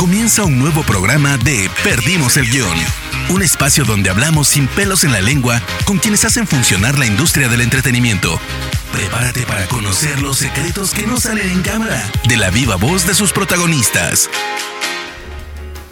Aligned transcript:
Comienza 0.00 0.44
un 0.44 0.58
nuevo 0.58 0.82
programa 0.82 1.36
de 1.36 1.70
Perdimos 1.84 2.38
el 2.38 2.48
Guión. 2.48 2.78
Un 3.28 3.42
espacio 3.42 3.84
donde 3.84 4.08
hablamos 4.08 4.48
sin 4.48 4.66
pelos 4.66 5.04
en 5.04 5.12
la 5.12 5.20
lengua 5.20 5.60
con 5.84 5.98
quienes 5.98 6.24
hacen 6.24 6.46
funcionar 6.46 6.98
la 6.98 7.04
industria 7.04 7.50
del 7.50 7.60
entretenimiento. 7.60 8.40
Prepárate 8.92 9.42
para 9.42 9.66
conocer 9.66 10.22
los 10.22 10.38
secretos 10.38 10.92
que 10.94 11.06
no 11.06 11.20
salen 11.20 11.50
en 11.50 11.60
cámara 11.60 12.10
de 12.26 12.38
la 12.38 12.48
viva 12.48 12.76
voz 12.76 13.06
de 13.06 13.12
sus 13.12 13.34
protagonistas. 13.34 14.30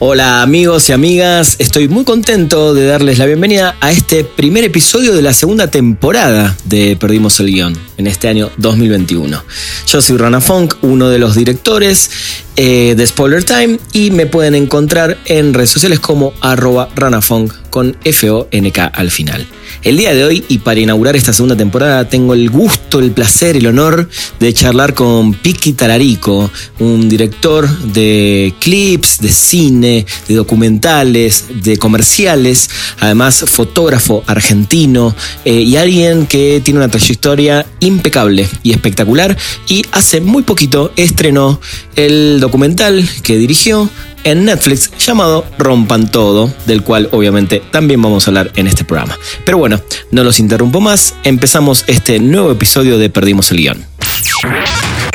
Hola 0.01 0.43
amigos 0.43 0.89
y 0.89 0.93
amigas, 0.93 1.57
estoy 1.59 1.89
muy 1.89 2.05
contento 2.05 2.73
de 2.73 2.87
darles 2.87 3.19
la 3.19 3.27
bienvenida 3.27 3.77
a 3.81 3.91
este 3.91 4.23
primer 4.23 4.63
episodio 4.63 5.13
de 5.13 5.23
la 5.23 5.33
segunda 5.33 5.73
temporada 5.73 6.57
de 6.67 6.95
Perdimos 6.95 7.41
el 7.41 7.47
Guión 7.51 7.77
en 7.97 8.07
este 8.07 8.29
año 8.29 8.49
2021. 8.59 9.43
Yo 9.89 10.01
soy 10.01 10.17
Rana 10.17 10.41
Funk, 10.41 10.77
uno 10.83 11.09
de 11.09 11.19
los 11.19 11.35
directores 11.35 12.13
eh, 12.55 12.95
de 12.97 13.07
Spoiler 13.09 13.43
Time 13.43 13.81
y 13.93 14.13
me 14.13 14.27
pueden 14.27 14.55
encontrar 14.55 15.19
en 15.25 15.53
redes 15.53 15.71
sociales 15.71 15.99
como 15.99 16.33
arroba 16.43 16.91
ranafunk 16.95 17.53
con 17.71 17.97
F-O-N-K 18.05 18.85
al 18.87 19.11
final. 19.11 19.47
El 19.83 19.97
día 19.97 20.15
de 20.15 20.25
hoy 20.25 20.45
y 20.49 20.59
para 20.59 20.81
inaugurar 20.81 21.15
esta 21.15 21.33
segunda 21.33 21.57
temporada 21.57 22.09
tengo 22.09 22.35
el 22.35 22.51
gusto, 22.51 22.99
el 22.99 23.13
placer, 23.13 23.57
el 23.57 23.67
honor 23.67 24.09
de 24.41 24.53
charlar 24.53 24.95
con 24.95 25.35
Piki 25.35 25.73
Talarico, 25.75 26.51
un 26.79 27.09
director 27.09 27.69
de 27.69 28.55
clips, 28.61 29.21
de 29.21 29.29
cine, 29.29 30.07
de 30.27 30.35
documentales, 30.35 31.45
de 31.63 31.77
comerciales, 31.77 32.71
además 32.99 33.45
fotógrafo 33.47 34.25
argentino 34.27 35.15
eh, 35.45 35.53
y 35.53 35.77
alguien 35.77 36.27
que 36.27 36.61
tiene 36.65 36.79
una 36.79 36.89
trayectoria 36.89 37.67
impecable 37.81 38.49
y 38.63 38.73
espectacular 38.73 39.37
y 39.69 39.83
hace 39.93 40.21
muy 40.21 40.43
poquito 40.43 40.93
estrenó 40.97 41.61
el 41.95 42.41
documental 42.41 43.09
que 43.23 43.37
dirigió 43.37 43.89
en 44.25 44.45
Netflix 44.45 44.91
llamado 44.99 45.45
Rompan 45.59 46.11
Todo, 46.11 46.53
del 46.67 46.83
cual 46.83 47.09
obviamente 47.13 47.63
también 47.71 48.01
vamos 48.03 48.27
a 48.27 48.31
hablar 48.31 48.53
en 48.57 48.67
este 48.67 48.85
programa. 48.85 49.19
Pero 49.45 49.59
bueno, 49.59 49.81
no 50.11 50.25
los 50.25 50.41
interrumpo 50.41 50.81
más, 50.81 51.15
empezamos 51.25 51.85
este 51.87 52.19
nuevo 52.19 52.51
episodio 52.51 52.99
de 52.99 53.11
Perdimos 53.11 53.51
el 53.51 53.59
Guión. 53.59 53.85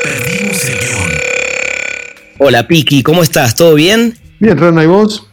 Perdimos 0.03 0.65
el 0.65 0.79
Guión. 0.79 1.11
Hola 2.39 2.67
Piki, 2.67 3.03
¿cómo 3.03 3.23
estás? 3.23 3.55
¿Todo 3.55 3.75
bien? 3.75 4.17
Bien, 4.39 4.57
Rana, 4.57 4.83
¿y 4.83 4.87
vos? 4.87 5.27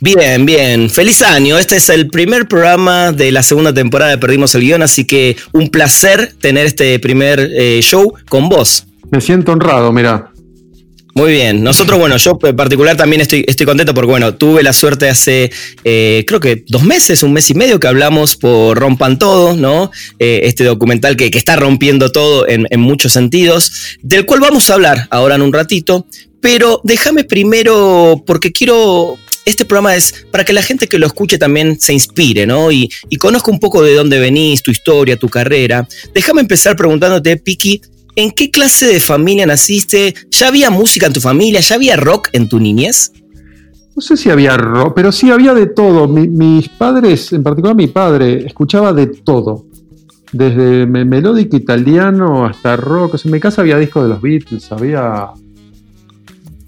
Bien, 0.00 0.46
bien. 0.46 0.90
Feliz 0.90 1.22
año. 1.22 1.58
Este 1.58 1.76
es 1.76 1.88
el 1.88 2.08
primer 2.08 2.46
programa 2.46 3.12
de 3.12 3.32
la 3.32 3.42
segunda 3.42 3.72
temporada 3.72 4.12
de 4.12 4.18
Perdimos 4.18 4.54
el 4.54 4.62
Guión, 4.62 4.82
así 4.82 5.04
que 5.04 5.36
un 5.52 5.68
placer 5.68 6.34
tener 6.40 6.66
este 6.66 6.98
primer 6.98 7.40
eh, 7.40 7.80
show 7.82 8.14
con 8.28 8.48
vos. 8.48 8.86
Me 9.10 9.20
siento 9.20 9.52
honrado, 9.52 9.92
mira. 9.92 10.30
Muy 11.14 11.30
bien. 11.30 11.62
Nosotros, 11.62 11.98
bueno, 11.98 12.16
yo 12.16 12.36
en 12.42 12.56
particular 12.56 12.96
también 12.96 13.22
estoy, 13.22 13.44
contento 13.64 13.94
porque, 13.94 14.10
bueno, 14.10 14.34
tuve 14.34 14.64
la 14.64 14.72
suerte 14.72 15.08
hace, 15.08 15.50
eh, 15.84 16.24
creo 16.26 16.40
que 16.40 16.64
dos 16.66 16.82
meses, 16.82 17.22
un 17.22 17.32
mes 17.32 17.48
y 17.50 17.54
medio 17.54 17.78
que 17.78 17.86
hablamos 17.86 18.36
por 18.36 18.76
Rompan 18.76 19.16
Todo, 19.16 19.54
¿no? 19.56 19.92
Eh, 20.18 20.40
este 20.44 20.64
documental 20.64 21.16
que, 21.16 21.30
está 21.32 21.54
rompiendo 21.54 22.10
todo 22.10 22.48
en, 22.48 22.66
en, 22.70 22.80
muchos 22.80 23.12
sentidos, 23.12 23.96
del 24.02 24.26
cual 24.26 24.40
vamos 24.40 24.70
a 24.70 24.74
hablar 24.74 25.06
ahora 25.10 25.36
en 25.36 25.42
un 25.42 25.52
ratito. 25.52 26.06
Pero 26.40 26.80
déjame 26.82 27.24
primero, 27.24 28.22
porque 28.26 28.50
quiero 28.50 29.16
este 29.44 29.64
programa 29.64 29.94
es 29.94 30.26
para 30.30 30.44
que 30.44 30.52
la 30.52 30.62
gente 30.62 30.88
que 30.88 30.98
lo 30.98 31.06
escuche 31.06 31.38
también 31.38 31.78
se 31.78 31.92
inspire, 31.92 32.46
¿no? 32.46 32.72
Y, 32.72 32.90
y, 33.08 33.16
conozca 33.16 33.50
un 33.50 33.60
poco 33.60 33.82
de 33.82 33.94
dónde 33.94 34.18
venís, 34.18 34.62
tu 34.62 34.70
historia, 34.70 35.16
tu 35.16 35.28
carrera. 35.28 35.86
Déjame 36.14 36.40
empezar 36.40 36.76
preguntándote, 36.76 37.36
Piki, 37.36 37.80
¿En 38.16 38.30
qué 38.30 38.50
clase 38.50 38.86
de 38.86 39.00
familia 39.00 39.44
naciste? 39.44 40.14
¿Ya 40.30 40.48
había 40.48 40.70
música 40.70 41.06
en 41.06 41.12
tu 41.12 41.20
familia? 41.20 41.58
¿Ya 41.60 41.74
había 41.74 41.96
rock 41.96 42.28
en 42.32 42.48
tu 42.48 42.60
niñez? 42.60 43.12
No 43.96 44.02
sé 44.02 44.16
si 44.16 44.30
había 44.30 44.56
rock, 44.56 44.92
pero 44.94 45.10
sí 45.10 45.32
había 45.32 45.52
de 45.52 45.66
todo. 45.66 46.06
mis 46.06 46.68
padres, 46.68 47.32
en 47.32 47.42
particular 47.42 47.76
mi 47.76 47.88
padre, 47.88 48.46
escuchaba 48.46 48.92
de 48.92 49.08
todo. 49.08 49.66
Desde 50.32 50.86
melódico 50.86 51.56
italiano 51.56 52.46
hasta 52.46 52.76
rock. 52.76 53.16
en 53.24 53.32
mi 53.32 53.40
casa 53.40 53.62
había 53.62 53.78
discos 53.78 54.04
de 54.04 54.08
los 54.10 54.22
Beatles, 54.22 54.70
había... 54.70 55.30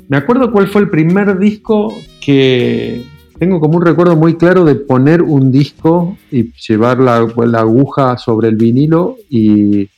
Me 0.09 0.17
acuerdo 0.17 0.51
cuál 0.51 0.69
fue 0.69 0.83
el 0.83 0.91
primer 0.91 1.39
disco 1.39 1.93
que 2.21 3.05
tengo 3.39 3.61
como 3.61 3.77
un 3.77 3.85
recuerdo 3.85 4.17
muy 4.17 4.35
claro 4.35 4.65
de 4.65 4.77
poner 4.77 5.23
un 5.23 5.53
disco 5.53 6.17
y 6.31 6.53
llevar 6.55 6.99
la 6.99 7.19
aguja 7.61 8.19
sobre 8.19 8.49
el 8.49 8.57
vinilo 8.57 9.17
y 9.29 9.89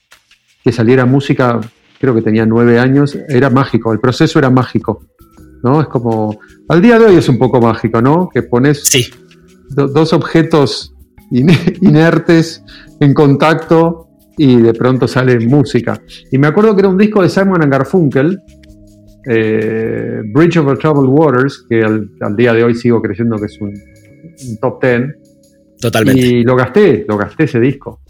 que 0.69 0.73
saliera 0.73 1.07
música, 1.07 1.61
creo 1.99 2.15
que 2.15 2.21
tenía 2.21 2.45
nueve 2.45 2.79
años, 2.79 3.19
era 3.31 3.49
mágico, 3.49 3.91
el 3.91 4.01
proceso 4.01 4.39
era 4.39 4.51
mágico, 4.51 5.07
¿no? 5.65 5.81
Es 5.81 5.87
como, 5.87 6.39
al 6.69 6.83
día 6.83 6.99
de 6.99 7.07
hoy 7.07 7.17
es 7.17 7.27
un 7.31 7.39
poco 7.39 7.59
mágico, 7.59 8.03
¿no? 8.03 8.29
Que 8.29 8.43
pones 8.43 8.91
dos 9.71 10.13
objetos 10.13 10.95
inertes 11.31 12.63
en 13.01 13.15
contacto 13.15 14.09
y 14.37 14.57
de 14.57 14.75
pronto 14.75 15.09
sale 15.09 15.41
música. 15.41 15.99
Y 16.31 16.37
me 16.37 16.49
acuerdo 16.49 16.75
que 16.75 16.81
era 16.81 16.91
un 16.91 16.99
disco 16.99 17.23
de 17.23 17.31
Simon 17.31 17.61
Garfunkel, 17.71 18.39
eh, 19.27 20.21
Bridge 20.35 20.59
over 20.59 20.77
Troubled 20.77 21.09
Waters, 21.09 21.65
que 21.67 21.83
al, 21.83 22.37
día 22.37 22.53
de 22.53 22.63
hoy 22.63 22.75
sigo 22.75 23.01
creyendo 23.01 23.39
que 23.39 23.47
es 23.47 23.59
un, 23.59 23.73
top 24.61 24.81
ten. 24.81 25.17
Totalmente. 25.81 26.21
Y 26.21 26.43
lo 26.43 26.55
gasté, 26.57 27.07
lo 27.09 27.17
gasté 27.17 27.45
ese 27.45 27.59
disco. 27.59 28.03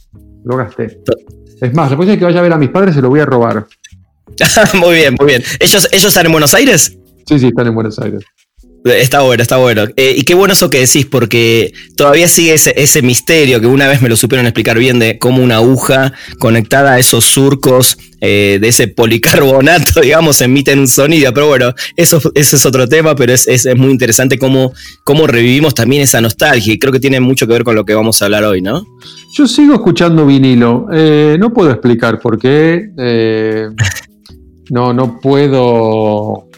Lo 0.44 0.56
gasté. 0.56 1.00
Es 1.60 1.74
más, 1.74 1.90
después 1.90 2.08
de 2.08 2.18
que 2.18 2.24
vaya 2.24 2.38
a 2.38 2.42
ver 2.42 2.52
a 2.52 2.58
mis 2.58 2.70
padres 2.70 2.94
se 2.94 3.02
lo 3.02 3.08
voy 3.08 3.20
a 3.20 3.26
robar. 3.26 3.66
muy 4.74 4.94
bien, 4.94 5.16
muy 5.18 5.26
bien. 5.26 5.42
¿Ellos, 5.58 5.88
¿Ellos 5.90 6.06
están 6.06 6.26
en 6.26 6.32
Buenos 6.32 6.54
Aires? 6.54 6.96
Sí, 7.26 7.38
sí, 7.38 7.48
están 7.48 7.66
en 7.66 7.74
Buenos 7.74 7.98
Aires. 7.98 8.22
Está 8.84 9.20
bueno, 9.22 9.42
está 9.42 9.56
bueno. 9.56 9.86
Eh, 9.96 10.14
y 10.16 10.22
qué 10.22 10.34
bueno 10.34 10.54
eso 10.54 10.70
que 10.70 10.78
decís, 10.78 11.04
porque 11.04 11.72
todavía 11.96 12.28
sigue 12.28 12.54
ese, 12.54 13.02
misterio 13.02 13.60
que 13.60 13.66
una 13.66 13.88
vez 13.88 14.00
me 14.00 14.08
lo 14.08 14.16
supieron 14.16 14.46
explicar 14.46 14.78
bien 14.78 14.98
de 14.98 15.18
cómo 15.18 15.42
una 15.42 15.56
aguja 15.56 16.12
conectada 16.38 16.94
a 16.94 16.98
esos 16.98 17.24
surcos 17.24 17.98
eh, 18.20 18.58
de 18.60 18.68
ese 18.68 18.88
policarbonato, 18.88 20.00
digamos, 20.02 20.40
emiten 20.40 20.78
un 20.78 20.88
sonido. 20.88 21.32
Pero 21.32 21.48
bueno, 21.48 21.74
eso, 21.96 22.20
ese 22.34 22.56
es 22.56 22.66
otro 22.66 22.88
tema, 22.88 23.14
pero 23.14 23.32
es, 23.32 23.68
muy 23.76 23.90
interesante 23.90 24.38
cómo, 24.38 24.72
cómo 25.04 25.26
revivimos 25.26 25.74
también 25.74 26.02
esa 26.02 26.20
nostalgia. 26.20 26.72
Y 26.72 26.78
creo 26.78 26.92
que 26.92 27.00
tiene 27.00 27.20
mucho 27.20 27.46
que 27.46 27.52
ver 27.52 27.64
con 27.64 27.74
lo 27.74 27.84
que 27.84 27.94
vamos 27.94 28.20
a 28.20 28.26
hablar 28.26 28.44
hoy, 28.44 28.60
¿no? 28.62 28.84
Yo 29.34 29.46
sigo 29.46 29.74
escuchando 29.74 30.26
vinilo. 30.26 30.86
Eh, 30.92 31.36
no 31.38 31.52
puedo 31.52 31.70
explicar 31.70 32.18
por 32.20 32.38
qué. 32.38 32.90
no, 34.70 34.92
no 34.92 35.20
puedo. 35.20 36.48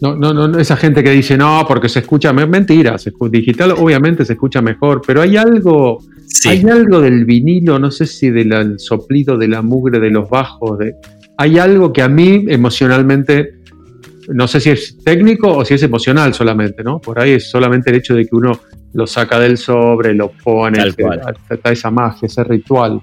No, 0.00 0.14
no, 0.14 0.32
no, 0.32 0.58
esa 0.58 0.76
gente 0.76 1.02
que 1.02 1.10
dice 1.10 1.36
no, 1.36 1.64
porque 1.66 1.88
se 1.88 2.00
escucha, 2.00 2.32
mentira, 2.32 2.96
digital 3.30 3.72
obviamente 3.72 4.24
se 4.24 4.34
escucha 4.34 4.62
mejor, 4.62 5.02
pero 5.04 5.22
hay 5.22 5.36
algo, 5.36 5.98
hay 6.46 6.62
algo 6.68 7.00
del 7.00 7.24
vinilo, 7.24 7.78
no 7.78 7.90
sé 7.90 8.06
si 8.06 8.30
del 8.30 8.78
soplido 8.78 9.36
de 9.36 9.48
la 9.48 9.62
mugre 9.62 9.98
de 9.98 10.10
los 10.10 10.28
bajos, 10.28 10.78
de, 10.78 10.94
hay 11.36 11.58
algo 11.58 11.92
que 11.92 12.02
a 12.02 12.08
mí 12.08 12.44
emocionalmente, 12.48 13.54
no 14.28 14.48
sé 14.48 14.60
si 14.60 14.70
es 14.70 14.98
técnico 15.04 15.56
o 15.56 15.64
si 15.64 15.74
es 15.74 15.82
emocional 15.82 16.34
solamente, 16.34 16.82
¿no? 16.82 17.00
Por 17.00 17.20
ahí 17.20 17.32
es 17.32 17.50
solamente 17.50 17.90
el 17.90 17.96
hecho 17.96 18.14
de 18.14 18.24
que 18.24 18.34
uno 18.34 18.60
lo 18.92 19.06
saca 19.06 19.38
del 19.38 19.56
sobre, 19.56 20.14
lo 20.14 20.30
pone, 20.30 20.82
está 21.50 21.72
esa 21.72 21.90
magia, 21.90 22.26
ese 22.26 22.44
ritual. 22.44 23.00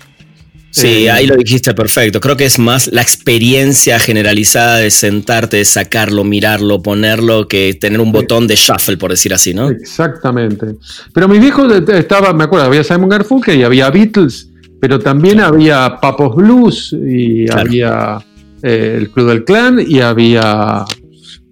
Sí, 0.76 1.08
ahí 1.08 1.26
lo 1.26 1.38
dijiste 1.38 1.74
perfecto. 1.74 2.20
Creo 2.20 2.36
que 2.36 2.44
es 2.44 2.60
más 2.60 2.92
la 2.92 3.02
experiencia 3.02 3.98
generalizada 3.98 4.78
de 4.78 4.92
sentarte, 4.92 5.58
de 5.58 5.66
sacarlo, 5.66 6.26
mirarlo, 6.26 6.82
ponerlo, 6.82 7.48
que 7.48 7.76
tener 7.80 8.02
un 8.02 8.12
botón 8.12 8.46
de 8.46 8.56
shuffle, 8.56 8.98
por 8.98 9.12
decir 9.12 9.34
así, 9.34 9.54
¿no? 9.54 9.70
Exactamente. 9.70 10.76
Pero 11.14 11.30
mi 11.30 11.40
viejo 11.40 11.66
estaba, 11.74 12.34
me 12.34 12.44
acuerdo, 12.44 12.66
había 12.66 12.84
Simon 12.84 13.08
Garfunkel 13.08 13.58
y 13.58 13.64
había 13.64 13.90
Beatles, 13.90 14.52
pero 14.82 15.00
también 15.00 15.40
había 15.40 15.98
Papos 16.02 16.36
Blues 16.36 16.94
y 16.94 17.50
había 17.50 18.18
eh, 18.62 18.96
el 18.98 19.12
Club 19.12 19.30
del 19.30 19.46
Clan 19.46 19.80
y 19.80 20.02
había 20.02 20.84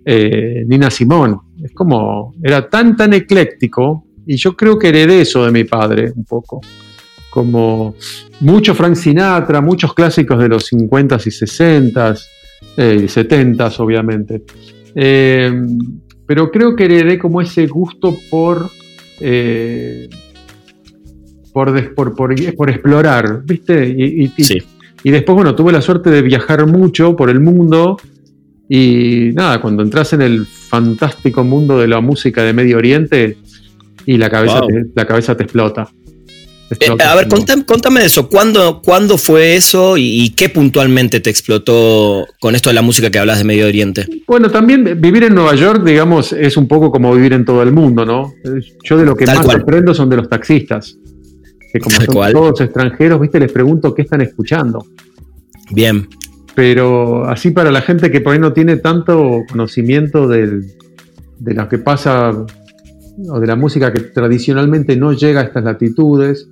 eh, 0.04 0.66
Nina 0.68 0.92
Simón. 0.92 1.40
Es 1.64 1.72
como, 1.72 2.36
era 2.44 2.70
tan, 2.70 2.98
tan 2.98 3.14
ecléctico 3.14 4.06
y 4.28 4.36
yo 4.36 4.54
creo 4.58 4.78
que 4.78 4.90
heredé 4.90 5.22
eso 5.22 5.46
de 5.46 5.52
mi 5.52 5.64
padre 5.64 6.12
un 6.14 6.26
poco 6.26 6.60
como 7.34 7.96
mucho 8.42 8.76
Frank 8.76 8.94
Sinatra, 8.94 9.60
muchos 9.60 9.96
clásicos 9.96 10.38
de 10.38 10.50
los 10.50 10.72
50s 10.72 11.26
y 11.26 11.32
60s, 11.32 12.28
eh, 12.78 13.00
y 13.00 13.06
70s 13.06 13.80
obviamente. 13.80 14.44
Eh, 14.94 15.52
pero 16.28 16.52
creo 16.52 16.76
que 16.76 16.86
heredé 16.86 17.18
como 17.18 17.42
ese 17.42 17.66
gusto 17.66 18.16
por, 18.30 18.70
eh, 19.20 20.10
por, 21.52 21.74
por, 22.16 22.70
explorar, 22.70 23.42
¿viste? 23.44 23.90
Y, 23.90 24.32
y, 25.04 25.12
después, 25.12 25.36
bueno, 25.36 25.56
tuve 25.56 25.72
la 25.72 25.82
suerte 25.82 26.12
de 26.12 26.22
viajar 26.22 26.68
mucho 26.68 27.16
por 27.16 27.32
el 27.32 27.40
mundo 27.40 27.98
y 28.70 29.32
nada, 29.34 29.60
cuando 29.60 29.82
entras 29.82 30.14
en 30.14 30.22
el 30.22 30.46
fantástico 30.46 31.44
mundo 31.44 31.80
de 31.80 31.88
la 31.88 32.00
música 32.00 32.44
de 32.44 32.54
Medio 32.54 32.78
Oriente 32.78 33.38
y 34.06 34.18
la 34.18 34.30
cabeza, 34.30 34.62
la 34.94 35.08
cabeza 35.08 35.36
te 35.36 35.44
explota. 35.44 35.90
Eh, 36.80 36.88
a 37.04 37.16
ver, 37.16 37.28
contame, 37.28 38.00
de 38.00 38.06
eso. 38.06 38.30
¿Cuándo, 38.30 38.82
¿Cuándo, 38.82 39.18
fue 39.18 39.56
eso 39.56 39.96
y, 39.98 40.30
qué 40.32 40.50
puntualmente 40.50 41.20
te 41.20 41.30
explotó 41.30 42.26
con 42.40 42.56
esto 42.56 42.70
de 42.70 42.76
la 42.76 42.82
música 42.82 43.12
que 43.12 43.20
hablas 43.20 43.40
de 43.40 43.44
Medio 43.44 43.68
Oriente? 43.68 44.08
Bueno, 44.28 44.50
también 44.50 45.00
vivir 45.00 45.24
en 45.24 45.36
Nueva 45.36 45.56
York, 45.56 45.84
digamos, 45.84 46.34
es 46.34 46.58
un 46.58 46.68
poco 46.68 46.92
como 46.92 47.14
vivir 47.14 47.34
en 47.34 47.46
todo 47.46 47.62
el 47.62 47.72
mundo, 47.72 48.06
¿no? 48.06 48.34
Yo 48.84 48.98
de 48.98 49.06
lo 49.06 49.16
que 49.16 49.26
más 49.26 49.48
aprendo 49.48 49.94
son 49.94 50.10
de 50.10 50.18
los 50.18 50.30
taxistas. 50.30 50.98
Que 51.72 51.80
como 51.80 51.96
son 51.96 52.34
todos 52.34 52.62
extranjeros, 52.62 53.20
¿viste? 53.20 53.40
Les 53.40 53.52
pregunto 53.52 53.94
qué 53.94 54.04
están 54.04 54.22
escuchando. 54.22 54.86
Bien. 55.72 56.08
Pero 56.56 57.26
así 57.26 57.50
para 57.50 57.72
la 57.72 57.82
gente 57.82 58.12
que 58.12 58.22
por 58.22 58.34
ahí 58.34 58.40
no 58.40 58.54
tiene 58.54 58.78
tanto 58.78 59.42
conocimiento 59.50 60.28
de 60.28 60.62
lo 61.40 61.70
que 61.70 61.80
pasa 61.80 62.46
o 63.30 63.40
de 63.40 63.48
la 63.48 63.56
música 63.56 63.92
que 63.92 64.02
tradicionalmente 64.02 64.96
no 64.96 65.14
llega 65.14 65.42
a 65.42 65.44
estas 65.44 65.64
latitudes, 65.64 66.48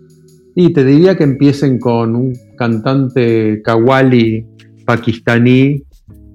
y 0.55 0.73
te 0.73 0.83
diría 0.83 1.17
que 1.17 1.23
empiecen 1.23 1.79
con 1.79 2.15
un 2.15 2.33
cantante 2.57 3.61
kawali 3.63 4.45
pakistaní 4.85 5.83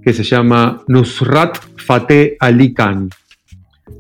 que 0.03 0.13
se 0.13 0.23
llama 0.23 0.83
Nusrat 0.89 1.59
Fateh 1.77 2.37
Ali 2.41 2.73
Khan. 2.73 3.11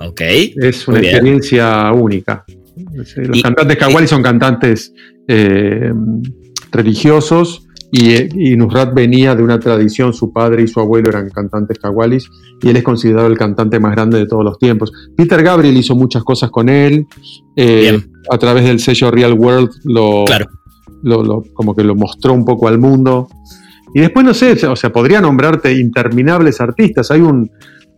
Ok. 0.01 0.21
Es 0.21 0.87
una 0.89 1.01
experiencia 1.01 1.93
única. 1.93 2.45
Los 2.93 3.43
cantantes 3.43 3.77
kawali 3.77 4.07
son 4.07 4.23
cantantes 4.23 4.93
eh, 5.29 5.93
religiosos 6.73 7.67
y, 7.93 8.57
Nusrat 8.57 8.95
venía 8.95 9.35
de 9.35 9.43
una 9.43 9.59
tradición, 9.59 10.13
su 10.13 10.33
padre 10.33 10.63
y 10.63 10.69
su 10.69 10.81
abuelo 10.81 11.09
eran 11.09 11.31
cantantes 11.31 11.79
kawalis 11.79 12.29
y 12.63 12.69
él 12.69 12.77
es 12.77 12.83
considerado 12.83 13.27
el 13.27 13.39
cantante 13.39 13.79
más 13.79 13.93
grande 13.93 14.19
de 14.19 14.27
todos 14.27 14.45
los 14.45 14.59
tiempos. 14.59 14.93
Peter 15.17 15.43
Gabriel 15.43 15.77
hizo 15.77 15.95
muchas 15.95 16.25
cosas 16.25 16.51
con 16.51 16.69
él, 16.69 17.07
eh, 17.55 18.01
a 18.31 18.39
través 18.39 18.65
del 18.65 18.81
sello 18.81 19.11
Real 19.11 19.33
World 19.33 19.71
lo, 19.85 20.25
lo, 21.03 21.43
como 21.55 21.75
que 21.75 21.85
lo 21.85 21.95
mostró 21.95 22.33
un 22.33 22.45
poco 22.45 22.69
al 22.69 22.79
mundo. 22.79 23.29
Y 23.95 24.01
después 24.01 24.27
no 24.27 24.35
sé, 24.35 24.67
o 24.67 24.77
sea, 24.77 24.93
podría 24.93 25.21
nombrarte 25.21 25.73
interminables 25.73 26.61
artistas. 26.61 27.11
Hay 27.11 27.21
un, 27.21 27.51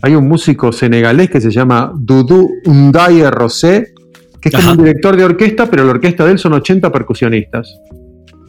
hay 0.03 0.15
un 0.15 0.29
músico 0.29 0.73
senegalés 0.73 1.31
que 1.31 1.41
se 1.41 1.51
llama 1.51 1.93
Dudu 1.97 2.49
Ndaye 2.67 3.31
Rosé, 3.31 3.95
que 4.41 4.49
es 4.51 4.55
como 4.55 4.73
un 4.73 4.79
director 4.79 5.17
de 5.17 5.25
orquesta, 5.25 5.69
pero 5.69 5.85
la 5.85 5.91
orquesta 5.91 6.25
de 6.25 6.33
él 6.33 6.39
son 6.39 6.53
80 6.53 6.93
percusionistas. 6.93 7.69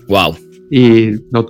Wow. 0.08 0.36
Y 0.72 1.12
no, 1.32 1.48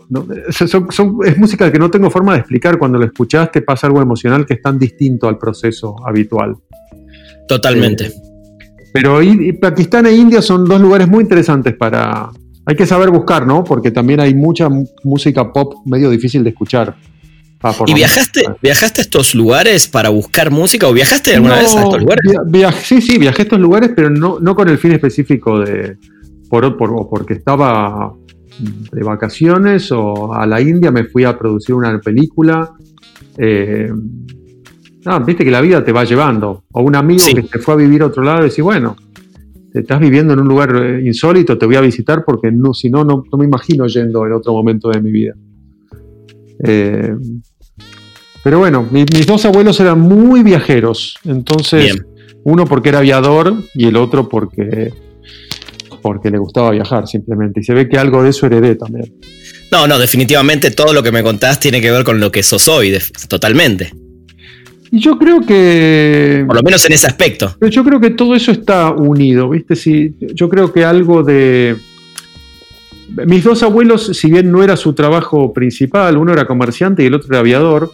es 1.26 1.38
música 1.38 1.70
que 1.72 1.80
no 1.80 1.92
tengo 1.92 2.10
forma 2.10 2.34
de 2.34 2.40
explicar. 2.40 2.78
Cuando 2.78 2.98
lo 2.98 3.06
escuchaste 3.06 3.62
pasa 3.62 3.88
algo 3.88 4.02
emocional 4.02 4.46
que 4.46 4.54
es 4.54 4.62
tan 4.62 4.80
distinto 4.80 5.28
al 5.28 5.38
proceso 5.38 5.96
habitual. 6.06 6.56
Totalmente. 7.48 8.06
Eh, 8.06 8.29
pero 8.94 9.20
Pakistán 9.60 10.06
e 10.06 10.14
India 10.14 10.42
son 10.42 10.66
dos 10.66 10.82
lugares 10.82 11.08
muy 11.08 11.24
interesantes 11.24 11.76
para... 11.76 12.30
Hay 12.66 12.76
que 12.76 12.86
saber 12.86 13.10
buscar, 13.10 13.48
¿no? 13.48 13.64
Porque 13.64 13.90
también 13.90 14.20
hay 14.20 14.36
mucha 14.36 14.70
música 15.04 15.52
pop 15.52 15.74
medio 15.86 16.10
difícil 16.10 16.44
de 16.44 16.52
escuchar. 16.52 16.96
Ah, 17.62 17.74
¿Y 17.88 17.94
viajaste, 17.94 18.44
viajaste 18.62 19.02
a 19.02 19.04
estos 19.04 19.36
lugares 19.36 19.88
para 19.88 20.10
buscar 20.10 20.52
música 20.52 20.88
o 20.88 20.94
viajaste 20.94 21.36
alguna 21.36 21.56
vez 21.56 21.76
a 21.76 21.84
estos 21.84 22.00
lugares? 22.00 22.76
sí, 22.84 23.02
sí, 23.02 23.18
viajé 23.18 23.42
a 23.42 23.44
estos 23.44 23.60
lugares, 23.60 23.92
pero 23.96 24.10
no, 24.10 24.40
no 24.40 24.56
con 24.56 24.70
el 24.70 24.78
fin 24.78 24.92
específico 24.92 25.60
de... 25.60 25.98
Por, 26.50 26.78
por, 26.78 27.10
porque 27.10 27.34
estaba 27.34 28.14
de 28.60 29.04
vacaciones 29.04 29.92
o 29.92 30.34
a 30.34 30.46
la 30.46 30.62
India 30.62 30.92
me 30.92 31.06
fui 31.06 31.24
a 31.24 31.38
producir 31.38 31.76
una 31.76 32.00
película. 32.00 32.72
Eh, 33.38 33.92
viste 35.25 35.46
que 35.46 35.51
la 35.51 35.62
vida 35.62 35.84
te 35.84 35.92
va 35.92 36.04
llevando. 36.04 36.63
O 36.72 36.81
un 36.81 36.96
amigo 36.96 37.24
que 37.34 37.44
te 37.44 37.60
fue 37.60 37.74
a 37.74 37.78
vivir 37.78 38.01
a 38.01 38.07
otro 38.07 38.24
lado 38.24 38.42
y 38.42 38.50
decís, 38.50 38.63
bueno, 38.63 38.96
te 39.72 39.80
estás 39.80 40.00
viviendo 40.00 40.34
en 40.34 40.40
un 40.40 40.48
lugar 40.48 40.75
eh, 40.75 41.01
insólito, 41.06 41.57
te 41.57 41.66
voy 41.66 41.75
a 41.75 41.81
visitar 41.81 42.24
porque 42.25 42.51
no, 42.51 42.74
si 42.74 42.90
no, 42.90 43.04
no, 43.04 43.24
me 43.38 43.46
imagino 43.46 43.88
yendo 43.88 44.25
en 44.25 44.34
otro 44.34 44.54
momento 44.54 44.90
de 44.90 45.01
mi 45.01 45.12
vida. 45.12 45.34
Eh, 46.63 47.13
pero 48.44 48.60
bueno, 48.60 48.88
mis 48.92 49.28
dos 49.28 49.46
abuelos 49.46 49.80
eran 49.80 50.00
muy 50.00 50.44
viajeros. 50.44 51.18
Entonces, 51.25 51.95
uno 52.44 52.66
porque 52.66 52.90
era 52.90 53.00
aviador 53.00 53.54
y 53.74 53.86
el 53.86 53.98
otro 53.98 54.28
porque 54.30 54.94
porque 56.02 56.31
le 56.31 56.38
gustaba 56.38 56.72
viajar 56.72 57.07
simplemente. 57.07 57.60
Y 57.60 57.63
se 57.63 57.74
ve 57.74 57.90
que 57.90 57.98
algo 57.98 58.24
de 58.24 58.30
eso 58.30 58.45
heredé 58.45 58.75
también. 58.75 59.13
No, 59.72 59.86
no, 59.88 60.00
definitivamente 60.00 60.72
todo 60.72 60.94
lo 60.94 61.04
que 61.04 61.12
me 61.12 61.22
contás 61.22 61.60
tiene 61.60 61.81
que 61.81 61.92
ver 61.92 62.04
con 62.04 62.19
lo 62.19 62.31
que 62.31 62.42
sos 62.42 62.68
hoy, 62.68 62.98
totalmente. 63.28 63.92
Y 64.92 65.00
yo 65.00 65.18
creo 65.18 65.42
que. 65.42 66.44
Por 66.48 66.56
lo 66.56 66.64
menos 66.64 66.86
en 66.86 66.94
ese 66.94 67.08
aspecto. 67.08 67.56
Pero 67.60 67.72
yo 67.72 67.84
creo 67.84 68.00
que 68.00 68.12
todo 68.12 68.36
eso 68.36 68.52
está 68.52 68.92
unido, 68.92 69.50
¿viste? 69.50 69.76
Sí, 69.76 70.16
yo 70.20 70.50
creo 70.50 70.72
que 70.72 70.84
algo 70.84 71.24
de. 71.24 71.76
Mis 73.26 73.44
dos 73.44 73.64
abuelos, 73.64 74.18
si 74.18 74.30
bien 74.30 74.52
no 74.52 74.64
era 74.64 74.78
su 74.78 74.94
trabajo 74.94 75.52
principal, 75.52 76.18
uno 76.18 76.32
era 76.32 76.46
comerciante 76.46 77.04
y 77.04 77.08
el 77.08 77.16
otro 77.16 77.30
era 77.30 77.40
aviador, 77.40 77.92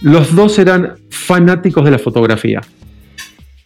los 0.00 0.34
dos 0.34 0.58
eran 0.58 0.94
fanáticos 1.10 1.84
de 1.84 1.90
la 1.90 1.98
fotografía. 1.98 2.62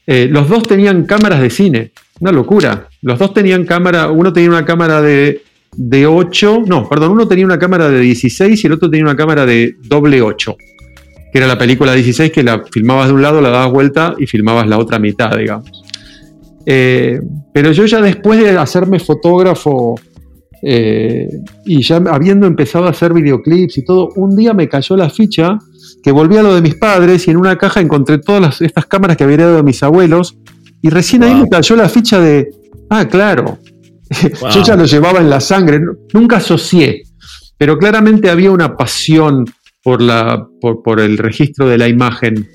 Eh, 0.07 0.29
los 0.31 0.49
dos 0.49 0.67
tenían 0.67 1.05
cámaras 1.05 1.41
de 1.41 1.51
cine. 1.51 1.93
Una 2.19 2.33
locura. 2.33 2.89
Los 3.03 3.19
dos 3.19 3.33
tenían 3.33 3.65
cámara, 3.65 4.11
uno 4.11 4.33
tenía 4.33 4.51
una 4.51 4.65
cámara 4.65 5.01
de, 5.01 5.43
de 5.77 6.07
8, 6.07 6.65
no, 6.67 6.89
perdón, 6.89 7.13
uno 7.13 7.29
tenía 7.29 7.45
una 7.45 7.59
cámara 7.59 7.89
de 7.89 8.01
16 8.01 8.63
y 8.63 8.67
el 8.67 8.73
otro 8.73 8.91
tenía 8.91 9.05
una 9.05 9.17
cámara 9.17 9.47
de 9.47 9.77
doble 9.83 10.21
8, 10.21 10.57
que 11.33 11.39
era 11.39 11.47
la 11.47 11.59
película 11.59 11.93
16 11.95 12.33
que 12.33 12.43
la 12.43 12.63
filmabas 12.71 13.09
de 13.09 13.15
un 13.15 13.23
lado, 13.23 13.41
la 13.41 13.51
dabas 13.51 13.73
vuelta 13.73 14.15
y 14.19 14.27
filmabas 14.27 14.67
la 14.67 14.79
otra 14.79 14.99
mitad, 14.99 15.37
digamos. 15.37 15.71
Eh, 16.67 17.21
pero 17.53 17.73
yo 17.73 17.87
ya 17.87 18.01
después 18.01 18.41
de 18.41 18.51
hacerme 18.51 18.99
fotógrafo 18.99 19.95
eh, 20.63 21.29
y 21.65 21.83
ya 21.83 21.97
habiendo 21.97 22.47
empezado 22.47 22.87
a 22.87 22.91
hacer 22.91 23.15
videoclips 23.15 23.79
y 23.79 23.85
todo, 23.85 24.11
un 24.17 24.37
día 24.37 24.53
me 24.53 24.69
cayó 24.69 24.97
la 24.97 25.09
ficha 25.09 25.59
que 26.03 26.13
volví 26.13 26.37
a 26.37 26.43
lo 26.43 26.55
de 26.55 26.61
mis 26.61 26.75
padres 26.75 27.27
y 27.27 27.31
en 27.31 27.39
una 27.39 27.57
caja 27.57 27.81
encontré 27.81 28.19
todas 28.19 28.61
estas 28.61 28.87
cámaras 28.87 29.17
que 29.17 29.25
había 29.25 29.35
heredado 29.35 29.57
de 29.57 29.63
mis 29.63 29.83
abuelos 29.83 30.37
y 30.83 30.91
recién 30.91 31.23
ahí 31.23 31.35
me 31.35 31.49
cayó 31.49 31.77
la 31.77 31.89
ficha 31.89 32.21
de, 32.21 32.51
ah, 32.91 33.07
claro, 33.07 33.59
yo 34.55 34.63
ya 34.63 34.77
lo 34.77 34.85
llevaba 34.85 35.21
en 35.21 35.31
la 35.31 35.41
sangre, 35.41 35.81
nunca 36.13 36.37
asocié, 36.37 37.03
pero 37.57 37.79
claramente 37.79 38.31
había 38.31 38.51
una 38.51 38.77
pasión 38.77 39.45
por, 39.83 40.03
la, 40.03 40.47
por, 40.61 40.83
por 40.83 41.01
el 41.01 41.19
registro 41.19 41.69
de 41.69 41.79
la 41.79 41.89
imagen 41.89 42.49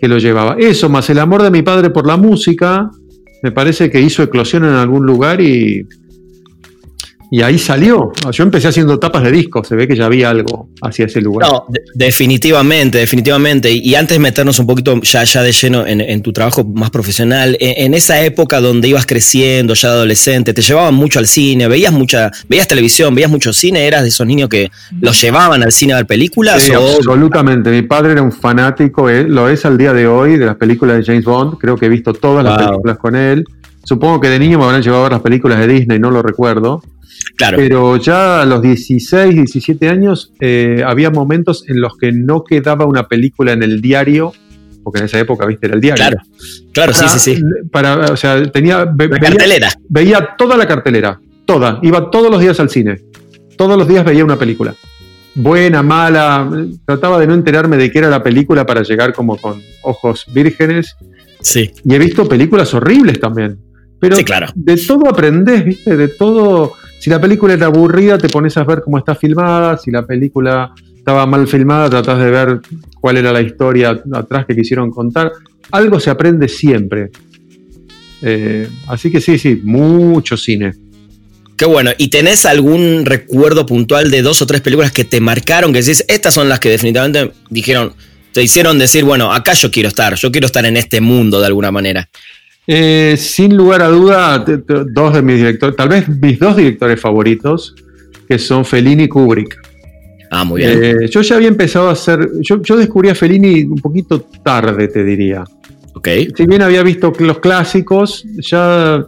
que 0.00 0.08
lo 0.08 0.18
llevaba. 0.18 0.56
Eso, 0.58 0.88
más 0.88 1.10
el 1.10 1.18
amor 1.18 1.42
de 1.42 1.50
mi 1.50 1.62
padre 1.62 1.90
por 1.90 2.06
la 2.06 2.16
música, 2.16 2.90
me 3.42 3.52
parece 3.52 3.90
que 3.90 4.00
hizo 4.00 4.22
eclosión 4.22 4.64
en 4.64 4.74
algún 4.74 5.06
lugar 5.06 5.40
y, 5.40 5.86
y 7.30 7.42
ahí 7.42 7.58
salió. 7.58 8.12
Yo 8.30 8.42
empecé 8.42 8.68
haciendo 8.68 8.98
tapas 8.98 9.22
de 9.22 9.30
discos, 9.30 9.68
se 9.68 9.76
ve 9.76 9.86
que 9.86 9.94
ya 9.94 10.06
había 10.06 10.30
algo 10.30 10.70
hacia 10.80 11.06
ese 11.06 11.20
lugar. 11.20 11.48
No, 11.48 11.66
definitivamente, 11.94 12.98
definitivamente. 12.98 13.70
Y, 13.70 13.94
antes 13.94 14.16
de 14.16 14.20
meternos 14.20 14.58
un 14.58 14.66
poquito 14.66 15.00
ya, 15.02 15.24
ya 15.24 15.42
de 15.42 15.52
lleno 15.52 15.86
en, 15.86 16.22
tu 16.22 16.32
trabajo 16.32 16.64
más 16.64 16.90
profesional, 16.90 17.56
en, 17.60 17.94
esa 17.94 18.22
época 18.22 18.60
donde 18.60 18.88
ibas 18.88 19.06
creciendo, 19.06 19.74
ya 19.74 19.88
adolescente, 19.88 20.54
te 20.54 20.62
llevaban 20.62 20.94
mucho 20.94 21.18
al 21.18 21.26
cine, 21.26 21.68
veías 21.68 21.92
mucha, 21.92 22.30
veías 22.48 22.66
televisión, 22.66 23.14
veías 23.14 23.30
mucho 23.30 23.52
cine, 23.52 23.86
eras 23.86 24.02
de 24.02 24.08
esos 24.08 24.26
niños 24.26 24.48
que 24.48 24.70
los 25.00 25.20
llevaban 25.20 25.62
al 25.62 25.72
cine 25.72 25.92
a 25.92 25.96
ver 25.96 26.06
películas. 26.06 26.62
Sí, 26.62 26.72
absolutamente. 26.72 27.70
Mi 27.70 27.82
padre 27.82 28.12
era 28.12 28.22
un 28.22 28.32
fanático, 28.32 29.08
él, 29.08 29.34
lo 29.34 29.48
es 29.48 29.66
al 29.66 29.76
día 29.76 29.92
de 29.92 30.06
hoy, 30.06 30.38
de 30.38 30.46
las 30.46 30.56
películas 30.56 30.96
de 30.98 31.04
James 31.04 31.24
Bond. 31.24 31.58
Creo 31.58 31.76
que 31.76 31.86
he 31.86 31.88
visto 31.90 32.14
todas 32.14 32.44
las 32.44 32.56
películas 32.56 32.98
con 32.98 33.16
él. 33.16 33.44
Supongo 33.88 34.20
que 34.20 34.28
de 34.28 34.38
niño 34.38 34.58
me 34.58 34.64
habrán 34.64 34.82
llevado 34.82 35.00
a 35.00 35.04
ver 35.04 35.12
las 35.12 35.22
películas 35.22 35.60
de 35.60 35.66
Disney, 35.66 35.98
no 35.98 36.10
lo 36.10 36.20
recuerdo. 36.20 36.82
Pero 37.56 37.96
ya 37.96 38.42
a 38.42 38.44
los 38.44 38.60
16, 38.60 39.34
17 39.34 39.88
años 39.88 40.34
eh, 40.40 40.82
había 40.86 41.10
momentos 41.10 41.64
en 41.68 41.80
los 41.80 41.96
que 41.96 42.12
no 42.12 42.44
quedaba 42.44 42.84
una 42.84 43.08
película 43.08 43.52
en 43.52 43.62
el 43.62 43.80
diario, 43.80 44.34
porque 44.84 44.98
en 44.98 45.06
esa 45.06 45.18
época, 45.18 45.46
viste, 45.46 45.68
era 45.68 45.74
el 45.74 45.80
diario. 45.80 46.04
Claro, 46.04 46.18
claro, 46.74 46.92
sí, 46.92 47.18
sí, 47.18 47.36
sí. 47.36 47.42
Para, 47.72 48.12
o 48.12 48.16
sea, 48.18 48.52
tenía. 48.52 48.84
veía, 48.84 49.18
cartelera. 49.20 49.72
Veía 49.88 50.34
toda 50.36 50.58
la 50.58 50.66
cartelera, 50.66 51.18
toda. 51.46 51.80
Iba 51.82 52.10
todos 52.10 52.30
los 52.30 52.42
días 52.42 52.60
al 52.60 52.68
cine. 52.68 53.00
Todos 53.56 53.78
los 53.78 53.88
días 53.88 54.04
veía 54.04 54.22
una 54.22 54.38
película. 54.38 54.74
Buena, 55.34 55.82
mala. 55.82 56.46
Trataba 56.84 57.18
de 57.18 57.26
no 57.26 57.32
enterarme 57.32 57.78
de 57.78 57.90
qué 57.90 58.00
era 58.00 58.10
la 58.10 58.22
película 58.22 58.66
para 58.66 58.82
llegar 58.82 59.14
como 59.14 59.38
con 59.38 59.62
ojos 59.80 60.26
vírgenes. 60.30 60.94
Sí. 61.40 61.70
Y 61.84 61.94
he 61.94 61.98
visto 61.98 62.28
películas 62.28 62.74
horribles 62.74 63.18
también. 63.18 63.58
Pero 64.00 64.16
sí, 64.16 64.24
claro. 64.24 64.46
de 64.54 64.76
todo 64.76 65.08
aprendés, 65.08 65.64
¿viste? 65.64 65.96
De 65.96 66.08
todo 66.08 66.74
si 66.98 67.10
la 67.10 67.20
película 67.20 67.54
era 67.54 67.66
aburrida, 67.66 68.18
te 68.18 68.28
pones 68.28 68.56
a 68.56 68.64
ver 68.64 68.82
cómo 68.82 68.98
está 68.98 69.14
filmada. 69.14 69.78
Si 69.78 69.90
la 69.90 70.04
película 70.04 70.72
estaba 70.96 71.26
mal 71.26 71.46
filmada, 71.46 71.88
tratás 71.88 72.18
de 72.18 72.30
ver 72.30 72.60
cuál 73.00 73.16
era 73.16 73.32
la 73.32 73.40
historia 73.40 74.02
atrás 74.12 74.46
que 74.46 74.56
quisieron 74.56 74.90
contar. 74.90 75.32
Algo 75.70 76.00
se 76.00 76.10
aprende 76.10 76.48
siempre. 76.48 77.10
Eh, 78.20 78.68
así 78.88 79.10
que 79.10 79.20
sí, 79.20 79.38
sí, 79.38 79.60
mucho 79.62 80.36
cine. 80.36 80.74
Qué 81.56 81.66
bueno. 81.66 81.92
¿Y 81.98 82.08
tenés 82.08 82.46
algún 82.46 83.04
recuerdo 83.04 83.64
puntual 83.64 84.10
de 84.10 84.22
dos 84.22 84.42
o 84.42 84.46
tres 84.46 84.60
películas 84.60 84.90
que 84.90 85.04
te 85.04 85.20
marcaron? 85.20 85.72
Que 85.72 85.80
decís, 85.80 86.04
estas 86.08 86.34
son 86.34 86.48
las 86.48 86.58
que 86.58 86.68
definitivamente 86.68 87.32
dijeron, 87.48 87.92
te 88.32 88.42
hicieron 88.42 88.78
decir, 88.78 89.04
bueno, 89.04 89.32
acá 89.32 89.54
yo 89.54 89.70
quiero 89.70 89.88
estar, 89.88 90.14
yo 90.16 90.32
quiero 90.32 90.46
estar 90.46 90.64
en 90.66 90.76
este 90.76 91.00
mundo 91.00 91.40
de 91.40 91.46
alguna 91.46 91.70
manera. 91.70 92.08
Eh, 92.70 93.16
sin 93.16 93.56
lugar 93.56 93.80
a 93.80 93.88
duda, 93.88 94.44
dos 94.92 95.14
de 95.14 95.22
mis 95.22 95.36
directores, 95.36 95.74
tal 95.74 95.88
vez 95.88 96.06
mis 96.06 96.38
dos 96.38 96.54
directores 96.54 97.00
favoritos, 97.00 97.74
que 98.28 98.38
son 98.38 98.62
Fellini 98.62 99.04
y 99.04 99.08
Kubrick. 99.08 99.58
Ah, 100.30 100.44
muy 100.44 100.60
bien. 100.60 100.84
Eh, 100.84 101.08
yo 101.08 101.22
ya 101.22 101.36
había 101.36 101.48
empezado 101.48 101.88
a 101.88 101.92
hacer, 101.92 102.28
yo, 102.42 102.60
yo, 102.60 102.76
descubrí 102.76 103.08
a 103.08 103.14
Fellini 103.14 103.62
un 103.62 103.78
poquito 103.78 104.20
tarde, 104.44 104.86
te 104.88 105.02
diría. 105.02 105.44
Ok. 105.94 106.08
Si 106.36 106.46
bien 106.46 106.60
había 106.60 106.82
visto 106.82 107.10
los 107.20 107.38
clásicos, 107.38 108.26
ya 108.36 109.02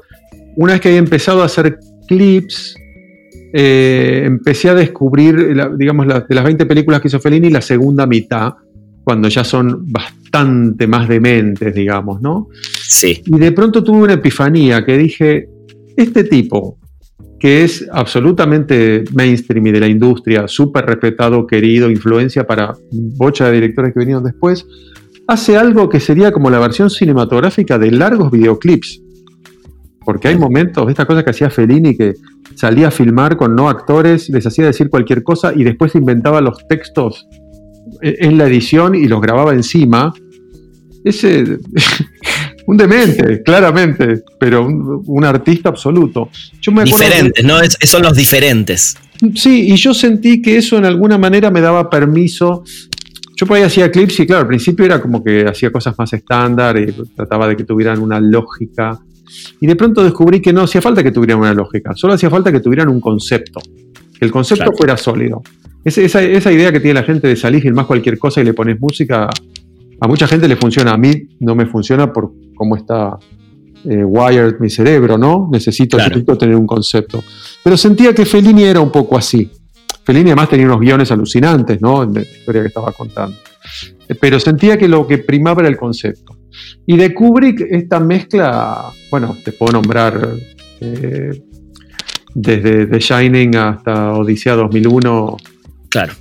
una 0.56 0.72
vez 0.72 0.80
que 0.80 0.88
había 0.88 1.00
empezado 1.00 1.42
a 1.42 1.44
hacer 1.44 1.78
clips, 2.08 2.74
eh, 3.52 4.22
empecé 4.24 4.70
a 4.70 4.74
descubrir, 4.74 5.54
digamos, 5.76 6.06
de 6.06 6.34
las 6.34 6.44
20 6.44 6.64
películas 6.64 7.02
que 7.02 7.08
hizo 7.08 7.20
Fellini, 7.20 7.50
la 7.50 7.60
segunda 7.60 8.06
mitad, 8.06 8.54
cuando 9.04 9.28
ya 9.28 9.44
son 9.44 9.92
bastante 9.92 10.86
más 10.86 11.06
dementes, 11.10 11.74
digamos, 11.74 12.22
¿no? 12.22 12.48
Y 13.24 13.38
de 13.38 13.52
pronto 13.52 13.84
tuve 13.84 14.02
una 14.02 14.14
epifanía 14.14 14.84
que 14.84 14.98
dije, 14.98 15.48
este 15.96 16.24
tipo, 16.24 16.78
que 17.38 17.64
es 17.64 17.88
absolutamente 17.90 19.04
mainstream 19.14 19.66
y 19.68 19.72
de 19.72 19.80
la 19.80 19.88
industria, 19.88 20.48
súper 20.48 20.86
respetado, 20.86 21.46
querido, 21.46 21.90
influencia 21.90 22.46
para 22.46 22.76
bocha 22.90 23.46
de 23.46 23.52
directores 23.52 23.94
que 23.94 24.00
vinieron 24.00 24.24
después, 24.24 24.66
hace 25.26 25.56
algo 25.56 25.88
que 25.88 26.00
sería 26.00 26.32
como 26.32 26.50
la 26.50 26.58
versión 26.58 26.90
cinematográfica 26.90 27.78
de 27.78 27.92
largos 27.92 28.30
videoclips. 28.30 29.00
Porque 30.04 30.28
hay 30.28 30.36
momentos, 30.36 30.88
esta 30.90 31.06
cosa 31.06 31.22
que 31.22 31.30
hacía 31.30 31.50
Fellini, 31.50 31.96
que 31.96 32.14
salía 32.56 32.88
a 32.88 32.90
filmar 32.90 33.36
con 33.36 33.54
no 33.54 33.68
actores, 33.68 34.28
les 34.28 34.46
hacía 34.46 34.66
decir 34.66 34.90
cualquier 34.90 35.22
cosa 35.22 35.52
y 35.54 35.62
después 35.62 35.94
inventaba 35.94 36.40
los 36.40 36.66
textos 36.68 37.26
en 38.02 38.38
la 38.38 38.46
edición 38.46 38.94
y 38.94 39.06
los 39.08 39.20
grababa 39.20 39.52
encima. 39.52 40.12
Ese. 41.04 41.58
un 42.70 42.76
demente, 42.76 43.42
claramente, 43.44 44.22
pero 44.38 44.64
un, 44.64 45.24
artista 45.24 45.70
absoluto. 45.70 46.30
diferentes, 46.84 47.44
¿no? 47.44 47.56
son 47.82 48.02
los 48.02 48.16
diferentes. 48.16 48.96
Sí, 49.34 49.72
y 49.72 49.76
yo 49.76 49.92
sentí 49.92 50.40
que 50.40 50.56
eso 50.56 50.78
en 50.78 50.84
alguna 50.84 51.18
manera 51.18 51.50
me 51.50 51.60
daba 51.60 51.90
permiso. 51.90 52.62
Yo 53.36 53.46
por 53.46 53.56
ahí 53.56 53.64
hacía 53.64 53.90
clips 53.90 54.20
y 54.20 54.26
claro, 54.26 54.42
al 54.42 54.46
principio 54.46 54.84
era 54.84 55.00
como 55.02 55.24
que 55.24 55.44
hacía 55.46 55.72
cosas 55.72 55.98
más 55.98 56.12
estándar 56.12 56.78
y 56.78 56.94
trataba 57.16 57.48
de 57.48 57.56
que 57.56 57.64
tuvieran 57.64 58.00
una 58.00 58.20
lógica. 58.20 59.00
Y 59.60 59.66
de 59.66 59.74
pronto 59.74 60.04
descubrí 60.04 60.40
que 60.40 60.52
no 60.52 60.62
hacía 60.62 60.80
falta 60.80 61.02
que 61.02 61.10
tuvieran 61.10 61.40
una 61.40 61.54
lógica, 61.54 61.94
solo 61.96 62.14
hacía 62.14 62.30
falta 62.30 62.52
que 62.52 62.60
tuvieran 62.60 62.88
un 62.88 63.00
concepto, 63.00 63.60
que 64.16 64.24
el 64.24 64.30
concepto 64.30 64.70
fuera 64.76 64.96
sólido. 64.96 65.42
esa, 65.84 66.22
esa, 66.22 66.52
idea 66.52 66.70
que 66.70 66.78
tiene 66.78 67.00
la 67.00 67.04
gente 67.04 67.26
de 67.26 67.34
salir 67.34 67.66
y 67.66 67.72
más 67.72 67.86
cualquier 67.86 68.16
cosa 68.18 68.40
y 68.40 68.44
le 68.44 68.54
pones 68.54 68.80
música, 68.80 69.28
a 70.00 70.08
mucha 70.08 70.26
gente 70.26 70.48
le 70.48 70.56
funciona, 70.56 70.92
a 70.92 70.96
mí 70.96 71.28
no 71.40 71.54
me 71.54 71.66
funciona 71.66 72.12
por 72.12 72.32
cómo 72.60 72.76
está 72.76 73.18
eh, 73.86 74.04
wired 74.04 74.60
mi 74.60 74.68
cerebro, 74.68 75.16
¿no? 75.16 75.48
Necesito, 75.50 75.96
tener 76.36 76.54
un 76.54 76.66
concepto. 76.66 77.24
Pero 77.64 77.74
sentía 77.78 78.14
que 78.14 78.26
Fellini 78.26 78.64
era 78.64 78.80
un 78.80 78.90
poco 78.90 79.16
así. 79.16 79.50
Fellini 80.04 80.28
además 80.28 80.50
tenía 80.50 80.66
unos 80.66 80.80
guiones 80.80 81.10
alucinantes, 81.10 81.80
¿no? 81.80 82.02
En 82.02 82.12
la 82.12 82.20
historia 82.20 82.60
que 82.60 82.68
estaba 82.68 82.92
contando. 82.92 83.34
Eh, 84.06 84.14
pero 84.14 84.38
sentía 84.38 84.76
que 84.76 84.88
lo 84.88 85.06
que 85.06 85.16
primaba 85.16 85.62
era 85.62 85.70
el 85.70 85.78
concepto. 85.78 86.36
Y 86.86 86.98
de 86.98 87.14
Kubrick, 87.14 87.62
esta 87.70 87.98
mezcla, 87.98 88.92
bueno, 89.10 89.38
te 89.42 89.52
puedo 89.52 89.72
nombrar 89.72 90.34
eh, 90.82 91.42
desde 92.34 92.86
The 92.88 92.98
Shining 92.98 93.56
hasta 93.56 94.12
Odisea 94.12 94.54
2001. 94.54 95.36
Claro. 95.88 96.12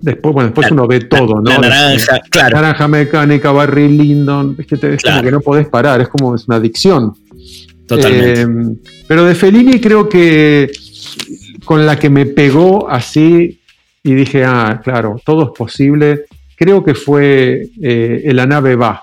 Después, 0.00 0.32
bueno, 0.32 0.48
después 0.48 0.70
uno 0.70 0.86
ve 0.86 1.00
todo, 1.00 1.42
¿no? 1.42 1.50
La 1.50 1.58
naranja, 1.58 2.20
claro. 2.30 2.56
Naranja 2.56 2.88
mecánica, 2.88 3.52
Barry 3.52 3.88
Lyndon, 3.88 4.56
es 4.58 4.66
que, 4.66 4.76
te, 4.76 4.96
como 4.96 5.22
que 5.22 5.30
no 5.30 5.40
podés 5.40 5.68
parar, 5.68 6.00
es 6.00 6.08
como 6.08 6.34
es 6.34 6.48
una 6.48 6.56
adicción. 6.56 7.12
Totalmente. 7.86 8.40
Eh, 8.40 8.76
pero 9.06 9.24
de 9.24 9.34
Fellini 9.34 9.78
creo 9.78 10.08
que 10.08 10.70
con 11.64 11.84
la 11.84 11.98
que 11.98 12.08
me 12.08 12.26
pegó 12.26 12.88
así 12.88 13.60
y 14.02 14.14
dije, 14.14 14.44
ah, 14.44 14.80
claro, 14.82 15.20
todo 15.24 15.52
es 15.52 15.58
posible, 15.58 16.24
creo 16.56 16.82
que 16.82 16.94
fue 16.94 17.68
eh, 17.82 18.30
La 18.32 18.46
nave 18.46 18.76
va, 18.76 19.02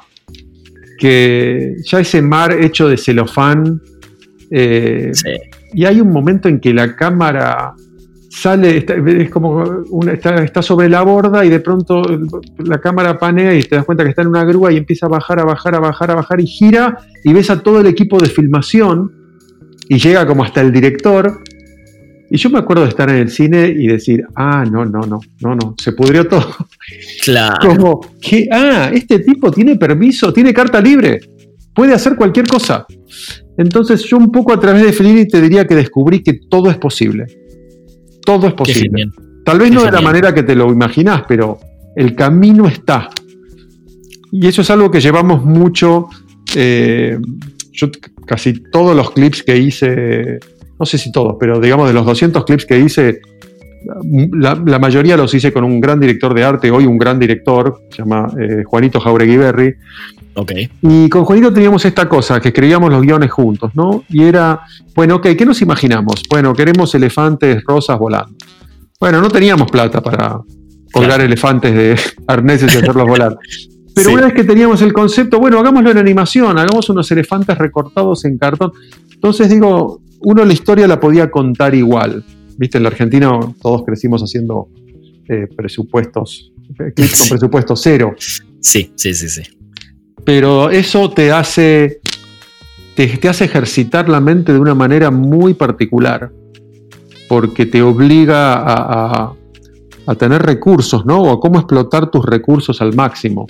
que 0.98 1.76
ya 1.86 2.00
ese 2.00 2.22
mar 2.24 2.54
hecho 2.54 2.88
de 2.88 2.98
celofán, 2.98 3.80
eh, 4.50 5.12
sí. 5.14 5.30
y 5.74 5.86
hay 5.86 6.02
un 6.02 6.12
momento 6.12 6.48
en 6.48 6.60
que 6.60 6.74
la 6.74 6.96
cámara 6.96 7.76
sale, 8.42 8.86
es 9.24 9.30
como 9.30 9.64
una, 9.90 10.14
está, 10.14 10.62
sobre 10.62 10.90
la 10.90 11.02
borda 11.02 11.44
y 11.44 11.50
de 11.50 11.60
pronto 11.60 12.04
la 12.60 12.80
cámara 12.80 13.18
panea 13.18 13.54
y 13.54 13.64
te 13.64 13.76
das 13.76 13.86
cuenta 13.86 14.04
que 14.04 14.12
está 14.12 14.22
en 14.22 14.28
una 14.28 14.44
grúa 14.44 14.72
y 14.72 14.78
empieza 14.78 15.08
a 15.08 15.10
bajar, 15.10 15.40
a 15.40 15.44
bajar, 15.44 15.76
a 15.76 15.80
bajar, 15.80 16.12
a 16.12 16.16
bajar 16.16 16.40
y 16.40 16.46
gira 16.46 16.98
y 17.24 17.34
ves 17.34 17.50
a 17.50 17.62
todo 17.62 17.80
el 17.80 17.88
equipo 17.88 18.20
de 18.20 18.28
filmación 18.28 19.12
y 19.90 19.98
llega 19.98 20.28
como 20.28 20.44
hasta 20.44 20.62
el 20.62 20.72
director. 20.72 21.42
Y 22.30 22.38
yo 22.38 22.50
me 22.50 22.60
acuerdo 22.60 22.84
de 22.84 22.90
estar 22.90 23.10
en 23.10 23.16
el 23.16 23.30
cine 23.32 23.70
y 23.70 23.88
decir, 23.88 24.26
ah, 24.36 24.66
no, 24.70 24.86
no, 24.86 25.00
no, 25.02 25.20
no, 25.40 25.56
no, 25.56 25.76
se 25.78 25.94
pudrió 25.94 26.28
todo. 26.28 26.56
Claro. 27.24 27.70
Como 27.70 28.02
que, 28.22 28.50
ah, 28.52 28.92
este 28.94 29.20
tipo 29.20 29.50
tiene 29.50 29.78
permiso, 29.78 30.32
tiene 30.32 30.54
carta 30.54 30.80
libre, 30.80 31.22
puede 31.74 31.94
hacer 31.94 32.16
cualquier 32.16 32.48
cosa. 32.48 32.86
Entonces 33.58 34.04
yo 34.04 34.18
un 34.18 34.32
poco 34.32 34.54
a 34.54 34.60
través 34.60 34.84
de 34.84 34.94
Fellini 34.94 35.28
te 35.28 35.42
diría 35.42 35.66
que 35.66 35.76
descubrí 35.76 36.22
que 36.22 36.34
todo 36.50 36.70
es 36.70 36.78
posible 36.78 37.26
todo 38.28 38.48
es 38.48 38.54
posible. 38.54 39.10
Tal 39.46 39.58
vez 39.58 39.72
no 39.72 39.86
de 39.86 39.92
la 39.92 40.02
manera 40.02 40.34
que 40.34 40.44
te 40.44 40.54
lo 40.54 40.70
imaginás, 40.70 41.24
pero 41.30 41.60
el 41.96 42.14
camino 42.14 42.68
está. 42.68 43.10
Y 44.34 44.46
eso 44.48 44.62
es 44.64 44.70
algo 44.70 44.92
que 44.92 45.00
llevamos 45.00 45.46
mucho. 45.46 46.10
Eh, 46.54 47.18
yo 47.72 47.88
casi 48.26 48.62
todos 48.70 48.94
los 48.98 49.12
clips 49.12 49.44
que 49.44 49.58
hice, 49.58 50.40
no 50.78 50.86
sé 50.86 50.98
si 50.98 51.10
todos, 51.10 51.38
pero 51.40 51.62
digamos 51.62 51.88
de 51.88 51.94
los 51.94 52.06
200 52.06 52.44
clips 52.44 52.66
que 52.66 52.78
hice, 52.78 53.22
la, 54.34 54.56
mayoría 54.78 55.16
los 55.16 55.34
hice 55.34 55.54
con 55.54 55.64
un 55.64 55.80
gran 55.80 55.98
director 55.98 56.34
de 56.34 56.44
arte, 56.44 56.70
hoy 56.70 56.86
un 56.86 56.98
gran 56.98 57.18
director, 57.18 57.80
se 57.90 58.00
llama 58.00 58.28
eh, 58.38 58.64
Juanito 58.66 59.00
Jauregui 59.00 59.38
Berry. 59.38 59.74
Okay. 60.40 60.70
Y 60.84 61.10
con 61.10 61.26
Juanito 61.26 61.52
teníamos 61.52 61.84
esta 61.84 62.08
cosa, 62.08 62.40
que 62.40 62.50
escribíamos 62.50 62.92
los 62.92 63.02
guiones 63.02 63.32
juntos, 63.32 63.72
¿no? 63.74 64.04
Y 64.08 64.22
era, 64.22 64.62
bueno, 64.94 65.16
ok, 65.16 65.30
¿qué 65.36 65.48
nos 65.48 65.64
imaginamos? 65.64 66.22
Bueno, 66.30 66.54
queremos 66.54 66.94
elefantes 66.94 67.64
rosas 67.64 67.98
volando. 67.98 68.36
Bueno, 69.00 69.20
no 69.20 69.30
teníamos 69.32 69.72
plata 69.72 70.00
para 70.00 70.40
colgar 70.94 71.22
elefantes 71.22 71.74
de 71.74 72.00
arneses 72.28 72.72
y 72.72 72.78
hacerlos 72.78 73.08
volar. 73.08 73.36
Pero 73.96 74.12
una 74.12 74.26
vez 74.26 74.36
que 74.36 74.44
teníamos 74.44 74.80
el 74.84 74.94
concepto, 74.94 75.40
bueno, 75.40 75.60
hagámoslo 75.60 75.90
en 75.90 75.98
animación, 75.98 76.56
hagamos 76.60 76.88
unos 76.92 77.10
elefantes 77.10 77.58
recortados 77.58 78.24
en 78.26 78.38
cartón. 78.38 78.72
Entonces 79.12 79.50
digo, 79.50 80.02
uno 80.20 80.46
la 80.46 80.54
historia 80.54 80.88
la 80.88 81.00
podía 81.00 81.32
contar 81.32 81.74
igual. 81.74 82.24
Viste, 82.60 82.78
en 82.78 82.84
la 82.84 82.90
Argentina 82.90 83.40
todos 83.60 83.84
crecimos 83.84 84.22
haciendo 84.22 84.70
eh, 85.28 85.48
presupuestos, 85.56 86.54
clips 86.96 87.18
con 87.22 87.30
presupuesto 87.30 87.76
cero. 87.76 88.14
Sí, 88.60 88.92
sí, 88.96 89.16
sí, 89.16 89.30
sí 89.30 89.57
pero 90.28 90.70
eso 90.70 91.10
te 91.10 91.32
hace, 91.32 92.02
te, 92.96 93.30
hace 93.30 93.46
ejercitar 93.46 94.10
la 94.10 94.20
mente 94.20 94.52
de 94.52 94.60
una 94.60 94.76
manera 94.76 95.10
muy 95.10 95.54
particular, 95.54 96.34
porque 97.30 97.66
te 97.66 97.82
obliga 97.82 98.56
a, 98.58 99.34
tener 100.20 100.42
recursos, 100.42 101.06
¿no? 101.06 101.22
O 101.22 101.32
a 101.32 101.40
cómo 101.40 101.60
explotar 101.60 102.12
tus 102.12 102.26
recursos 102.26 102.82
al 102.82 102.94
máximo. 102.94 103.48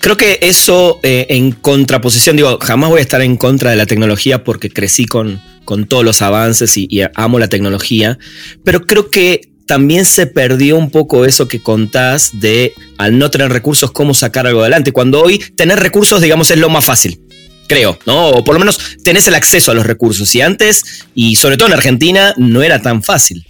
Creo 0.00 0.16
que 0.16 0.40
eso 0.42 0.98
eh, 1.04 1.26
en 1.28 1.52
contraposición, 1.52 2.34
digo, 2.34 2.58
jamás 2.60 2.90
voy 2.90 2.98
a 2.98 3.02
estar 3.02 3.20
en 3.20 3.36
contra 3.36 3.70
de 3.70 3.76
la 3.76 3.86
tecnología 3.86 4.42
porque 4.42 4.70
crecí 4.70 5.06
con, 5.06 5.40
con 5.64 5.86
todos 5.86 6.04
los 6.04 6.20
avances 6.20 6.76
y, 6.76 7.00
amo 7.14 7.38
la 7.38 7.46
tecnología, 7.46 8.18
pero 8.64 8.80
creo 8.80 9.08
que 9.08 9.52
también 9.66 10.04
se 10.04 10.26
perdió 10.26 10.76
un 10.76 10.90
poco 10.90 11.24
eso 11.24 11.48
que 11.48 11.60
contás 11.60 12.40
de 12.40 12.72
al 12.98 13.18
no 13.18 13.30
tener 13.30 13.50
recursos, 13.50 13.90
cómo 13.90 14.14
sacar 14.14 14.46
algo 14.46 14.60
adelante. 14.60 14.92
Cuando 14.92 15.20
hoy 15.20 15.38
tener 15.56 15.78
recursos, 15.78 16.20
digamos, 16.20 16.50
es 16.50 16.58
lo 16.58 16.68
más 16.68 16.84
fácil. 16.84 17.20
Creo, 17.68 17.98
¿no? 18.06 18.28
O 18.28 18.44
por 18.44 18.54
lo 18.54 18.60
menos 18.60 18.98
tenés 19.02 19.26
el 19.26 19.34
acceso 19.34 19.72
a 19.72 19.74
los 19.74 19.86
recursos. 19.86 20.32
Y 20.34 20.40
antes, 20.40 21.06
y 21.14 21.34
sobre 21.34 21.56
todo 21.56 21.68
en 21.68 21.74
Argentina, 21.74 22.32
no 22.36 22.62
era 22.62 22.80
tan 22.80 23.02
fácil. 23.02 23.44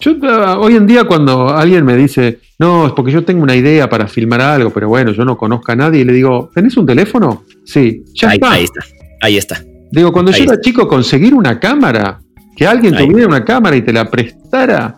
Yo 0.00 0.16
ah, 0.24 0.58
hoy 0.58 0.76
en 0.76 0.86
día 0.86 1.04
cuando 1.04 1.48
alguien 1.48 1.84
me 1.84 1.96
dice, 1.96 2.40
no, 2.58 2.88
es 2.88 2.92
porque 2.92 3.12
yo 3.12 3.24
tengo 3.24 3.42
una 3.42 3.54
idea 3.54 3.88
para 3.88 4.08
filmar 4.08 4.40
algo, 4.40 4.70
pero 4.70 4.88
bueno, 4.88 5.12
yo 5.12 5.24
no 5.24 5.38
conozco 5.38 5.72
a 5.72 5.76
nadie, 5.76 6.02
y 6.02 6.04
le 6.04 6.12
digo, 6.12 6.50
¿tenés 6.54 6.76
un 6.76 6.84
teléfono? 6.84 7.44
Sí, 7.64 8.02
ya 8.14 8.30
ahí, 8.30 8.36
está. 8.36 8.52
Ahí 8.52 8.64
está, 8.64 8.80
ahí 9.22 9.36
está. 9.38 9.64
Digo, 9.90 10.12
cuando 10.12 10.32
yo 10.32 10.44
era 10.44 10.60
chico, 10.60 10.86
conseguir 10.86 11.32
una 11.32 11.58
cámara, 11.58 12.20
que 12.56 12.66
alguien 12.66 12.94
tuviera 12.94 13.28
una 13.28 13.44
cámara 13.44 13.76
y 13.76 13.82
te 13.82 13.92
la 13.92 14.10
prestara, 14.10 14.96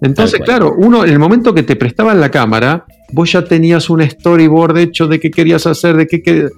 entonces, 0.00 0.40
claro, 0.44 0.74
uno, 0.76 1.04
en 1.04 1.10
el 1.10 1.18
momento 1.18 1.54
que 1.54 1.62
te 1.62 1.76
prestaban 1.76 2.20
la 2.20 2.30
cámara, 2.30 2.86
vos 3.12 3.32
ya 3.32 3.44
tenías 3.44 3.90
un 3.90 4.08
storyboard 4.08 4.78
hecho 4.78 5.08
de 5.08 5.18
qué 5.18 5.30
querías 5.30 5.66
hacer, 5.66 5.96
de 5.96 6.06
qué, 6.06 6.48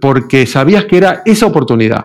porque 0.00 0.46
sabías 0.46 0.84
que 0.86 0.96
era 0.96 1.22
esa 1.24 1.46
oportunidad. 1.46 2.04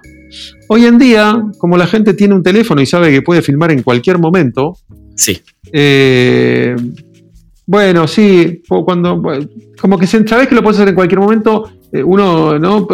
Hoy 0.68 0.86
en 0.86 0.98
día, 0.98 1.44
como 1.58 1.78
la 1.78 1.88
gente 1.88 2.14
tiene 2.14 2.34
un 2.34 2.44
teléfono 2.44 2.82
y 2.82 2.86
sabe 2.86 3.12
que 3.12 3.22
puede 3.22 3.42
filmar 3.42 3.72
en 3.72 3.84
cualquier 3.84 4.20
momento, 4.20 4.78
sí. 5.16 5.42
Eh, 5.72 6.76
bueno, 7.66 8.08
sí, 8.08 8.62
cuando, 8.68 9.22
como 9.80 9.98
que 9.98 10.08
sabes 10.08 10.48
que 10.48 10.56
lo 10.56 10.62
puedes 10.62 10.78
hacer 10.78 10.90
en 10.90 10.96
cualquier 10.96 11.20
momento, 11.20 11.72
eh, 11.92 12.04
uno, 12.04 12.60
¿no? 12.60 12.88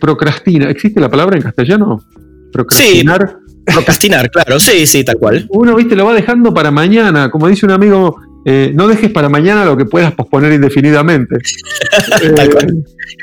procrastina. 0.00 0.70
¿Existe 0.70 1.00
la 1.00 1.10
palabra 1.10 1.36
en 1.36 1.42
castellano? 1.42 2.00
Procrastinar. 2.52 3.38
Procrastinar, 3.72 4.30
claro, 4.30 4.58
sí, 4.60 4.86
sí, 4.86 5.04
tal 5.04 5.16
cual. 5.16 5.46
Uno, 5.50 5.74
viste, 5.74 5.96
lo 5.96 6.06
va 6.06 6.14
dejando 6.14 6.52
para 6.52 6.70
mañana. 6.70 7.30
Como 7.30 7.48
dice 7.48 7.66
un 7.66 7.72
amigo, 7.72 8.16
eh, 8.44 8.72
no 8.74 8.88
dejes 8.88 9.10
para 9.10 9.28
mañana 9.28 9.64
lo 9.64 9.76
que 9.76 9.84
puedas 9.84 10.12
posponer 10.12 10.52
indefinidamente. 10.52 11.36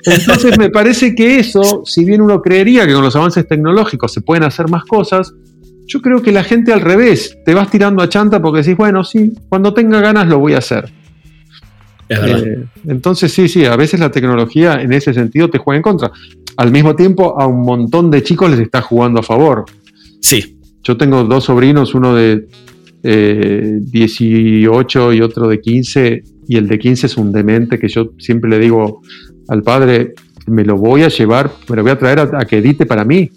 Eh, 0.06 0.14
entonces 0.20 0.58
me 0.58 0.70
parece 0.70 1.14
que 1.16 1.40
eso, 1.40 1.84
si 1.86 2.06
bien 2.06 2.22
uno 2.22 2.42
creería 2.42 2.86
que 2.86 2.94
con 2.94 3.04
los 3.04 3.16
avances 3.16 3.48
tecnológicos 3.48 4.14
se 4.14 4.22
pueden 4.22 4.44
hacer 4.44 4.70
más 4.70 4.86
cosas, 4.86 5.34
yo 5.86 6.02
creo 6.02 6.22
que 6.22 6.32
la 6.32 6.44
gente 6.44 6.72
al 6.72 6.82
revés, 6.82 7.38
te 7.46 7.54
vas 7.54 7.70
tirando 7.70 8.02
a 8.02 8.10
chanta 8.10 8.42
porque 8.42 8.62
decís, 8.62 8.78
bueno, 8.78 9.04
sí, 9.04 9.34
cuando 9.50 9.74
tenga 9.74 10.00
ganas 10.00 10.28
lo 10.28 10.40
voy 10.40 10.54
a 10.54 10.60
hacer. 10.60 10.92
Eh, 12.10 12.66
entonces 12.88 13.34
sí, 13.34 13.50
sí, 13.50 13.66
a 13.66 13.76
veces 13.76 14.00
la 14.00 14.12
tecnología 14.12 14.82
en 14.82 14.94
ese 14.94 15.14
sentido 15.14 15.50
te 15.50 15.58
juega 15.58 15.78
en 15.78 15.84
contra. 15.84 16.12
Al 16.58 16.72
mismo 16.72 16.96
tiempo, 16.96 17.40
a 17.40 17.48
un 17.48 17.62
montón 17.62 18.10
de 18.12 18.24
chicos 18.24 18.50
les 18.50 18.60
está 18.60 18.82
jugando 18.82 19.20
a 19.20 19.24
favor. 19.24 19.66
Sí. 20.28 20.58
Yo 20.84 20.98
tengo 20.98 21.24
dos 21.24 21.46
sobrinos, 21.46 21.96
uno 21.96 22.14
de 22.14 22.48
18 23.02 25.12
eh, 25.12 25.16
y 25.16 25.22
otro 25.22 25.48
de 25.48 25.62
15, 25.62 26.24
y 26.50 26.58
el 26.58 26.68
de 26.68 26.78
15 26.78 27.08
es 27.08 27.16
un 27.16 27.32
demente 27.32 27.80
que 27.80 27.88
yo 27.88 28.12
siempre 28.18 28.50
le 28.50 28.60
digo 28.60 29.02
al 29.48 29.64
padre, 29.64 30.16
me 30.48 30.66
lo 30.66 30.76
voy 30.76 31.04
a 31.04 31.08
llevar, 31.08 31.50
me 31.70 31.78
lo 31.78 31.84
voy 31.84 31.92
a 31.92 31.98
traer 31.98 32.20
a, 32.20 32.46
que 32.46 32.58
edite 32.58 32.86
para 32.86 33.06
mí. 33.06 33.32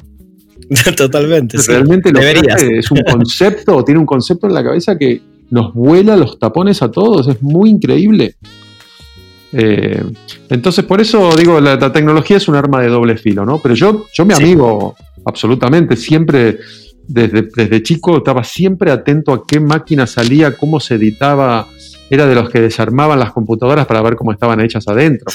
Totalmente. 0.97 1.59
Realmente 1.66 2.11
lo 2.11 2.20
es 2.20 2.90
un 2.90 3.02
concepto, 3.09 3.85
tiene 3.85 4.00
un 4.00 4.06
concepto 4.06 4.49
en 4.49 4.54
la 4.54 4.64
cabeza 4.64 4.99
que 4.99 5.20
nos 5.50 5.73
vuela 5.73 6.16
los 6.16 6.40
tapones 6.40 6.82
a 6.82 6.90
todos, 6.90 7.28
es 7.28 7.40
muy 7.40 7.70
increíble. 7.70 8.35
Eh, 9.52 10.02
entonces, 10.49 10.85
por 10.85 11.00
eso 11.00 11.37
digo, 11.37 11.61
la, 11.61 11.92
tecnología 11.92 12.38
es 12.38 12.49
un 12.49 12.56
arma 12.56 12.80
de 12.80 12.88
doble 12.88 13.16
filo, 13.16 13.47
¿no? 13.47 13.59
Pero 13.59 13.76
yo, 13.76 14.06
yo 14.12 14.25
me 14.25 14.35
amigo 14.35 14.97
absolutamente, 15.25 15.97
siempre 15.97 16.59
desde, 17.07 17.83
chico 17.83 18.19
estaba 18.19 18.45
siempre 18.45 18.93
atento 18.93 19.33
a 19.33 19.45
qué 19.47 19.59
máquina 19.59 20.07
salía, 20.07 20.57
cómo 20.57 20.79
se 20.79 20.95
editaba. 20.95 21.67
Era 22.11 22.26
de 22.26 22.35
los 22.35 22.50
que 22.50 22.61
desarmaban 22.61 23.21
las 23.21 23.33
computadoras 23.33 23.87
para 23.87 24.02
ver 24.02 24.17
cómo 24.17 24.33
estaban 24.33 24.61
hechas 24.61 24.87
adentro. 24.88 25.33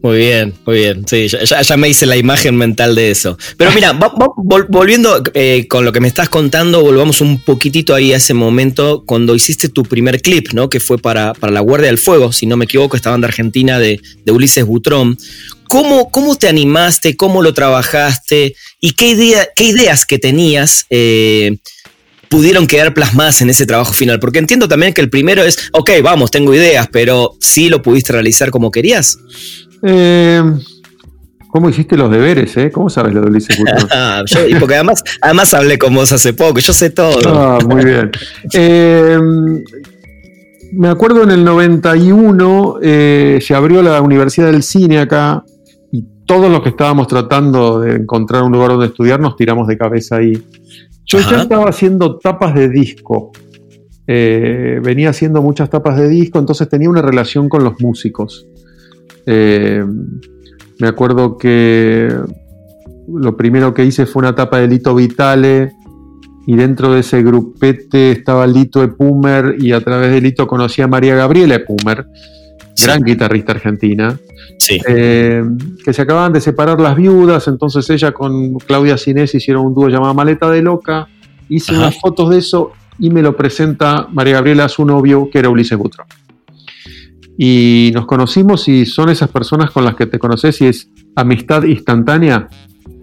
Muy 0.00 0.18
bien, 0.18 0.54
muy 0.64 0.76
bien. 0.76 1.04
Sí, 1.08 1.26
ya, 1.28 1.76
me 1.76 1.88
hice 1.88 2.06
la 2.06 2.16
imagen 2.16 2.56
mental 2.56 2.94
de 2.94 3.10
eso. 3.10 3.36
Pero 3.56 3.72
mira, 3.72 3.98
volviendo 4.68 5.22
eh, 5.34 5.66
con 5.68 5.84
lo 5.84 5.92
que 5.92 6.00
me 6.00 6.06
estás 6.08 6.28
contando, 6.28 6.82
volvamos 6.82 7.20
un 7.20 7.40
poquitito 7.40 7.94
ahí 7.94 8.12
a 8.12 8.16
ese 8.16 8.32
momento 8.32 9.02
cuando 9.04 9.34
hiciste 9.34 9.68
tu 9.68 9.82
primer 9.82 10.22
clip, 10.22 10.52
¿no? 10.52 10.70
Que 10.70 10.78
fue 10.78 10.98
para, 10.98 11.32
La 11.42 11.60
Guardia 11.60 11.88
del 11.88 11.98
Fuego, 11.98 12.32
si 12.32 12.46
no 12.46 12.56
me 12.56 12.66
equivoco, 12.66 12.96
esta 12.96 13.10
banda 13.10 13.26
argentina 13.26 13.78
de, 13.78 14.00
de 14.24 14.32
Ulises 14.32 14.64
Butrón. 14.64 15.18
¿Cómo, 15.68 16.10
¿Cómo, 16.10 16.36
te 16.36 16.46
animaste? 16.48 17.16
¿Cómo 17.16 17.42
lo 17.42 17.54
trabajaste? 17.54 18.54
¿Y 18.80 18.92
qué, 18.92 19.08
idea, 19.08 19.48
qué 19.56 19.64
ideas 19.64 20.06
que 20.06 20.18
tenías 20.18 20.86
eh, 20.90 21.56
pudieron 22.34 22.66
quedar 22.66 22.92
plasmadas 22.94 23.40
en 23.42 23.50
ese 23.50 23.64
trabajo 23.64 23.92
final? 23.92 24.18
Porque 24.18 24.40
entiendo 24.40 24.66
también 24.66 24.92
que 24.92 25.00
el 25.00 25.08
primero 25.08 25.44
es, 25.44 25.70
ok, 25.72 25.90
vamos, 26.02 26.32
tengo 26.32 26.52
ideas, 26.52 26.88
pero 26.90 27.36
¿sí 27.38 27.68
lo 27.68 27.80
pudiste 27.80 28.12
realizar 28.12 28.50
como 28.50 28.72
querías? 28.72 29.18
Eh, 29.82 30.42
¿Cómo 31.48 31.70
hiciste 31.70 31.96
los 31.96 32.10
deberes, 32.10 32.56
eh? 32.56 32.72
¿Cómo 32.72 32.90
sabes 32.90 33.14
lo 33.14 33.20
de 33.20 33.28
Ulises 33.28 33.56
ah, 33.92 34.24
porque 34.58 34.74
además, 34.74 35.04
además 35.20 35.54
hablé 35.54 35.78
con 35.78 35.94
vos 35.94 36.10
hace 36.10 36.32
poco, 36.32 36.58
yo 36.58 36.72
sé 36.72 36.90
todo. 36.90 37.20
Ah, 37.28 37.60
muy 37.64 37.84
bien. 37.84 38.10
Eh, 38.52 39.16
me 40.72 40.88
acuerdo 40.88 41.22
en 41.22 41.30
el 41.30 41.44
91 41.44 42.78
se 42.82 43.54
abrió 43.54 43.80
la 43.80 44.02
Universidad 44.02 44.50
del 44.50 44.64
Cine 44.64 44.98
acá 44.98 45.44
todos 46.26 46.50
los 46.50 46.62
que 46.62 46.70
estábamos 46.70 47.06
tratando 47.06 47.80
de 47.80 47.96
encontrar 47.96 48.42
un 48.42 48.52
lugar 48.52 48.70
donde 48.70 48.86
estudiar 48.86 49.20
nos 49.20 49.36
tiramos 49.36 49.66
de 49.68 49.76
cabeza 49.76 50.16
ahí. 50.16 50.42
Yo 51.06 51.20
ya 51.20 51.42
estaba 51.42 51.68
haciendo 51.68 52.18
tapas 52.18 52.54
de 52.54 52.68
disco. 52.68 53.32
Eh, 54.06 54.80
venía 54.82 55.10
haciendo 55.10 55.42
muchas 55.42 55.70
tapas 55.70 55.96
de 55.96 56.08
disco, 56.08 56.38
entonces 56.38 56.68
tenía 56.68 56.88
una 56.88 57.02
relación 57.02 57.48
con 57.48 57.64
los 57.64 57.80
músicos. 57.80 58.46
Eh, 59.26 59.84
me 60.78 60.88
acuerdo 60.88 61.36
que 61.36 62.14
lo 63.08 63.36
primero 63.36 63.74
que 63.74 63.84
hice 63.84 64.06
fue 64.06 64.20
una 64.20 64.34
tapa 64.34 64.58
de 64.58 64.68
Lito 64.68 64.94
Vitale 64.94 65.72
y 66.46 66.56
dentro 66.56 66.92
de 66.92 67.00
ese 67.00 67.22
grupete 67.22 68.12
estaba 68.12 68.46
Lito 68.46 68.82
Epumer 68.82 69.56
y 69.58 69.72
a 69.72 69.80
través 69.80 70.10
de 70.10 70.20
Lito 70.20 70.46
conocí 70.46 70.82
a 70.82 70.88
María 70.88 71.14
Gabriela 71.14 71.56
Epumer, 71.56 72.06
gran 72.80 73.02
guitarrista 73.02 73.52
argentina. 73.52 74.18
Eh, 74.88 75.42
que 75.84 75.92
se 75.92 76.02
acababan 76.02 76.32
de 76.32 76.40
separar 76.40 76.80
las 76.80 76.96
viudas, 76.96 77.48
entonces 77.48 77.88
ella 77.90 78.12
con 78.12 78.58
Claudia 78.58 78.96
Cinés 78.96 79.34
hicieron 79.34 79.66
un 79.66 79.74
dúo 79.74 79.88
llamado 79.88 80.14
Maleta 80.14 80.50
de 80.50 80.62
Loca, 80.62 81.06
hice 81.48 81.74
unas 81.74 82.00
fotos 82.00 82.30
de 82.30 82.38
eso 82.38 82.72
y 82.98 83.10
me 83.10 83.22
lo 83.22 83.36
presenta 83.36 84.08
María 84.10 84.34
Gabriela 84.34 84.64
a 84.64 84.68
su 84.68 84.84
novio, 84.84 85.28
que 85.30 85.38
era 85.38 85.50
Ulises 85.50 85.76
Butrón. 85.76 86.06
Y 87.36 87.90
nos 87.92 88.06
conocimos 88.06 88.68
y 88.68 88.86
son 88.86 89.10
esas 89.10 89.28
personas 89.28 89.70
con 89.70 89.84
las 89.84 89.96
que 89.96 90.06
te 90.06 90.18
conoces 90.18 90.60
y 90.60 90.66
es 90.66 90.88
amistad 91.16 91.64
instantánea. 91.64 92.48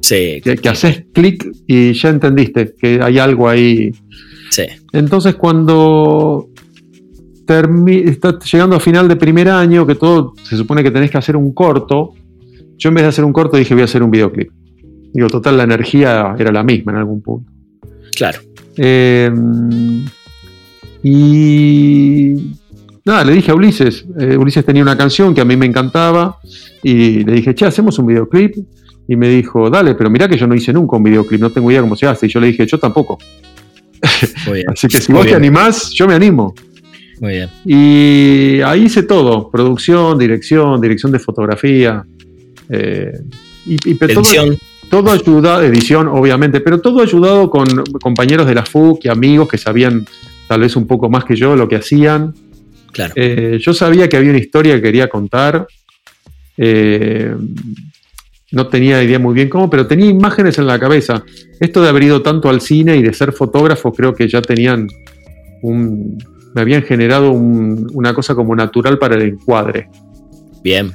Sí. 0.02 0.42
Que, 0.42 0.70
haces 0.70 1.06
clic 1.14 1.46
y 1.68 1.94
ya 1.94 2.10
entendiste 2.10 2.74
que 2.80 3.02
hay 3.02 3.20
algo 3.20 3.50
ahí. 3.50 3.92
Sí. 4.50 4.64
Entonces 4.94 5.36
cuando 5.36 6.50
está 8.06 8.40
llegando 8.40 8.76
a 8.76 8.80
final 8.80 9.08
de 9.08 9.16
primer 9.16 9.50
año, 9.50 9.86
que 9.86 9.96
todo 9.96 10.34
se 10.44 10.58
supone 10.58 10.84
que 10.84 10.92
tenés 10.92 11.12
que 11.12 11.18
hacer 11.18 11.36
un 11.36 11.54
corto. 11.54 12.14
Yo 12.78 12.90
en 12.90 12.96
vez 12.96 13.04
de 13.04 13.10
hacer 13.10 13.26
un 13.26 13.34
corto 13.34 13.58
dije 13.58 13.74
voy 13.74 13.82
a 13.82 13.86
hacer 13.86 14.04
un 14.04 14.12
videoclip. 14.12 14.52
Digo, 15.14 15.28
total, 15.28 15.58
la 15.58 15.64
energía 15.64 16.36
era 16.38 16.52
la 16.52 16.64
misma 16.64 16.94
en 16.94 16.98
algún 17.00 17.22
punto. 17.22 17.52
Claro. 18.16 18.40
Em, 18.78 20.06
y 21.04 22.34
nada, 23.04 23.26
le 23.26 23.34
dije 23.34 23.52
a 23.52 23.56
Ulises, 23.56 24.06
eh, 24.20 24.38
Ulises 24.38 24.66
tenía 24.66 24.84
una 24.84 24.98
canción 24.98 25.34
que 25.34 25.42
a 25.42 25.46
mí 25.46 25.58
me 25.58 25.66
encantaba 25.66 26.38
y 26.82 27.24
le 27.24 27.34
dije, 27.34 27.54
che, 27.54 27.66
hacemos 27.66 28.00
un 28.00 28.08
videoclip. 28.08 28.56
Y 29.08 29.16
me 29.18 29.28
dijo, 29.28 29.70
dale, 29.70 29.96
pero 29.96 30.10
mirá 30.10 30.30
que 30.30 30.38
yo 30.38 30.48
no 30.48 30.56
hice 30.56 30.72
nunca 30.72 30.96
un 30.96 31.04
videoclip, 31.04 31.42
no 31.42 31.50
tengo 31.50 31.70
idea 31.70 31.82
cómo 31.82 31.98
se 31.98 32.08
hace. 32.08 32.28
Y 32.28 32.30
yo 32.30 32.40
le 32.40 32.48
dije, 32.48 32.66
yo 32.66 32.78
tampoco. 32.78 33.18
Así 34.72 34.88
que 34.88 35.00
si 35.00 35.12
vos 35.12 35.26
te 35.26 35.36
animás, 35.36 35.92
yo 35.92 36.08
me 36.08 36.14
animo. 36.14 36.54
Muy 37.22 37.34
bien. 37.34 37.50
Y 37.66 38.62
ahí 38.62 38.86
hice 38.86 39.04
todo, 39.04 39.52
producción, 39.52 40.18
dirección, 40.18 40.82
dirección 40.82 41.12
de 41.12 41.20
fotografía. 41.20 42.04
Eh, 42.68 43.12
y, 43.68 43.76
edición. 44.04 44.58
Todo, 44.90 45.12
ayudado, 45.12 45.62
edición 45.62 46.08
obviamente, 46.08 46.62
pero 46.62 46.82
todo 46.82 47.00
ayudado 47.00 47.48
con 47.52 47.68
compañeros 48.02 48.48
de 48.48 48.56
la 48.56 48.66
FUC 48.66 49.06
y 49.06 49.08
amigos 49.10 49.48
que 49.48 49.60
sabían 49.60 50.04
tal 50.48 50.62
vez 50.62 50.76
un 50.76 50.88
poco 50.88 51.12
más 51.12 51.24
que 51.24 51.36
yo 51.36 51.56
lo 51.56 51.70
que 51.70 51.76
hacían. 51.76 52.34
Claro. 52.92 53.14
Eh, 53.16 53.60
yo 53.62 53.72
sabía 53.72 54.10
que 54.10 54.18
había 54.18 54.32
una 54.32 54.40
historia 54.40 54.74
que 54.76 54.82
quería 54.82 55.08
contar. 55.08 55.68
Eh, 56.58 57.36
no 58.52 58.68
tenía 58.68 59.02
idea 59.04 59.20
muy 59.20 59.36
bien 59.36 59.48
cómo, 59.48 59.70
pero 59.70 59.86
tenía 59.86 60.08
imágenes 60.08 60.58
en 60.58 60.66
la 60.66 60.80
cabeza. 60.80 61.24
Esto 61.60 61.84
de 61.84 61.90
haber 61.90 62.02
ido 62.02 62.24
tanto 62.24 62.50
al 62.50 62.62
cine 62.62 62.98
y 62.98 63.04
de 63.04 63.14
ser 63.14 63.32
fotógrafo, 63.32 63.94
creo 63.94 64.16
que 64.16 64.28
ya 64.28 64.42
tenían 64.42 64.88
un, 65.62 66.18
me 66.54 66.62
habían 66.62 66.84
generado 66.84 67.32
una 67.32 68.14
cosa 68.14 68.36
como 68.36 68.56
natural 68.56 68.98
para 68.98 69.16
el 69.16 69.22
encuadre. 69.22 69.90
Bien. 70.64 70.94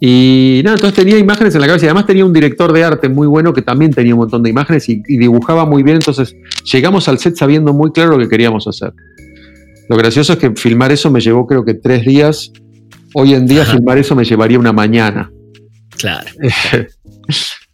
Y 0.00 0.60
nada, 0.62 0.76
entonces 0.76 0.98
tenía 0.98 1.18
imágenes 1.18 1.54
en 1.54 1.60
la 1.62 1.66
cabeza 1.66 1.86
y 1.86 1.88
además 1.88 2.06
tenía 2.06 2.24
un 2.24 2.32
director 2.32 2.72
de 2.72 2.84
arte 2.84 3.08
muy 3.08 3.26
bueno 3.26 3.54
que 3.54 3.62
también 3.62 3.92
tenía 3.92 4.14
un 4.14 4.20
montón 4.20 4.42
de 4.42 4.50
imágenes 4.50 4.88
y, 4.88 5.02
dibujaba 5.06 5.64
muy 5.64 5.82
bien, 5.82 5.96
entonces 5.96 6.36
llegamos 6.70 7.08
al 7.08 7.18
set 7.18 7.36
sabiendo 7.36 7.72
muy 7.72 7.92
claro 7.92 8.12
lo 8.12 8.18
que 8.18 8.28
queríamos 8.28 8.66
hacer. 8.66 8.92
Lo 9.88 9.96
gracioso 9.96 10.34
es 10.34 10.38
que 10.38 10.50
filmar 10.50 10.92
eso 10.92 11.10
me 11.10 11.20
llevó 11.20 11.46
creo 11.46 11.64
que 11.64 11.74
tres 11.74 12.04
días. 12.04 12.52
Hoy 13.14 13.32
en 13.32 13.46
día 13.46 13.64
filmar 13.64 13.96
eso 13.96 14.14
me 14.14 14.24
llevaría 14.24 14.58
una 14.58 14.72
mañana. 14.72 15.30
Claro. 15.98 16.26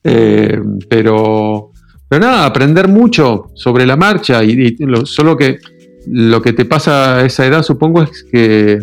Eh, 0.05 0.59
pero, 0.89 1.71
pero 2.09 2.21
nada, 2.21 2.45
aprender 2.45 2.89
mucho 2.89 3.53
sobre 3.55 3.87
la 3.87 3.97
marcha 3.97 4.43
y, 4.43 4.77
solo 5.05 5.37
que 5.37 5.59
lo 6.07 6.43
que 6.43 6.53
te 6.53 6.65
pasa 6.65 7.17
a 7.17 7.25
esa 7.25 7.47
edad, 7.47 7.63
supongo, 7.63 8.03
es 8.03 8.25
que 8.31 8.79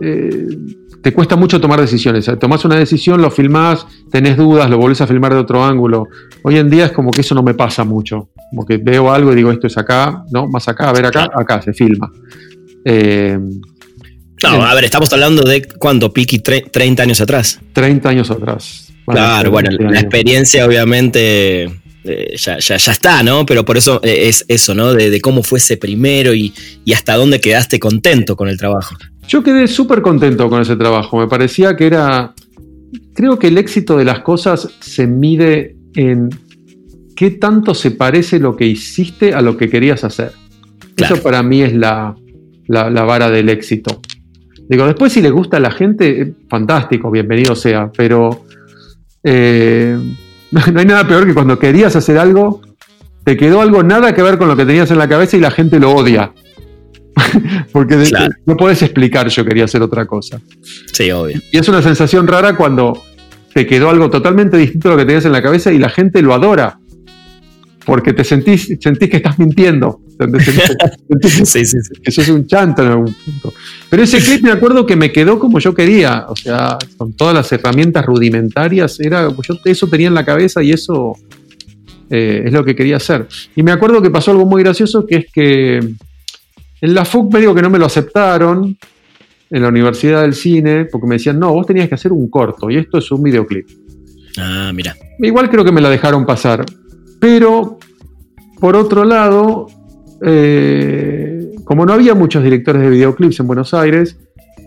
eh, 0.00 0.46
te 1.02 1.12
cuesta 1.12 1.36
mucho 1.36 1.60
tomar 1.60 1.80
decisiones. 1.80 2.30
Tomás 2.38 2.64
una 2.64 2.76
decisión, 2.76 3.22
lo 3.22 3.30
filmás, 3.30 3.86
tenés 4.10 4.36
dudas, 4.36 4.68
lo 4.68 4.78
volvés 4.78 5.00
a 5.00 5.06
filmar 5.06 5.32
de 5.32 5.40
otro 5.40 5.64
ángulo. 5.64 6.08
Hoy 6.42 6.58
en 6.58 6.68
día 6.68 6.86
es 6.86 6.92
como 6.92 7.10
que 7.10 7.22
eso 7.22 7.34
no 7.34 7.42
me 7.42 7.54
pasa 7.54 7.84
mucho. 7.84 8.30
Como 8.50 8.66
que 8.66 8.76
veo 8.76 9.10
algo 9.10 9.32
y 9.32 9.36
digo, 9.36 9.50
esto 9.50 9.66
es 9.66 9.78
acá, 9.78 10.24
¿no? 10.30 10.48
Más 10.48 10.68
acá, 10.68 10.90
a 10.90 10.92
ver 10.92 11.06
acá, 11.06 11.28
acá, 11.34 11.62
se 11.62 11.72
filma. 11.72 12.10
Eh, 12.84 13.38
claro, 14.36 14.62
a 14.62 14.74
ver, 14.74 14.84
estamos 14.84 15.12
hablando 15.12 15.42
de 15.42 15.66
cuánto, 15.78 16.12
Piki, 16.12 16.40
30 16.40 17.02
años 17.02 17.20
atrás. 17.20 17.60
30 17.72 18.08
años 18.08 18.30
atrás. 18.30 18.92
claro, 19.06 19.50
bueno, 19.50 19.70
la 19.78 20.00
experiencia 20.00 20.66
obviamente 20.66 21.79
eh, 22.04 22.34
ya, 22.36 22.58
ya, 22.58 22.76
ya, 22.76 22.92
está, 22.92 23.22
¿no? 23.22 23.44
Pero 23.46 23.64
por 23.64 23.76
eso 23.76 24.00
eh, 24.02 24.28
es 24.28 24.44
eso, 24.48 24.74
¿no? 24.74 24.92
De, 24.94 25.20
cómo 25.20 25.42
fue 25.42 25.58
ese 25.58 25.76
primero 25.76 26.34
y, 26.34 26.52
hasta 26.94 27.16
dónde 27.16 27.40
quedaste 27.40 27.78
contento 27.78 28.36
con 28.36 28.48
el 28.48 28.56
trabajo. 28.56 28.96
Yo 29.28 29.42
quedé 29.42 29.68
súper 29.68 30.02
contento 30.02 30.48
con 30.48 30.62
ese 30.62 30.76
trabajo. 30.76 31.18
Me 31.18 31.28
parecía 31.28 31.76
que 31.76 31.86
era. 31.86 32.34
creo 33.14 33.38
que 33.38 33.48
el 33.48 33.58
éxito 33.58 33.96
de 33.96 34.04
las 34.04 34.20
cosas 34.20 34.68
se 34.80 35.06
mide 35.06 35.76
en 35.94 36.30
qué 37.14 37.30
tanto 37.30 37.74
se 37.74 37.90
parece 37.92 38.38
lo 38.38 38.56
que 38.56 38.66
hiciste 38.66 39.34
a 39.34 39.40
lo 39.40 39.56
que 39.56 39.68
querías 39.68 40.02
hacer. 40.04 40.32
Claro. 40.94 41.14
Eso 41.14 41.22
para 41.22 41.42
mí 41.42 41.62
es 41.62 41.74
la, 41.74 42.16
la- 42.66 42.90
la 42.90 43.02
vara 43.04 43.30
del 43.30 43.48
éxito. 43.50 44.00
Digo, 44.68 44.86
después 44.86 45.12
si 45.12 45.20
le 45.20 45.30
gusta 45.30 45.56
a 45.58 45.60
la 45.60 45.70
gente, 45.70 46.22
eh, 46.22 46.32
fantástico, 46.48 47.10
bienvenido 47.10 47.54
sea, 47.56 47.90
pero 47.96 48.44
eh, 49.24 49.98
no 50.50 50.80
hay 50.80 50.86
nada 50.86 51.06
peor 51.06 51.26
que 51.26 51.34
cuando 51.34 51.58
querías 51.58 51.94
hacer 51.96 52.18
algo, 52.18 52.60
te 53.24 53.36
quedó 53.36 53.60
algo 53.60 53.82
nada 53.82 54.14
que 54.14 54.22
ver 54.22 54.38
con 54.38 54.48
lo 54.48 54.56
que 54.56 54.64
tenías 54.66 54.90
en 54.90 54.98
la 54.98 55.08
cabeza 55.08 55.36
y 55.36 55.40
la 55.40 55.50
gente 55.50 55.78
lo 55.78 55.92
odia. 55.92 56.32
Porque 57.72 57.96
de- 57.96 58.08
Claro. 58.08 58.32
no 58.46 58.56
puedes 58.56 58.82
explicar 58.82 59.28
yo 59.28 59.44
quería 59.44 59.64
hacer 59.64 59.82
otra 59.82 60.06
cosa. 60.06 60.40
Sí, 60.92 61.10
obvio. 61.12 61.40
Y 61.52 61.58
es 61.58 61.68
una 61.68 61.82
sensación 61.82 62.26
rara 62.26 62.56
cuando 62.56 63.00
te 63.54 63.66
quedó 63.66 63.90
algo 63.90 64.10
totalmente 64.10 64.56
distinto 64.56 64.88
a 64.88 64.92
lo 64.92 64.96
que 64.98 65.04
tenías 65.04 65.24
en 65.24 65.32
la 65.32 65.42
cabeza 65.42 65.72
y 65.72 65.78
la 65.78 65.88
gente 65.90 66.22
lo 66.22 66.34
adora. 66.34 66.79
Porque 67.90 68.12
te 68.12 68.22
sentís, 68.22 68.72
sentís 68.78 69.10
que 69.10 69.16
estás 69.16 69.36
mintiendo. 69.36 70.00
Sí, 71.22 71.44
sí, 71.44 71.64
sí. 71.64 72.00
que 72.00 72.12
sos 72.12 72.28
un 72.28 72.46
chanto 72.46 72.82
en 72.82 72.88
algún 72.88 73.12
punto. 73.12 73.52
Pero 73.88 74.04
ese 74.04 74.18
clip 74.18 74.44
me 74.44 74.52
acuerdo 74.52 74.86
que 74.86 74.94
me 74.94 75.10
quedó 75.10 75.40
como 75.40 75.58
yo 75.58 75.74
quería. 75.74 76.26
O 76.28 76.36
sea, 76.36 76.78
con 76.96 77.14
todas 77.14 77.34
las 77.34 77.50
herramientas 77.50 78.06
rudimentarias, 78.06 79.00
era, 79.00 79.28
yo 79.28 79.58
eso 79.64 79.88
tenía 79.88 80.06
en 80.06 80.14
la 80.14 80.24
cabeza 80.24 80.62
y 80.62 80.70
eso 80.70 81.16
eh, 82.10 82.44
es 82.44 82.52
lo 82.52 82.64
que 82.64 82.76
quería 82.76 82.98
hacer. 82.98 83.26
Y 83.56 83.64
me 83.64 83.72
acuerdo 83.72 84.00
que 84.00 84.10
pasó 84.10 84.30
algo 84.30 84.46
muy 84.46 84.62
gracioso, 84.62 85.04
que 85.04 85.16
es 85.16 85.26
que 85.32 85.78
en 85.78 86.94
la 86.94 87.04
FUC 87.04 87.32
me 87.32 87.40
digo 87.40 87.52
que 87.52 87.62
no 87.62 87.70
me 87.70 87.80
lo 87.80 87.86
aceptaron 87.86 88.78
en 89.50 89.62
la 89.62 89.68
Universidad 89.68 90.22
del 90.22 90.34
Cine, 90.34 90.84
porque 90.84 91.08
me 91.08 91.16
decían, 91.16 91.40
no, 91.40 91.52
vos 91.52 91.66
tenías 91.66 91.88
que 91.88 91.96
hacer 91.96 92.12
un 92.12 92.30
corto 92.30 92.70
y 92.70 92.76
esto 92.76 92.98
es 92.98 93.10
un 93.10 93.24
videoclip. 93.24 93.66
Ah, 94.38 94.70
mira. 94.72 94.94
Igual 95.18 95.50
creo 95.50 95.64
que 95.64 95.72
me 95.72 95.80
la 95.80 95.90
dejaron 95.90 96.24
pasar. 96.24 96.64
Pero, 97.20 97.78
por 98.58 98.76
otro 98.76 99.04
lado, 99.04 99.66
eh, 100.24 101.52
como 101.64 101.86
no 101.86 101.92
había 101.92 102.14
muchos 102.14 102.42
directores 102.42 102.82
de 102.82 102.90
videoclips 102.90 103.40
en 103.40 103.46
Buenos 103.46 103.74
Aires, 103.74 104.18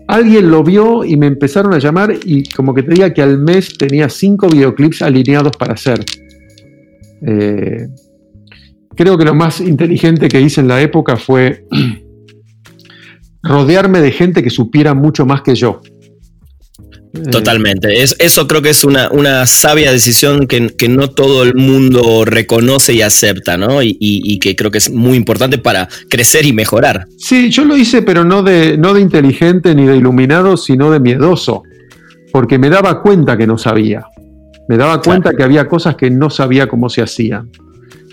alguien 0.08 0.50
lo 0.50 0.62
vio 0.62 1.04
y 1.04 1.16
me 1.16 1.26
empezaron 1.26 1.74
a 1.74 1.78
llamar 1.78 2.14
y 2.24 2.48
como 2.50 2.74
que 2.74 2.82
te 2.82 2.92
diga 2.92 3.12
que 3.12 3.22
al 3.22 3.38
mes 3.38 3.76
tenía 3.76 4.08
cinco 4.08 4.48
videoclips 4.48 5.02
alineados 5.02 5.56
para 5.56 5.74
hacer. 5.74 6.04
Eh, 7.26 7.88
creo 8.94 9.18
que 9.18 9.24
lo 9.24 9.34
más 9.34 9.60
inteligente 9.60 10.28
que 10.28 10.40
hice 10.40 10.60
en 10.60 10.68
la 10.68 10.80
época 10.80 11.16
fue 11.16 11.66
rodearme 13.42 14.00
de 14.00 14.12
gente 14.12 14.42
que 14.42 14.50
supiera 14.50 14.94
mucho 14.94 15.26
más 15.26 15.42
que 15.42 15.54
yo. 15.54 15.80
Totalmente. 17.30 18.02
Es, 18.02 18.16
eso 18.18 18.46
creo 18.48 18.60
que 18.60 18.70
es 18.70 18.82
una, 18.84 19.08
una 19.10 19.46
sabia 19.46 19.92
decisión 19.92 20.46
que, 20.46 20.68
que 20.76 20.88
no 20.88 21.08
todo 21.10 21.42
el 21.44 21.54
mundo 21.54 22.24
reconoce 22.24 22.92
y 22.94 23.02
acepta, 23.02 23.56
¿no? 23.56 23.82
Y, 23.82 23.90
y- 24.00 24.22
y 24.24 24.38
que 24.40 24.56
creo 24.56 24.70
que 24.70 24.78
es 24.78 24.90
muy 24.90 25.16
importante 25.16 25.58
para 25.58 25.88
crecer 26.10 26.44
y 26.44 26.52
mejorar. 26.52 27.06
Sí, 27.16 27.50
yo 27.50 27.64
lo 27.64 27.76
hice, 27.76 28.02
pero 28.02 28.24
no 28.24 28.42
de, 28.42 28.76
no 28.76 28.94
de 28.94 29.00
inteligente 29.00 29.74
ni 29.74 29.86
de 29.86 29.96
iluminado, 29.96 30.56
sino 30.56 30.90
de 30.90 30.98
miedoso, 31.00 31.62
porque 32.32 32.58
me 32.58 32.68
daba 32.68 33.00
cuenta 33.00 33.36
que 33.36 33.46
no 33.46 33.58
sabía. 33.58 34.04
Me 34.68 34.76
daba 34.76 35.00
cuenta 35.00 35.32
que 35.36 35.42
había 35.44 35.68
cosas 35.68 35.94
que 35.94 36.10
no 36.10 36.30
sabía 36.30 36.66
cómo 36.66 36.88
se 36.88 37.02
hacían. 37.02 37.50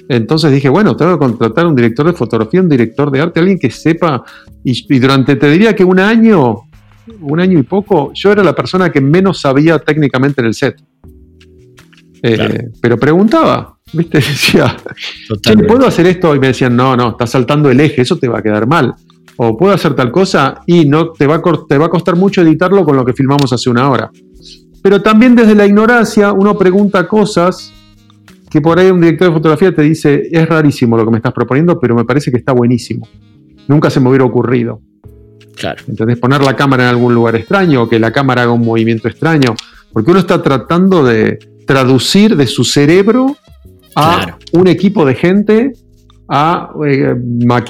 Entonces 0.09 0.51
dije, 0.51 0.67
bueno, 0.69 0.95
tengo 0.97 1.13
que 1.13 1.19
contratar 1.25 1.65
un 1.65 1.75
director 1.75 2.05
de 2.05 2.13
fotografía, 2.13 2.59
un 2.61 2.67
director 2.69 3.09
de 3.09 3.21
arte, 3.21 3.39
alguien 3.39 3.57
que 3.57 3.71
sepa. 3.71 4.21
Y, 4.63 4.93
y 4.93 4.99
durante, 4.99 5.37
te 5.37 5.49
diría 5.49 5.73
que 5.73 5.85
un 5.85 5.99
año, 5.99 6.63
un 7.19 7.39
año 7.39 7.59
y 7.59 7.63
poco, 7.63 8.11
yo 8.13 8.31
era 8.31 8.43
la 8.43 8.53
persona 8.53 8.91
que 8.91 9.01
menos 9.01 9.39
sabía 9.41 9.79
técnicamente 9.79 10.41
en 10.41 10.47
el 10.47 10.53
set. 10.53 10.81
Eh, 12.23 12.35
Claro. 12.35 12.55
Pero 12.81 12.97
preguntaba, 12.97 13.77
¿viste? 13.93 14.17
Decía, 14.19 14.77
Totalmente. 15.27 15.67
¿puedo 15.67 15.87
hacer 15.87 16.05
esto? 16.07 16.35
Y 16.35 16.39
me 16.39 16.47
decían, 16.47 16.75
no, 16.75 16.95
no, 16.95 17.11
estás 17.11 17.31
saltando 17.31 17.69
el 17.69 17.79
eje, 17.79 18.01
eso 18.01 18.17
te 18.17 18.27
va 18.27 18.39
a 18.39 18.41
quedar 18.43 18.67
mal. 18.67 18.93
O 19.37 19.57
puedo 19.57 19.73
hacer 19.73 19.95
tal 19.95 20.11
cosa 20.11 20.61
y 20.67 20.85
no 20.85 21.11
te 21.11 21.25
va, 21.25 21.35
a, 21.35 21.41
te 21.67 21.77
va 21.77 21.87
a 21.87 21.89
costar 21.89 22.15
mucho 22.15 22.41
editarlo 22.41 22.83
con 22.85 22.95
lo 22.95 23.03
que 23.03 23.13
filmamos 23.13 23.51
hace 23.51 23.69
una 23.69 23.89
hora. 23.89 24.11
Pero 24.83 25.01
también 25.01 25.35
desde 25.35 25.55
la 25.55 25.65
ignorancia 25.65 26.31
uno 26.31 26.57
pregunta 26.57 27.07
cosas 27.07 27.73
que 28.49 28.61
por 28.61 28.77
ahí 28.77 28.91
un 28.91 28.99
director 28.99 29.29
de 29.29 29.33
fotografía 29.33 29.73
te 29.73 29.81
dice, 29.81 30.27
es 30.29 30.47
rarísimo 30.47 30.97
lo 30.97 31.05
que 31.05 31.11
me 31.11 31.17
estás 31.17 31.33
proponiendo, 31.33 31.79
pero 31.79 31.95
me 31.95 32.03
parece 32.03 32.29
que 32.29 32.37
está 32.37 32.51
buenísimo. 32.51 33.07
Nunca 33.67 33.89
se 33.89 33.99
me 33.99 34.09
hubiera 34.09 34.25
ocurrido. 34.25 34.81
Claro. 35.55 35.83
¿Entendés? 35.87 36.17
Poner 36.17 36.41
la 36.41 36.55
cámara 36.55 36.83
en 36.83 36.89
algún 36.89 37.13
lugar 37.13 37.35
extraño, 37.35 37.83
o 37.83 37.89
que 37.89 37.99
la 37.99 38.11
cámara 38.11 38.43
haga 38.43 38.51
un 38.51 38.65
movimiento 38.65 39.07
extraño, 39.07 39.55
porque 39.93 40.11
uno 40.11 40.19
está 40.19 40.41
tratando 40.41 41.03
de 41.03 41.39
traducir 41.67 42.35
de 42.35 42.47
su 42.47 42.63
cerebro 42.63 43.37
a 43.95 44.17
Claro. 44.23 44.37
un 44.53 44.67
equipo 44.67 45.05
de 45.05 45.15
gente 45.15 45.73
a 46.29 46.69
eh, 46.87 47.13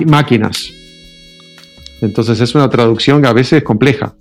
máquinas. 0.06 0.70
Entonces 2.02 2.40
es 2.40 2.56
una 2.56 2.70
traducción 2.70 3.22
que 3.22 3.28
a 3.28 3.34
veces 3.34 3.54
es 3.60 3.64
compleja. 3.64 4.14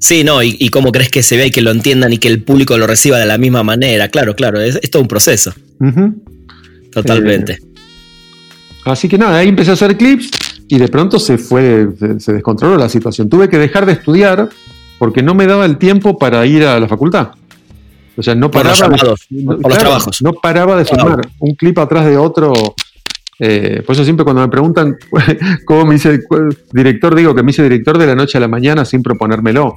Sí, 0.00 0.22
no, 0.22 0.42
y, 0.42 0.56
y 0.60 0.68
cómo 0.68 0.92
crees 0.92 1.08
que 1.08 1.22
se 1.22 1.36
vea 1.36 1.46
y 1.46 1.50
que 1.50 1.62
lo 1.62 1.70
entiendan 1.70 2.12
y 2.12 2.18
que 2.18 2.28
el 2.28 2.42
público 2.42 2.76
lo 2.76 2.86
reciba 2.86 3.18
de 3.18 3.26
la 3.26 3.38
misma 3.38 3.62
manera. 3.62 4.08
Claro, 4.08 4.34
claro, 4.36 4.60
es, 4.60 4.78
es 4.82 4.90
todo 4.90 5.00
un 5.02 5.08
proceso. 5.08 5.52
Totalmente. 6.92 7.58
Así 8.84 9.08
que 9.08 9.16
nada, 9.16 9.38
ahí 9.38 9.48
empecé 9.48 9.70
a 9.70 9.74
hacer 9.74 9.96
clips 9.96 10.30
y 10.68 10.78
de 10.78 10.88
pronto 10.88 11.18
se 11.18 11.38
fue, 11.38 11.88
se, 12.18 12.32
descontroló 12.32 12.76
la 12.76 12.88
situación. 12.88 13.28
Tuve 13.28 13.48
que 13.48 13.58
dejar 13.58 13.86
de 13.86 13.92
estudiar 13.92 14.48
porque 14.98 15.22
no 15.22 15.34
me 15.34 15.46
daba 15.46 15.64
el 15.66 15.76
tiempo 15.78 16.18
para 16.18 16.44
ir 16.46 16.64
a 16.64 16.78
la 16.80 16.88
facultad. 16.88 17.28
O 18.16 18.22
sea, 18.22 18.34
no 18.34 18.50
Por 18.50 18.64
los 18.64 18.78
paraba. 18.78 18.94
de- 18.94 18.98
llamados, 19.02 19.26
no- 19.30 19.58
por 19.58 19.70
los 19.70 19.78
trabajos. 19.78 20.22
No 20.22 20.32
paraba 20.34 20.76
de 20.76 20.84
filmar 20.84 21.20
un 21.40 21.54
clip 21.54 21.78
atrás 21.78 22.06
de 22.06 22.16
otro. 22.16 22.52
Eh, 23.40 23.82
por 23.84 23.94
eso 23.94 24.04
siempre 24.04 24.22
cuando 24.24 24.42
me 24.42 24.48
preguntan 24.48 24.96
cómo 25.66 25.84
me 25.84 25.96
hice 25.96 26.20
director, 26.72 27.14
digo 27.16 27.34
que 27.34 27.42
me 27.42 27.50
hice 27.50 27.64
director 27.64 27.98
de 27.98 28.06
la 28.06 28.14
noche 28.14 28.38
a 28.38 28.40
la 28.40 28.48
mañana 28.48 28.84
sin 28.84 29.02
proponérmelo. 29.02 29.76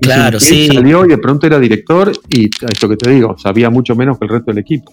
Claro, 0.00 0.40
sí. 0.40 0.68
Salió 0.68 1.04
y 1.04 1.08
de 1.08 1.18
pronto 1.18 1.46
era 1.46 1.58
director 1.58 2.10
y 2.28 2.48
esto 2.70 2.88
que 2.88 2.96
te 2.96 3.10
digo, 3.10 3.36
sabía 3.36 3.68
mucho 3.68 3.94
menos 3.94 4.18
que 4.18 4.24
el 4.24 4.30
resto 4.30 4.50
del 4.52 4.58
equipo. 4.58 4.92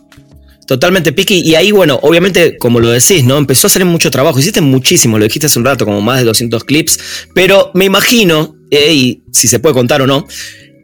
Totalmente, 0.67 1.11
Piki. 1.13 1.41
Y 1.41 1.55
ahí, 1.55 1.71
bueno, 1.71 1.99
obviamente, 2.01 2.57
como 2.57 2.79
lo 2.79 2.89
decís, 2.89 3.23
¿no? 3.23 3.37
Empezó 3.37 3.67
a 3.67 3.69
hacer 3.69 3.85
mucho 3.85 4.09
trabajo. 4.09 4.39
Hiciste 4.39 4.61
muchísimo, 4.61 5.17
lo 5.19 5.23
dijiste 5.25 5.45
hace 5.47 5.59
un 5.59 5.65
rato, 5.65 5.85
como 5.85 6.01
más 6.01 6.19
de 6.19 6.25
200 6.25 6.63
clips. 6.63 7.27
Pero 7.33 7.71
me 7.75 7.85
imagino, 7.85 8.55
eh, 8.71 8.93
y 8.93 9.23
si 9.31 9.47
se 9.47 9.59
puede 9.59 9.75
contar 9.75 10.01
o 10.01 10.07
no, 10.07 10.25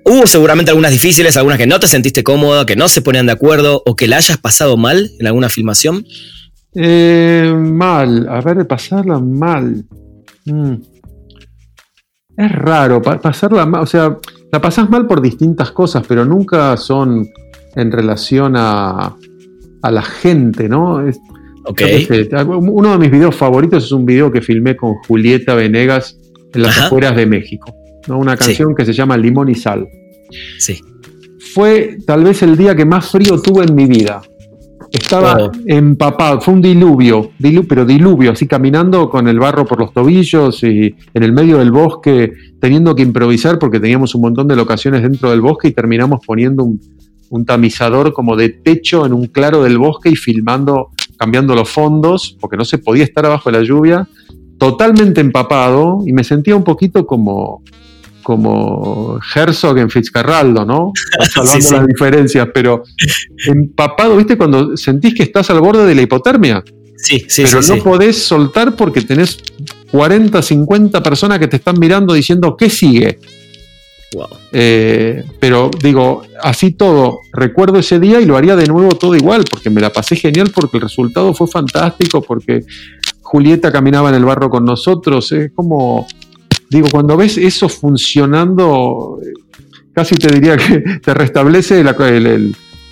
hubo 0.06 0.28
seguramente 0.28 0.70
algunas 0.72 0.92
difíciles, 0.92 1.36
algunas 1.36 1.58
que 1.58 1.66
no 1.68 1.80
te 1.80 1.88
sentiste 1.88 2.24
cómoda, 2.24 2.66
que 2.66 2.76
no 2.76 2.88
se 2.90 3.02
ponían 3.02 3.26
de 3.26 3.32
acuerdo 3.32 3.82
o 3.86 3.96
que 3.96 4.08
la 4.08 4.18
hayas 4.18 4.38
pasado 4.38 4.78
mal 4.78 5.10
en 5.20 5.28
alguna 5.28 5.50
filmación. 5.50 6.06
Eh, 6.76 7.52
mal, 7.58 8.28
a 8.30 8.40
ver, 8.42 8.68
pasarla 8.68 9.20
mal. 9.20 9.84
Mm. 10.46 10.74
Es 12.38 12.52
raro, 12.52 13.02
pa- 13.02 13.20
pasarla 13.20 13.66
mal, 13.66 13.82
o 13.82 13.86
sea, 13.86 14.18
la 14.52 14.62
pasás 14.62 14.90
mal 14.90 15.06
por 15.06 15.22
distintas 15.22 15.72
cosas, 15.72 16.04
pero 16.08 16.24
nunca 16.26 16.78
son 16.78 17.28
en 17.76 17.92
relación 17.92 18.54
a, 18.58 19.16
a 19.82 19.92
la 19.92 20.02
gente, 20.02 20.68
¿no? 20.70 21.06
Es- 21.08 21.20
sé, 21.78 22.30
uno 22.48 22.92
de 22.94 22.98
mis 22.98 23.12
videos 23.12 23.36
favoritos 23.36 23.84
es 23.86 23.92
un 23.92 24.06
video 24.06 24.32
que 24.32 24.42
filmé 24.42 24.76
con 24.76 24.96
Julieta 25.08 25.54
Venegas 25.56 26.18
en 26.54 26.64
las 26.64 26.78
Ajá. 26.78 26.88
afueras 26.88 27.16
de 27.16 27.26
México, 27.26 27.74
¿no? 28.08 28.18
Una 28.18 28.36
Sí. 28.36 28.46
canción 28.46 28.74
que 28.76 28.86
se 28.86 28.94
llama 28.94 29.16
Limón 29.18 29.50
y 29.50 29.56
Sal. 29.56 29.88
Sí. 30.58 30.80
Fue 31.54 31.98
tal 32.06 32.24
vez 32.24 32.42
el 32.44 32.58
día 32.58 32.76
que 32.76 32.86
más 32.86 33.10
frío 33.12 33.40
tuve 33.42 33.66
en 33.66 33.76
mi 33.76 33.86
vida. 33.86 34.22
Estaba 34.92 35.50
empapado, 35.68 36.42
fue 36.42 36.54
un 36.54 36.62
diluvio, 36.62 37.32
dilu- 37.40 37.66
pero 37.68 37.86
diluvio, 37.86 38.32
así 38.32 38.46
caminando 38.46 39.10
con 39.10 39.28
el 39.30 39.40
barro 39.40 39.66
por 39.66 39.80
los 39.80 39.94
tobillos 39.94 40.64
y 40.64 40.94
en 41.14 41.24
el 41.24 41.32
medio 41.32 41.60
del 41.60 41.72
bosque, 41.72 42.34
teniendo 42.60 42.94
que 42.94 43.04
improvisar 43.04 43.58
porque 43.58 43.80
teníamos 43.80 44.16
un 44.16 44.22
montón 44.24 44.48
de 44.50 44.56
locaciones 44.58 45.02
dentro 45.02 45.30
del 45.32 45.40
bosque 45.40 45.70
y 45.70 45.72
terminamos 45.72 46.20
poniendo 46.26 46.66
un, 46.66 46.82
un 47.32 47.46
tamizador 47.46 48.14
como 48.14 48.36
de 48.36 48.50
techo 48.50 49.06
en 49.06 49.14
un 49.14 49.26
claro 49.28 49.64
del 49.64 49.78
bosque 49.78 50.10
y 50.10 50.16
filmando, 50.16 50.90
cambiando 51.18 51.56
los 51.56 51.70
fondos, 51.70 52.38
porque 52.40 52.58
no 52.58 52.66
se 52.66 52.78
podía 52.78 53.04
estar 53.06 53.26
abajo 53.26 53.50
de 53.52 53.58
la 53.58 53.64
lluvia, 53.64 54.08
totalmente 54.60 55.22
empapado 55.22 56.00
y 56.06 56.14
me 56.14 56.24
sentía 56.24 56.56
un 56.56 56.64
poquito 56.64 57.06
como, 57.08 57.64
como 58.22 59.18
Herzog 59.34 59.78
en 59.80 59.90
Fitzcarraldo, 59.90 60.66
¿no? 60.66 60.92
Salvando 61.34 61.62
Sí, 61.62 61.68
sí. 61.68 61.74
las 61.74 61.88
diferencias, 61.88 62.48
pero 62.54 62.84
empapado, 63.48 64.18
¿viste? 64.18 64.38
Cuando 64.38 64.76
sentís 64.78 65.14
que 65.16 65.24
estás 65.24 65.50
al 65.50 65.62
borde 65.62 65.86
de 65.88 65.96
la 65.96 66.02
hipotermia, 66.04 66.64
Sí, 66.98 67.26
sí, 67.28 67.42
pero 67.50 67.64
sí. 67.64 67.72
no 67.78 67.84
podés 67.84 68.16
soltar 68.22 68.76
porque 68.76 69.02
tenés 69.02 69.40
40, 69.92 70.40
50 70.40 71.02
personas 71.02 71.40
que 71.40 71.48
te 71.48 71.56
están 71.56 71.80
mirando 71.80 72.14
diciendo, 72.14 72.56
¿qué 72.56 72.70
sigue? 72.70 73.18
Eh, 74.52 75.24
pero 75.40 75.72
digo, 75.82 76.24
así 76.42 76.72
todo, 76.72 77.20
recuerdo 77.32 77.80
ese 77.80 78.00
día 78.00 78.20
y 78.20 78.26
lo 78.26 78.36
haría 78.36 78.56
de 78.56 78.68
nuevo 78.68 78.90
todo 78.96 79.16
igual, 79.16 79.46
porque 79.50 79.70
me 79.70 79.82
la 79.82 79.92
pasé 79.92 80.16
genial, 80.16 80.52
porque 80.54 80.78
el 80.78 80.84
resultado 80.84 81.34
fue 81.34 81.48
fantástico, 81.48 82.22
porque 82.22 82.66
Julieta 83.22 83.72
caminaba 83.72 84.10
en 84.10 84.16
el 84.16 84.26
barro 84.26 84.50
con 84.50 84.66
nosotros, 84.66 85.32
es 85.32 85.52
como, 85.54 86.08
digo, 86.70 86.88
cuando 86.92 87.16
ves 87.16 87.38
eso 87.38 87.70
funcionando, 87.70 89.20
eh, 89.24 89.34
casi 89.94 90.16
te 90.16 90.34
diría 90.34 90.58
que 90.58 90.80
te 91.04 91.14
restablece 91.14 91.84
la, 91.84 91.96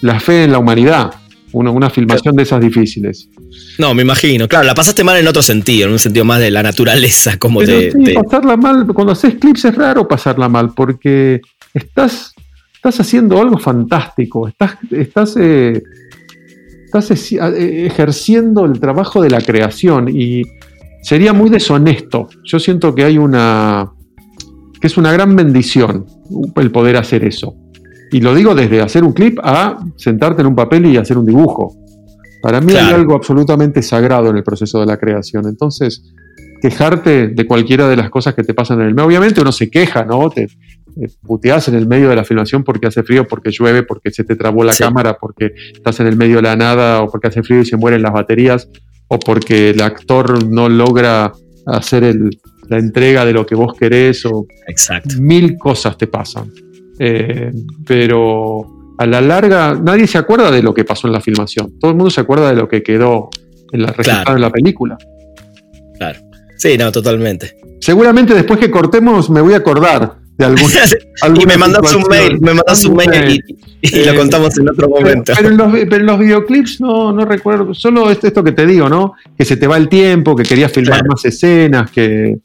la 0.01 0.19
fe 0.19 0.45
en 0.45 0.53
la 0.53 0.59
humanidad, 0.59 1.11
una, 1.51 1.71
una 1.71 1.89
filmación 1.89 2.35
de 2.35 2.43
esas 2.43 2.61
difíciles. 2.61 3.29
No, 3.77 3.93
me 3.93 4.01
imagino. 4.01 4.47
Claro, 4.47 4.65
la 4.65 4.75
pasaste 4.75 5.03
mal 5.03 5.17
en 5.17 5.27
otro 5.27 5.41
sentido, 5.41 5.87
en 5.87 5.93
un 5.93 5.99
sentido 5.99 6.25
más 6.25 6.39
de 6.39 6.51
la 6.51 6.63
naturaleza, 6.63 7.37
como 7.37 7.61
de 7.61 7.93
pasarla 8.15 8.57
mal, 8.57 8.85
cuando 8.87 9.13
haces 9.13 9.35
clips 9.35 9.65
es 9.65 9.75
raro 9.75 10.07
pasarla 10.07 10.49
mal, 10.49 10.73
porque 10.73 11.41
estás, 11.73 12.33
estás 12.73 12.99
haciendo 12.99 13.41
algo 13.41 13.57
fantástico, 13.57 14.47
estás, 14.47 14.77
estás, 14.91 15.35
eh, 15.37 15.81
estás 16.85 17.11
eh, 17.11 17.85
ejerciendo 17.85 18.65
el 18.65 18.79
trabajo 18.79 19.21
de 19.21 19.29
la 19.29 19.41
creación 19.41 20.09
y 20.09 20.43
sería 21.01 21.33
muy 21.33 21.49
deshonesto. 21.49 22.29
Yo 22.43 22.59
siento 22.59 22.93
que 22.93 23.03
hay 23.03 23.17
una, 23.17 23.91
que 24.79 24.87
es 24.87 24.97
una 24.97 25.11
gran 25.11 25.35
bendición 25.35 26.05
el 26.55 26.71
poder 26.71 26.97
hacer 26.97 27.23
eso. 27.23 27.55
Y 28.11 28.21
lo 28.21 28.33
digo 28.33 28.55
desde 28.55 28.81
hacer 28.81 29.03
un 29.03 29.13
clip 29.13 29.39
a 29.43 29.77
sentarte 29.95 30.41
en 30.41 30.47
un 30.47 30.55
papel 30.55 30.85
y 30.85 30.97
hacer 30.97 31.17
un 31.17 31.25
dibujo. 31.25 31.75
Para 32.41 32.61
mí 32.61 32.73
hay 32.73 32.93
algo 32.93 33.15
absolutamente 33.15 33.81
sagrado 33.81 34.29
en 34.29 34.37
el 34.37 34.43
proceso 34.43 34.79
de 34.79 34.85
la 34.85 34.97
creación. 34.97 35.45
Entonces, 35.47 36.03
quejarte 36.61 37.27
de 37.29 37.45
cualquiera 37.45 37.87
de 37.87 37.95
las 37.95 38.09
cosas 38.09 38.33
que 38.33 38.43
te 38.43 38.53
pasan 38.53 38.81
en 38.81 38.87
el 38.87 38.93
medio. 38.93 39.07
Obviamente 39.07 39.41
uno 39.41 39.51
se 39.51 39.69
queja, 39.69 40.05
¿no? 40.05 40.29
Te, 40.29 40.47
puteas 41.21 41.67
en 41.67 41.75
el 41.75 41.87
medio 41.87 42.09
de 42.09 42.15
la 42.15 42.25
filmación 42.25 42.63
porque 42.63 42.87
hace 42.87 43.03
frío, 43.03 43.27
porque 43.27 43.51
llueve, 43.51 43.83
porque 43.83 44.11
se 44.11 44.23
te 44.23 44.35
trabó 44.35 44.63
la 44.63 44.75
cámara, 44.75 45.17
porque 45.17 45.53
estás 45.73 45.99
en 45.99 46.07
el 46.07 46.17
medio 46.17 46.37
de 46.37 46.41
la 46.43 46.55
nada, 46.55 47.01
o 47.01 47.09
porque 47.09 47.27
hace 47.27 47.43
frío 47.43 47.61
y 47.61 47.65
se 47.65 47.77
mueren 47.77 48.01
las 48.01 48.11
baterías, 48.11 48.69
o 49.07 49.19
porque 49.19 49.69
el 49.69 49.81
actor 49.81 50.45
no 50.45 50.67
logra 50.67 51.31
hacer 51.67 52.17
la 52.67 52.77
entrega 52.77 53.25
de 53.25 53.33
lo 53.33 53.45
que 53.45 53.55
vos 53.55 53.73
querés, 53.77 54.25
o 54.25 54.45
Exacto. 54.67 55.15
mil 55.19 55.57
cosas 55.57 55.97
te 55.97 56.07
pasan. 56.07 56.51
Eh, 56.99 57.51
pero 57.87 58.95
a 58.97 59.05
la 59.05 59.21
larga 59.21 59.79
nadie 59.81 60.05
se 60.05 60.17
acuerda 60.17 60.51
de 60.51 60.61
lo 60.61 60.73
que 60.73 60.83
pasó 60.83 61.07
en 61.07 61.13
la 61.13 61.21
filmación. 61.21 61.79
Todo 61.79 61.91
el 61.91 61.97
mundo 61.97 62.11
se 62.11 62.21
acuerda 62.21 62.49
de 62.49 62.55
lo 62.55 62.67
que 62.67 62.83
quedó 62.83 63.29
en 63.71 63.83
la, 63.83 63.95
en 64.27 64.41
la 64.41 64.51
película. 64.51 64.97
Claro. 65.97 66.19
Sí, 66.57 66.77
no, 66.77 66.91
totalmente. 66.91 67.55
Seguramente 67.79 68.33
después 68.33 68.59
que 68.59 68.69
cortemos 68.69 69.29
me 69.29 69.39
voy 69.39 69.53
a 69.53 69.57
acordar 69.57 70.17
de 70.37 70.45
algún. 70.45 70.69
y 71.41 71.45
me 71.45 71.57
mandas 71.57 71.95
un 71.95 72.03
mail, 72.09 72.39
me 72.41 72.53
mandas 72.53 72.83
un 72.83 72.95
mail 72.97 73.41
y, 73.81 74.03
lo 74.03 74.15
contamos 74.15 74.57
en 74.57 74.69
otro 74.69 74.89
momento. 74.89 75.31
Pero, 75.35 75.49
en, 75.49 76.05
los, 76.05 76.19
videoclips 76.19 76.81
no, 76.81 77.13
no 77.13 77.23
recuerdo, 77.23 77.73
solo 77.73 78.11
esto 78.11 78.43
que 78.43 78.51
te 78.51 78.65
digo, 78.65 78.89
¿no? 78.89 79.13
Que 79.37 79.45
se 79.45 79.55
te 79.55 79.67
va 79.67 79.77
el 79.77 79.87
tiempo, 79.87 80.35
que 80.35 80.43
querías 80.43 80.71
filmar 80.71 81.07
más 81.07 81.23
escenas, 81.23 81.89
que, 81.91 82.39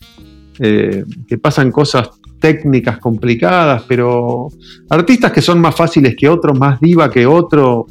eh, 0.61 1.05
que 1.27 1.39
pasan 1.39 1.73
cosas 1.73 2.11
técnicas 2.45 2.99
complicadas, 2.99 3.85
pero 3.89 4.49
artistas 4.91 5.33
que 5.33 5.41
son 5.41 5.59
más 5.59 5.75
fáciles 5.75 6.15
que 6.15 6.29
otros, 6.29 6.59
más 6.59 6.79
diva 6.79 7.11
que 7.11 7.25
otro, 7.25 7.87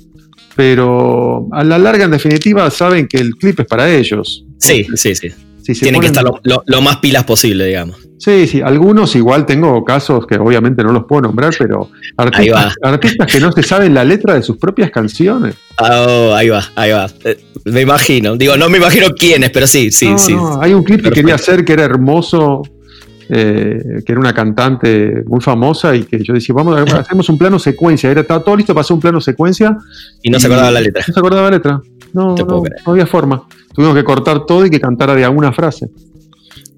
pero 0.55 1.47
a 1.51 1.63
la 1.63 1.79
larga, 1.79 2.05
en 2.05 2.11
definitiva, 2.11 2.69
saben 2.69 3.07
que 3.07 3.17
el 3.17 3.31
clip 3.31 3.61
es 3.61 3.65
para 3.65 3.91
ellos. 3.91 4.45
Sí, 4.59 4.85
sí, 4.93 5.15
sí. 5.15 5.31
Tienen 5.73 6.01
que 6.01 6.07
estar 6.07 6.23
lo, 6.23 6.81
más 6.83 6.97
pilas 6.97 7.23
posible, 7.23 7.65
digamos. 7.65 7.97
Sí, 8.19 8.45
sí, 8.45 8.61
algunos 8.61 9.15
igual 9.15 9.47
tengo 9.47 9.83
casos 9.83 10.27
que 10.27 10.35
obviamente 10.35 10.83
no 10.83 10.93
los 10.93 11.05
puedo 11.05 11.23
nombrar, 11.23 11.55
pero 11.57 11.89
artistas, 12.15 12.75
artistas 12.83 13.31
que 13.31 13.39
no 13.39 13.51
se 13.51 13.63
saben 13.63 13.95
la 13.95 14.03
letra 14.03 14.35
de 14.35 14.43
sus 14.43 14.57
propias 14.57 14.91
canciones. 14.91 15.55
Oh, 15.79 16.31
ahí 16.35 16.49
va, 16.49 16.63
ahí 16.75 16.91
va. 16.91 17.09
Eh, 17.23 17.43
me 17.65 17.81
imagino. 17.81 18.35
Digo, 18.35 18.55
no 18.55 18.69
me 18.69 18.77
imagino 18.77 19.07
quiénes, 19.17 19.49
pero 19.49 19.65
sí, 19.65 19.91
sí, 19.91 20.13
sí. 20.17 20.35
hay 20.61 20.75
un 20.75 20.83
clip 20.83 21.01
que 21.01 21.09
quería 21.09 21.35
hacer 21.35 21.65
que 21.65 21.73
era 21.73 21.85
hermoso, 21.85 22.61
eh, 23.29 24.01
que 24.05 24.11
era 24.11 24.19
una 24.19 24.33
cantante 24.33 25.23
muy 25.25 25.41
famosa 25.41 25.95
y 25.95 26.03
que 26.03 26.23
yo 26.23 26.33
decía, 26.33 26.53
vamos, 26.55 26.77
a 26.77 26.99
hacemos 26.99 27.27
un 27.29 27.37
plano 27.37 27.59
secuencia. 27.59 28.09
Era, 28.11 28.21
estaba 28.21 28.43
todo 28.43 28.55
listo 28.55 28.73
para 28.73 28.81
hacer 28.81 28.95
un 28.95 29.01
plano 29.01 29.21
secuencia. 29.21 29.77
Y 30.21 30.29
no 30.29 30.39
se 30.39 30.47
acordaba 30.47 30.71
la 30.71 30.81
letra. 30.81 31.03
No 31.07 31.13
se 31.13 31.19
acordaba 31.19 31.49
la 31.49 31.55
letra. 31.57 31.81
No, 32.13 32.35
no, 32.35 32.63
había 32.85 33.05
forma. 33.05 33.43
Tuvimos 33.73 33.95
que 33.95 34.03
cortar 34.03 34.45
todo 34.45 34.65
y 34.65 34.69
que 34.69 34.79
cantara 34.79 35.15
de 35.15 35.25
alguna 35.25 35.51
frase. 35.51 35.89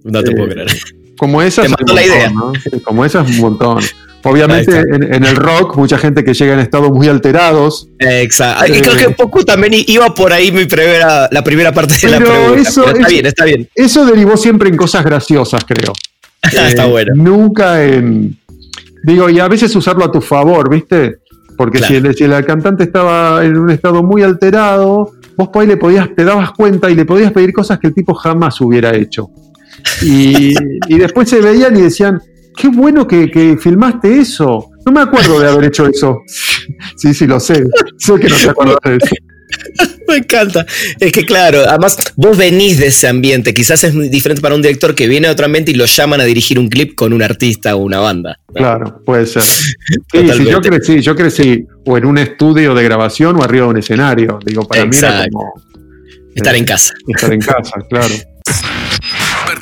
No 0.04 0.24
te 0.24 0.32
puedo 0.32 0.48
eh, 0.48 0.54
creer. 0.54 0.72
Como 1.18 1.42
esas, 1.42 1.70
la 1.70 2.06
idea. 2.06 2.32
como 2.84 3.06
esas, 3.06 3.30
un 3.30 3.40
montón. 3.40 3.80
Obviamente 4.26 4.80
en, 4.80 5.24
el 5.24 5.36
rock, 5.36 5.78
mucha 5.78 6.00
gente 6.00 6.24
que 6.24 6.34
llega 6.34 6.54
en 6.54 6.60
estados 6.60 6.90
muy 6.90 7.08
alterados. 7.08 7.88
Exacto. 8.00 8.74
y 8.74 8.82
creo 8.82 8.98
que 8.98 9.04
eh, 9.04 9.16
poco 9.16 9.46
también 9.46 9.74
iba 9.86 10.14
por 10.16 10.34
ahí 10.34 10.52
mi 10.52 10.66
primera, 10.66 11.30
la 11.32 11.44
primera 11.44 11.72
parte 11.72 11.96
de 11.96 12.08
la 12.10 12.18
pregunta. 12.18 12.60
Eso, 12.60 12.88
está 12.88 13.08
bien, 13.08 13.26
está 13.28 13.46
bien. 13.46 13.70
Eso 13.76 14.04
derivó 14.06 14.36
siempre 14.36 14.70
en 14.70 14.78
cosas 14.78 15.06
graciosas, 15.06 15.64
creo. 15.64 15.94
Está 16.68 16.86
eh, 16.86 16.92
bueno. 16.92 17.14
Nunca 17.16 17.84
en. 17.84 18.38
Digo, 19.04 19.30
y 19.30 19.40
a 19.40 19.48
veces 19.48 19.76
usarlo 19.76 20.06
a 20.06 20.12
tu 20.12 20.22
favor, 20.22 20.70
¿viste? 20.70 21.20
Porque 21.58 21.80
si, 21.80 21.96
el, 21.96 22.46
cantante 22.46 22.84
estaba 22.84 23.46
en 23.46 23.58
un 23.58 23.70
estado 23.70 24.04
muy 24.04 24.24
alterado, 24.24 25.12
vos 25.38 25.50
por 25.50 25.62
ahí 25.62 25.68
le 25.68 25.78
podías, 25.78 26.14
te 26.16 26.24
dabas 26.24 26.52
cuenta 26.52 26.90
y 26.90 26.96
le 26.96 27.06
podías 27.06 27.32
pedir 27.32 27.54
cosas 27.54 27.80
que 27.80 27.88
el 27.88 27.94
tipo 27.94 28.14
jamás 28.14 28.60
hubiera 28.62 28.96
hecho. 28.96 29.30
Y, 30.02 30.54
después 30.90 31.30
se 31.30 31.40
veían 31.40 31.78
y 31.78 31.82
decían, 31.82 32.22
qué 32.58 32.68
bueno 32.68 33.08
que, 33.08 33.30
que, 33.30 33.58
filmaste 33.58 34.20
eso. 34.20 34.72
No 34.86 34.92
me 34.92 35.02
acuerdo 35.02 35.40
de 35.40 35.50
haber 35.50 35.66
hecho 35.66 35.88
eso. 35.88 36.22
Sí, 36.98 37.14
sí, 37.14 37.28
lo 37.28 37.40
sé. 37.40 37.64
Sé 37.98 38.16
que 38.16 38.28
no 38.28 38.36
te 38.36 38.50
acuerdas 38.50 38.78
de 38.84 38.98
eso. 38.98 39.16
Me 40.08 40.18
encanta. 40.18 40.66
Es 41.00 41.12
que 41.12 41.26
claro, 41.26 41.64
además 41.68 41.98
vos 42.16 42.38
venís 42.38 42.78
de 42.78 42.88
ese 42.88 43.08
ambiente. 43.08 43.54
Quizás 43.54 43.84
es 43.84 43.94
muy 43.94 44.10
diferente 44.10 44.42
para 44.42 44.56
un 44.56 44.62
director 44.62 44.96
que 44.96 45.08
viene 45.08 45.28
de 45.28 45.34
otro 45.34 45.46
ambiente 45.46 45.72
y 45.72 45.76
lo 45.76 45.86
llaman 45.86 46.22
a 46.22 46.24
dirigir 46.24 46.60
un 46.60 46.70
clip 46.70 46.96
con 46.96 47.14
un 47.14 47.22
artista 47.22 47.76
o 47.76 47.80
una 47.80 48.00
banda. 48.00 48.40
Claro, 48.54 49.02
puede 49.06 49.26
ser. 49.26 49.44
Sí, 49.44 50.46
yo 50.50 50.62
crecí, 50.62 51.02
yo 51.02 51.16
crecí 51.16 51.66
o 51.86 51.98
en 51.98 52.06
un 52.06 52.18
estudio 52.18 52.74
de 52.74 52.84
grabación 52.84 53.36
o 53.38 53.44
arriba 53.44 53.66
de 53.66 53.72
un 53.72 53.78
escenario. 53.78 54.40
Digo, 54.46 54.68
para 54.68 54.86
mí 54.86 54.96
era 54.98 55.26
como. 55.32 55.54
Estar 56.36 56.56
en 56.56 56.66
casa. 56.66 56.94
Estar 57.08 57.32
en 57.32 57.40
casa, 57.40 57.72
claro 57.90 58.14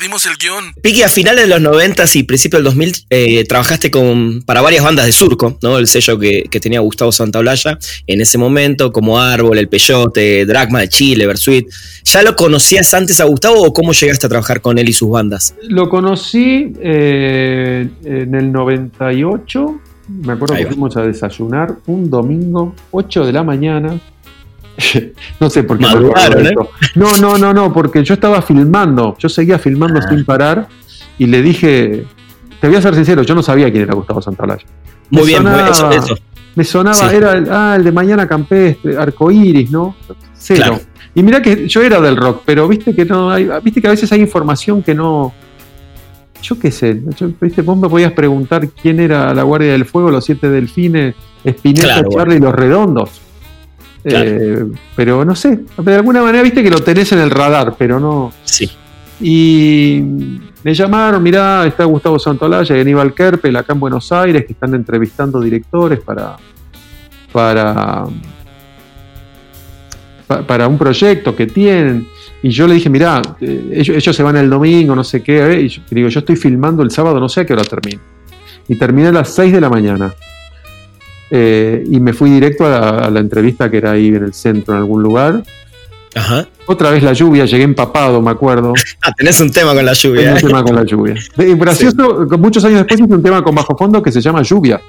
perdimos 0.04 0.26
el 0.26 0.36
guion. 0.36 0.74
Piqui, 0.82 1.02
a 1.02 1.08
finales 1.08 1.44
de 1.44 1.48
los 1.48 1.62
90 1.62 2.04
y 2.12 2.24
principios 2.24 2.58
del 2.58 2.64
2000 2.64 3.06
eh, 3.08 3.44
trabajaste 3.44 3.90
con, 3.90 4.42
para 4.42 4.60
varias 4.60 4.84
bandas 4.84 5.06
de 5.06 5.12
surco, 5.12 5.58
¿no? 5.62 5.78
El 5.78 5.86
sello 5.86 6.18
que, 6.18 6.46
tenía 6.60 6.80
Gustavo 6.80 7.10
Santaolalla 7.10 7.78
en 8.06 8.20
ese 8.20 8.36
momento, 8.36 8.92
como 8.92 9.18
Árbol, 9.18 9.56
El 9.56 9.68
Peyote, 9.68 10.44
Dragma 10.44 10.80
de 10.80 10.90
Chile, 10.90 11.26
Versuit. 11.26 11.68
¿Ya 12.04 12.22
lo 12.22 12.36
conocías 12.36 12.92
antes 12.92 13.18
a 13.20 13.24
Gustavo 13.24 13.62
o 13.62 13.72
cómo 13.72 13.92
llegaste 13.92 14.26
a 14.26 14.28
trabajar 14.28 14.60
con 14.60 14.76
él 14.78 14.90
y 14.90 14.92
sus 14.92 15.08
bandas? 15.08 15.54
Lo 15.62 15.88
conocí 15.88 16.74
eh, 16.82 17.88
en 18.04 18.34
el 18.34 18.52
98. 18.52 19.80
Me 20.08 20.34
acuerdo 20.34 20.54
que 20.54 20.66
fuimos 20.66 20.98
a 20.98 21.02
desayunar 21.02 21.76
un 21.86 22.10
domingo, 22.10 22.74
8 22.90 23.24
de 23.24 23.32
la 23.32 23.42
mañana, 23.42 23.98
no 25.40 25.50
sé 25.50 25.62
por 25.62 25.78
qué. 25.78 25.84
¿eh? 25.84 26.54
No, 26.94 27.16
no, 27.18 27.38
no, 27.38 27.54
no, 27.54 27.72
porque 27.72 28.04
yo 28.04 28.14
estaba 28.14 28.42
filmando, 28.42 29.16
yo 29.18 29.28
seguía 29.28 29.58
filmando 29.58 30.00
ah. 30.00 30.08
sin 30.08 30.24
parar 30.24 30.68
y 31.18 31.26
le 31.26 31.42
dije, 31.42 32.06
te 32.60 32.68
voy 32.68 32.76
a 32.76 32.82
ser 32.82 32.94
sincero, 32.94 33.22
yo 33.22 33.34
no 33.34 33.42
sabía 33.42 33.70
quién 33.70 33.84
era 33.84 33.94
Gustavo 33.94 34.20
Santaolalla. 34.20 34.64
Muy 35.10 35.26
bien, 35.26 35.46
eso, 35.46 35.90
Me 36.54 36.64
sonaba, 36.64 37.12
era 37.12 37.32
el, 37.32 37.48
ah, 37.50 37.74
el 37.76 37.84
de 37.84 37.92
Mañana 37.92 38.26
Campestre, 38.26 38.96
Arcoiris, 38.96 39.70
¿no? 39.70 39.94
Cero. 40.34 40.80
Y 41.14 41.22
mira 41.22 41.40
que 41.40 41.68
yo 41.68 41.82
era 41.82 42.00
del 42.00 42.16
rock, 42.16 42.42
pero 42.44 42.66
viste 42.66 42.94
que 42.94 43.04
no 43.04 43.30
hay, 43.30 43.48
viste 43.62 43.80
que 43.80 43.86
a 43.86 43.90
veces 43.90 44.10
hay 44.12 44.20
información 44.20 44.82
que 44.82 44.94
no. 44.94 45.32
Yo 46.42 46.58
qué 46.58 46.70
sé, 46.70 47.00
viste, 47.40 47.62
vos 47.62 47.78
me 47.78 47.88
podías 47.88 48.12
preguntar 48.12 48.68
quién 48.68 49.00
era 49.00 49.32
la 49.32 49.44
Guardia 49.44 49.72
del 49.72 49.86
Fuego, 49.86 50.10
los 50.10 50.24
siete 50.24 50.50
delfines, 50.50 51.14
Espineta, 51.42 52.02
Charlie 52.10 52.36
y 52.36 52.40
los 52.40 52.54
redondos. 52.54 53.23
Eh, 54.04 54.64
pero 54.94 55.24
no 55.24 55.34
sé, 55.34 55.60
de 55.78 55.94
alguna 55.94 56.22
manera 56.22 56.42
viste 56.42 56.62
que 56.62 56.70
lo 56.70 56.80
tenés 56.80 57.12
en 57.12 57.20
el 57.20 57.30
radar, 57.30 57.74
pero 57.78 57.98
no. 57.98 58.32
Sí. 58.44 58.70
Y 59.20 60.02
me 60.62 60.74
llamaron, 60.74 61.22
mirá, 61.22 61.66
está 61.66 61.84
Gustavo 61.84 62.18
Santolaya 62.18 62.76
y 62.76 62.80
Aníbal 62.80 63.14
Kerpel 63.14 63.56
acá 63.56 63.72
en 63.72 63.80
Buenos 63.80 64.10
Aires, 64.12 64.44
que 64.44 64.52
están 64.52 64.74
entrevistando 64.74 65.40
directores 65.40 66.00
para, 66.00 66.36
para, 67.32 68.06
para 70.46 70.68
un 70.68 70.78
proyecto 70.78 71.34
que 71.34 71.46
tienen. 71.46 72.08
Y 72.42 72.50
yo 72.50 72.66
le 72.66 72.74
dije, 72.74 72.90
mirá, 72.90 73.22
eh, 73.40 73.70
ellos, 73.72 74.14
se 74.14 74.22
van 74.22 74.36
el 74.36 74.50
domingo, 74.50 74.94
no 74.94 75.04
sé 75.04 75.22
qué. 75.22 75.60
Y 75.62 75.68
yo, 75.68 75.82
digo, 75.90 76.08
yo 76.08 76.20
estoy 76.20 76.36
filmando 76.36 76.82
el 76.82 76.90
sábado, 76.90 77.20
no 77.20 77.28
sé 77.28 77.40
a 77.40 77.46
qué 77.46 77.54
hora 77.54 77.64
termino. 77.64 78.00
Y 78.68 78.76
terminé 78.78 79.08
a 79.08 79.12
las 79.12 79.34
6 79.34 79.52
de 79.52 79.60
la 79.60 79.70
mañana. 79.70 80.12
Eh, 81.30 81.84
y 81.90 82.00
me 82.00 82.12
fui 82.12 82.30
directo 82.30 82.66
a 82.66 83.10
la, 83.10 83.20
entrevista 83.20 83.70
que 83.70 83.78
era 83.78 83.92
ahí 83.92 84.08
en 84.08 84.24
el 84.24 84.34
centro, 84.34 84.74
en 84.74 84.80
algún 84.80 85.02
lugar. 85.02 85.42
Ajá. 86.14 86.46
Otra 86.66 86.90
vez 86.90 87.02
la 87.02 87.12
lluvia, 87.12 87.44
llegué 87.44 87.64
empapado, 87.64 88.20
me 88.22 88.30
acuerdo. 88.30 88.72
ah, 89.02 89.12
tenés 89.16 89.40
un 89.40 89.50
tema 89.50 89.74
con 89.74 89.84
la 89.84 89.94
lluvia. 89.94 90.22
Tenés 90.22 90.42
un 90.42 90.48
tema 90.50 90.62
con 90.62 90.76
la 90.76 90.84
lluvia. 90.84 91.14
gracioso, 91.36 92.26
muchos 92.38 92.64
años 92.64 92.78
después 92.78 93.00
hice 93.00 93.14
un 93.14 93.22
tema 93.22 93.42
con 93.42 93.54
bajo 93.54 93.76
fondo 93.76 94.02
que 94.02 94.12
se 94.12 94.20
llama 94.20 94.42
Lluvia. 94.42 94.80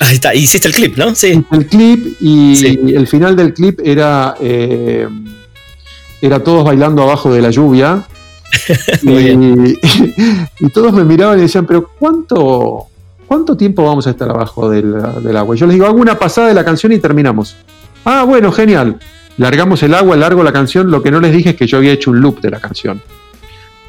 Ahí 0.00 0.14
está, 0.14 0.34
hiciste 0.34 0.68
el 0.68 0.74
clip, 0.74 0.96
¿no? 0.96 1.14
Sí. 1.14 1.44
El 1.52 1.66
clip 1.66 2.16
y 2.20 2.94
el 2.94 3.06
final 3.06 3.36
del 3.36 3.52
clip 3.52 3.80
era, 3.84 4.34
eh, 4.40 5.06
era 6.22 6.40
todos 6.40 6.64
bailando 6.64 7.02
abajo 7.02 7.32
de 7.32 7.42
la 7.42 7.50
lluvia. 7.50 8.06
y, 9.02 9.78
y, 10.60 10.68
todos 10.72 10.92
me 10.92 11.04
miraban 11.04 11.38
y 11.38 11.42
decían, 11.42 11.66
pero 11.66 11.90
¿cuánto, 11.98 12.88
¿cuánto 13.32 13.56
tiempo 13.56 13.82
vamos 13.82 14.06
a 14.06 14.10
estar 14.10 14.28
abajo 14.28 14.68
del, 14.68 14.94
del 15.22 15.36
agua? 15.38 15.56
Y 15.56 15.58
yo 15.58 15.64
les 15.66 15.72
digo, 15.72 15.86
hago 15.86 15.96
una 15.96 16.18
pasada 16.18 16.48
de 16.48 16.54
la 16.54 16.66
canción 16.66 16.92
y 16.92 16.98
terminamos. 16.98 17.56
Ah, 18.04 18.24
bueno, 18.24 18.52
genial. 18.52 18.98
Largamos 19.38 19.82
el 19.82 19.94
agua, 19.94 20.16
largo 20.16 20.42
la 20.42 20.52
canción. 20.52 20.90
Lo 20.90 21.02
que 21.02 21.10
no 21.10 21.18
les 21.18 21.32
dije 21.32 21.50
es 21.50 21.56
que 21.56 21.66
yo 21.66 21.78
había 21.78 21.92
hecho 21.92 22.10
un 22.10 22.20
loop 22.20 22.42
de 22.42 22.50
la 22.50 22.60
canción. 22.60 23.00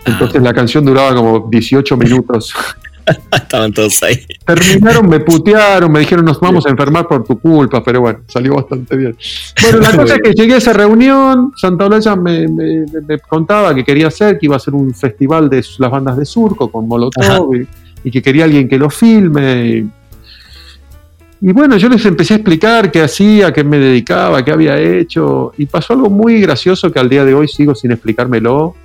Entonces 0.05 0.41
la 0.41 0.53
canción 0.53 0.85
duraba 0.85 1.13
como 1.13 1.49
18 1.51 1.97
minutos. 1.97 2.53
Estaban 3.33 3.73
todos 3.73 4.01
ahí. 4.03 4.25
Terminaron, 4.45 5.09
me 5.09 5.19
putearon, 5.19 5.91
me 5.91 5.99
dijeron 5.99 6.23
nos 6.23 6.39
vamos 6.39 6.65
a 6.65 6.69
enfermar 6.69 7.05
por 7.05 7.25
tu 7.25 7.37
culpa, 7.37 7.83
pero 7.83 7.99
bueno, 7.99 8.19
salió 8.27 8.55
bastante 8.55 8.95
bien. 8.95 9.17
Bueno, 9.61 9.79
la 9.79 9.91
cosa 9.97 10.15
es 10.15 10.21
que 10.23 10.31
llegué 10.31 10.53
a 10.53 10.57
esa 10.59 10.71
reunión, 10.71 11.51
Santa 11.57 11.87
Olaya 11.87 12.15
me, 12.15 12.47
me- 12.47 12.85
me 13.05 13.19
contaba 13.19 13.75
que 13.75 13.83
quería 13.83 14.07
hacer, 14.07 14.39
que 14.39 14.45
iba 14.45 14.55
a 14.55 14.57
hacer 14.57 14.73
un 14.73 14.93
festival 14.93 15.49
de 15.49 15.65
las 15.79 15.91
bandas 15.91 16.15
de 16.15 16.23
surco 16.25 16.71
con 16.71 16.87
Molotov 16.87 17.53
y, 17.55 17.67
y 18.03 18.11
que 18.11 18.21
quería 18.21 18.45
alguien 18.45 18.67
que 18.67 18.77
lo 18.77 18.89
filme. 18.89 19.65
Y, 19.65 21.49
y 21.49 21.51
bueno, 21.51 21.75
yo 21.75 21.89
les 21.89 22.05
empecé 22.05 22.35
a 22.35 22.37
explicar 22.37 22.89
qué 22.89 23.01
hacía, 23.01 23.51
qué 23.51 23.65
me 23.65 23.77
dedicaba, 23.77 24.45
qué 24.45 24.51
había 24.51 24.79
hecho, 24.79 25.51
y 25.57 25.65
pasó 25.65 25.91
algo 25.91 26.09
muy 26.09 26.39
gracioso 26.39 26.89
que 26.89 26.99
al 26.99 27.09
día 27.09 27.25
de 27.25 27.33
hoy 27.33 27.49
sigo 27.49 27.75
sin 27.75 27.91
explicármelo. 27.91 28.75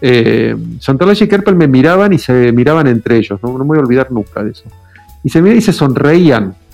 Eh, 0.00 0.54
Santolaya 0.78 1.24
y 1.24 1.28
Kerpel 1.28 1.56
me 1.56 1.66
miraban 1.66 2.12
y 2.12 2.18
se 2.18 2.52
miraban 2.52 2.86
entre 2.86 3.16
ellos, 3.16 3.40
no, 3.42 3.52
no 3.52 3.58
me 3.58 3.64
voy 3.64 3.78
a 3.78 3.80
olvidar 3.80 4.12
nunca 4.12 4.44
de 4.44 4.52
eso. 4.52 4.64
Y 5.24 5.30
se 5.30 5.42
miraban 5.42 5.58
y 5.58 5.62
se 5.62 5.72
sonreían. 5.72 6.54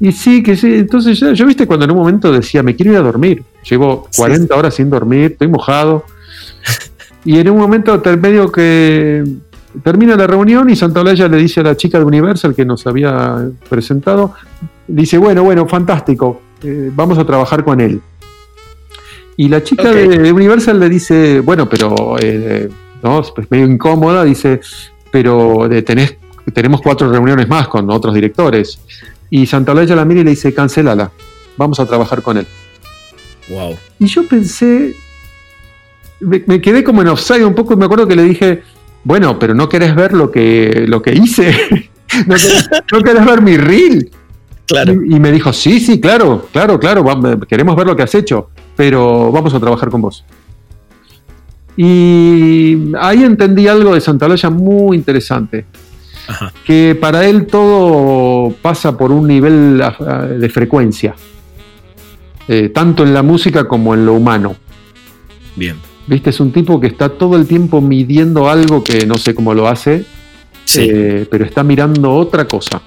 Y 0.00 0.12
sí, 0.12 0.44
que 0.44 0.56
sí. 0.56 0.74
Entonces 0.74 1.18
yo, 1.18 1.32
yo, 1.32 1.44
viste 1.44 1.66
cuando 1.66 1.84
en 1.84 1.90
un 1.90 1.98
momento 1.98 2.30
decía, 2.30 2.62
me 2.62 2.76
quiero 2.76 2.92
ir 2.92 2.98
a 2.98 3.02
dormir. 3.02 3.42
Llevo 3.68 4.08
40 4.16 4.54
horas 4.54 4.74
sin 4.74 4.90
dormir, 4.90 5.32
estoy 5.32 5.48
mojado. 5.48 6.04
Y 7.24 7.38
en 7.38 7.50
un 7.50 7.58
momento 7.58 8.00
medio 8.20 8.50
que 8.52 9.24
termina 9.82 10.16
la 10.16 10.26
reunión 10.26 10.70
y 10.70 10.76
Santolaya 10.76 11.28
le 11.28 11.36
dice 11.36 11.60
a 11.60 11.62
la 11.62 11.76
chica 11.76 11.98
de 11.98 12.04
Universal 12.04 12.54
que 12.54 12.64
nos 12.64 12.86
había 12.86 13.48
presentado, 13.68 14.34
dice, 14.86 15.18
bueno, 15.18 15.44
bueno, 15.44 15.66
fantástico, 15.66 16.40
eh, 16.62 16.90
vamos 16.94 17.18
a 17.18 17.24
trabajar 17.24 17.64
con 17.64 17.80
él. 17.80 18.00
Y 19.36 19.48
la 19.48 19.62
chica 19.62 19.92
de, 19.92 20.08
de 20.08 20.32
Universal 20.32 20.80
le 20.80 20.88
dice, 20.88 21.40
bueno, 21.40 21.68
pero, 21.68 22.16
eh, 22.20 22.68
no, 23.02 23.22
pues 23.34 23.48
medio 23.50 23.66
incómoda, 23.66 24.24
dice, 24.24 24.60
pero 25.12 25.70
eh, 25.70 25.82
tenés, 25.82 26.16
tenemos 26.52 26.80
cuatro 26.80 27.10
reuniones 27.10 27.48
más 27.48 27.68
con 27.68 27.88
otros 27.90 28.14
directores. 28.14 28.80
Y 29.30 29.46
Santolaya 29.46 29.94
la 29.94 30.04
mira 30.04 30.22
y 30.22 30.24
le 30.24 30.30
dice, 30.30 30.52
cancelala, 30.52 31.12
vamos 31.56 31.78
a 31.78 31.86
trabajar 31.86 32.22
con 32.22 32.38
él. 32.38 32.46
Wow. 33.48 33.76
Y 34.00 34.06
yo 34.06 34.26
pensé, 34.26 34.96
me, 36.20 36.42
me 36.46 36.60
quedé 36.60 36.82
como 36.82 37.02
en 37.02 37.08
offside 37.08 37.44
un 37.44 37.54
poco 37.54 37.74
y 37.74 37.76
me 37.76 37.84
acuerdo 37.84 38.08
que 38.08 38.16
le 38.16 38.24
dije, 38.24 38.62
bueno, 39.04 39.38
pero 39.38 39.54
no 39.54 39.68
querés 39.68 39.94
ver 39.94 40.12
lo 40.12 40.30
que, 40.30 40.84
lo 40.88 41.00
que 41.02 41.12
hice, 41.14 41.90
no, 42.26 42.34
querés, 42.36 42.68
no 42.92 43.00
querés 43.02 43.24
ver 43.26 43.42
mi 43.42 43.56
reel. 43.56 44.10
Claro. 44.66 44.92
Y, 44.92 45.14
y 45.16 45.20
me 45.20 45.32
dijo, 45.32 45.52
sí, 45.52 45.80
sí, 45.80 45.98
claro, 46.00 46.46
claro, 46.52 46.78
claro, 46.78 47.02
vam- 47.02 47.46
queremos 47.46 47.74
ver 47.74 47.86
lo 47.86 47.96
que 47.96 48.02
has 48.02 48.14
hecho, 48.14 48.50
pero 48.76 49.32
vamos 49.32 49.54
a 49.54 49.60
trabajar 49.60 49.88
con 49.88 50.02
vos. 50.02 50.24
Y 51.76 52.92
ahí 53.00 53.22
entendí 53.22 53.68
algo 53.68 53.94
de 53.94 54.00
Santolaya 54.00 54.50
muy 54.50 54.96
interesante 54.96 55.64
Ajá. 56.26 56.52
que 56.64 56.98
para 57.00 57.24
él 57.24 57.46
todo 57.46 58.52
pasa 58.60 58.96
por 58.98 59.12
un 59.12 59.26
nivel 59.28 59.80
ah, 59.82 60.26
de 60.26 60.48
frecuencia, 60.50 61.14
eh, 62.48 62.70
tanto 62.70 63.04
en 63.04 63.14
la 63.14 63.22
música 63.22 63.64
como 63.68 63.94
en 63.94 64.04
lo 64.04 64.14
humano. 64.14 64.56
Bien. 65.54 65.76
¿Viste? 66.08 66.30
Es 66.30 66.40
un 66.40 66.52
tipo 66.52 66.80
que 66.80 66.86
está 66.86 67.08
todo 67.10 67.36
el 67.36 67.46
tiempo 67.46 67.80
midiendo 67.80 68.48
algo 68.48 68.82
que 68.82 69.06
no 69.06 69.18
sé 69.18 69.34
cómo 69.34 69.52
lo 69.54 69.68
hace, 69.68 70.04
Sí. 70.64 70.86
eh, 70.90 71.26
pero 71.30 71.44
está 71.44 71.62
mirando 71.62 72.12
otra 72.14 72.46
cosa. 72.46 72.80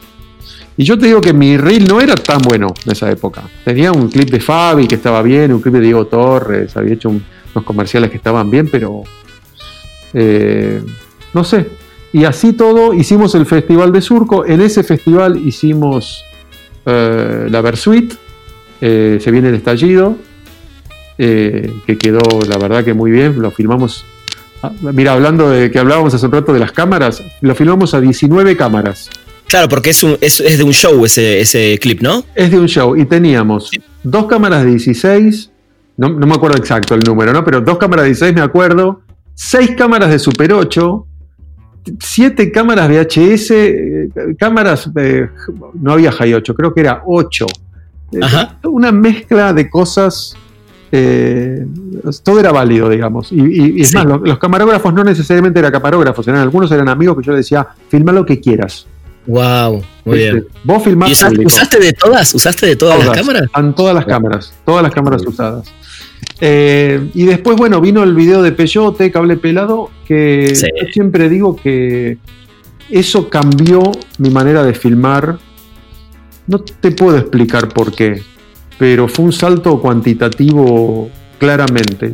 Y 0.77 0.83
yo 0.83 0.97
te 0.97 1.05
digo 1.05 1.21
que 1.21 1.33
mi 1.33 1.57
reel 1.57 1.85
no 1.87 2.01
era 2.01 2.15
tan 2.15 2.39
bueno 2.39 2.73
en 2.85 2.91
esa 2.91 3.11
época. 3.11 3.43
Tenía 3.63 3.91
un 3.91 4.09
clip 4.09 4.29
de 4.31 4.39
Fabi 4.39 4.87
que 4.87 4.95
estaba 4.95 5.21
bien, 5.21 5.53
un 5.53 5.61
clip 5.61 5.75
de 5.75 5.81
Diego 5.81 6.07
Torres, 6.07 6.75
había 6.77 6.93
hecho 6.95 7.09
un- 7.09 7.23
unos 7.53 7.65
comerciales 7.65 8.09
que 8.09 8.17
estaban 8.17 8.49
bien, 8.49 8.67
pero 8.71 9.03
eh, 10.13 10.81
no 11.33 11.43
sé. 11.43 11.67
Y 12.13 12.25
así 12.25 12.53
todo, 12.53 12.93
hicimos 12.93 13.35
el 13.35 13.45
Festival 13.45 13.91
de 13.91 14.01
Surco. 14.01 14.45
En 14.45 14.61
ese 14.61 14.83
festival 14.83 15.37
hicimos 15.45 16.23
eh, 16.85 17.47
la 17.49 17.61
Versuit, 17.61 18.13
eh, 18.81 19.19
se 19.21 19.31
viene 19.31 19.49
el 19.49 19.55
estallido, 19.55 20.15
eh, 21.23 21.71
que 21.85 21.99
quedó 21.99 22.21
la 22.47 22.57
verdad 22.57 22.83
que 22.83 22.95
muy 22.95 23.11
bien, 23.11 23.39
lo 23.39 23.51
filmamos. 23.51 24.05
ah, 24.63 24.71
Mira, 24.81 25.13
hablando 25.13 25.49
de 25.51 25.69
que 25.69 25.77
hablábamos 25.77 26.15
hace 26.15 26.25
un 26.25 26.31
rato 26.31 26.51
de 26.51 26.59
las 26.59 26.71
cámaras, 26.71 27.21
lo 27.41 27.53
filmamos 27.53 27.93
a 27.93 28.01
19 28.01 28.57
cámaras. 28.57 29.07
Claro, 29.47 29.69
porque 29.69 29.91
es, 29.91 30.01
un, 30.01 30.17
es, 30.19 30.39
es 30.39 30.57
de 30.57 30.63
un 30.63 30.73
show 30.73 31.05
ese, 31.05 31.41
ese 31.41 31.77
clip, 31.79 32.01
¿no? 32.01 32.23
Es 32.33 32.49
de 32.49 32.57
un 32.59 32.67
show 32.67 32.95
y 32.97 33.05
teníamos 33.05 33.69
dos 34.01 34.25
cámaras 34.25 34.63
de 34.63 34.71
16, 34.71 35.51
no, 35.97 36.09
no 36.09 36.25
me 36.25 36.33
acuerdo 36.33 36.57
exacto 36.57 36.95
el 36.95 37.01
número, 37.01 37.33
¿no? 37.33 37.43
Pero 37.43 37.61
dos 37.61 37.77
cámaras 37.77 38.03
de 38.03 38.09
16 38.09 38.33
me 38.33 38.41
acuerdo, 38.41 39.01
seis 39.35 39.71
cámaras 39.77 40.09
de 40.09 40.17
Super 40.17 40.53
8, 40.53 41.05
siete 41.99 42.51
cámaras 42.51 42.89
VHS, 42.89 43.51
eh, 43.51 44.09
cámaras, 44.39 44.89
eh, 44.95 45.27
no 45.79 45.91
había 45.91 46.11
High 46.11 46.33
8, 46.33 46.55
creo 46.55 46.73
que 46.73 46.79
era 46.81 47.03
8. 47.05 47.45
Eh, 48.13 48.19
Ajá. 48.21 48.57
Una 48.63 48.91
mezcla 48.91 49.53
de 49.53 49.69
cosas, 49.69 50.35
eh, 50.91 51.65
todo 52.23 52.39
era 52.39 52.51
válido, 52.51 52.89
digamos. 52.89 53.31
Y, 53.31 53.39
y- 53.41 53.73
y 53.77 53.81
es 53.81 53.89
Sí. 53.89 53.95
más, 53.97 54.05
los, 54.05 54.21
los 54.21 54.37
camarógrafos 54.39 54.93
no 54.93 55.03
necesariamente 55.03 55.59
eran 55.59 55.71
camarógrafos, 55.71 56.27
eran 56.27 56.41
algunos 56.41 56.71
eran 56.71 56.89
amigos 56.89 57.17
que 57.17 57.23
yo 57.25 57.33
decía, 57.33 57.67
filma 57.89 58.11
lo 58.11 58.25
que 58.25 58.39
quieras. 58.39 58.87
Wow, 59.27 59.83
muy 60.05 60.17
bien. 60.17 60.45
Vos 60.63 60.83
filmás 60.83 61.09
¿Y 61.09 61.45
usaste, 61.45 61.79
de 61.79 61.93
todas? 61.93 62.33
¿Usaste 62.33 62.65
de 62.65 62.75
todas, 62.75 63.05
las 63.05 63.15
cámaras? 63.15 63.43
Están 63.43 63.75
todas 63.75 63.93
las 63.93 64.05
cámaras, 64.05 64.53
todas 64.65 64.81
las 64.83 64.91
cámaras 64.91 65.25
usadas. 65.25 65.71
Eh, 66.39 67.09
y 67.13 67.25
después, 67.25 67.55
bueno, 67.55 67.79
vino 67.81 68.01
el 68.03 68.15
video 68.15 68.41
de 68.41 68.51
Peyote, 68.51 69.11
cable 69.11 69.37
pelado, 69.37 69.91
que 70.07 70.55
Sí. 70.55 70.65
yo 70.81 70.87
siempre 70.91 71.29
digo 71.29 71.55
que 71.55 72.17
eso 72.89 73.29
cambió 73.29 73.83
mi 74.17 74.31
manera 74.31 74.63
de 74.63 74.73
filmar. 74.73 75.37
No 76.47 76.59
te 76.59 76.91
puedo 76.91 77.17
explicar 77.17 77.69
por 77.69 77.91
qué, 77.93 78.23
pero 78.81 79.07
fue 79.07 79.25
un 79.25 79.31
salto 79.31 79.79
cuantitativo 79.79 81.07
claramente. 81.37 82.13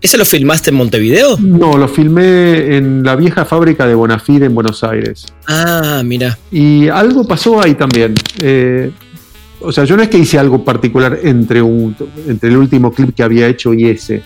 ¿Ese 0.00 0.16
lo 0.16 0.24
filmaste 0.24 0.70
en 0.70 0.76
Montevideo? 0.76 1.36
No, 1.38 1.76
lo 1.76 1.88
filmé 1.88 2.74
en 2.74 3.02
la 3.02 3.16
vieja 3.16 3.44
fábrica 3.44 3.86
de 3.86 3.94
Bonafide 3.94 4.46
en 4.46 4.54
Buenos 4.54 4.82
Aires. 4.82 5.26
Ah, 5.46 6.00
mira. 6.02 6.38
Y 6.50 6.88
algo 6.88 7.28
pasó 7.28 7.62
ahí 7.62 7.74
también. 7.74 8.14
Eh, 8.40 8.90
o 9.60 9.70
sea, 9.72 9.84
yo 9.84 9.94
no 9.94 10.02
es 10.02 10.08
que 10.08 10.16
hice 10.16 10.38
algo 10.38 10.64
particular 10.64 11.18
entre, 11.22 11.60
un, 11.60 11.94
entre 12.26 12.48
el 12.48 12.56
último 12.56 12.94
clip 12.94 13.14
que 13.14 13.22
había 13.22 13.46
hecho 13.46 13.74
y 13.74 13.84
ese. 13.84 14.22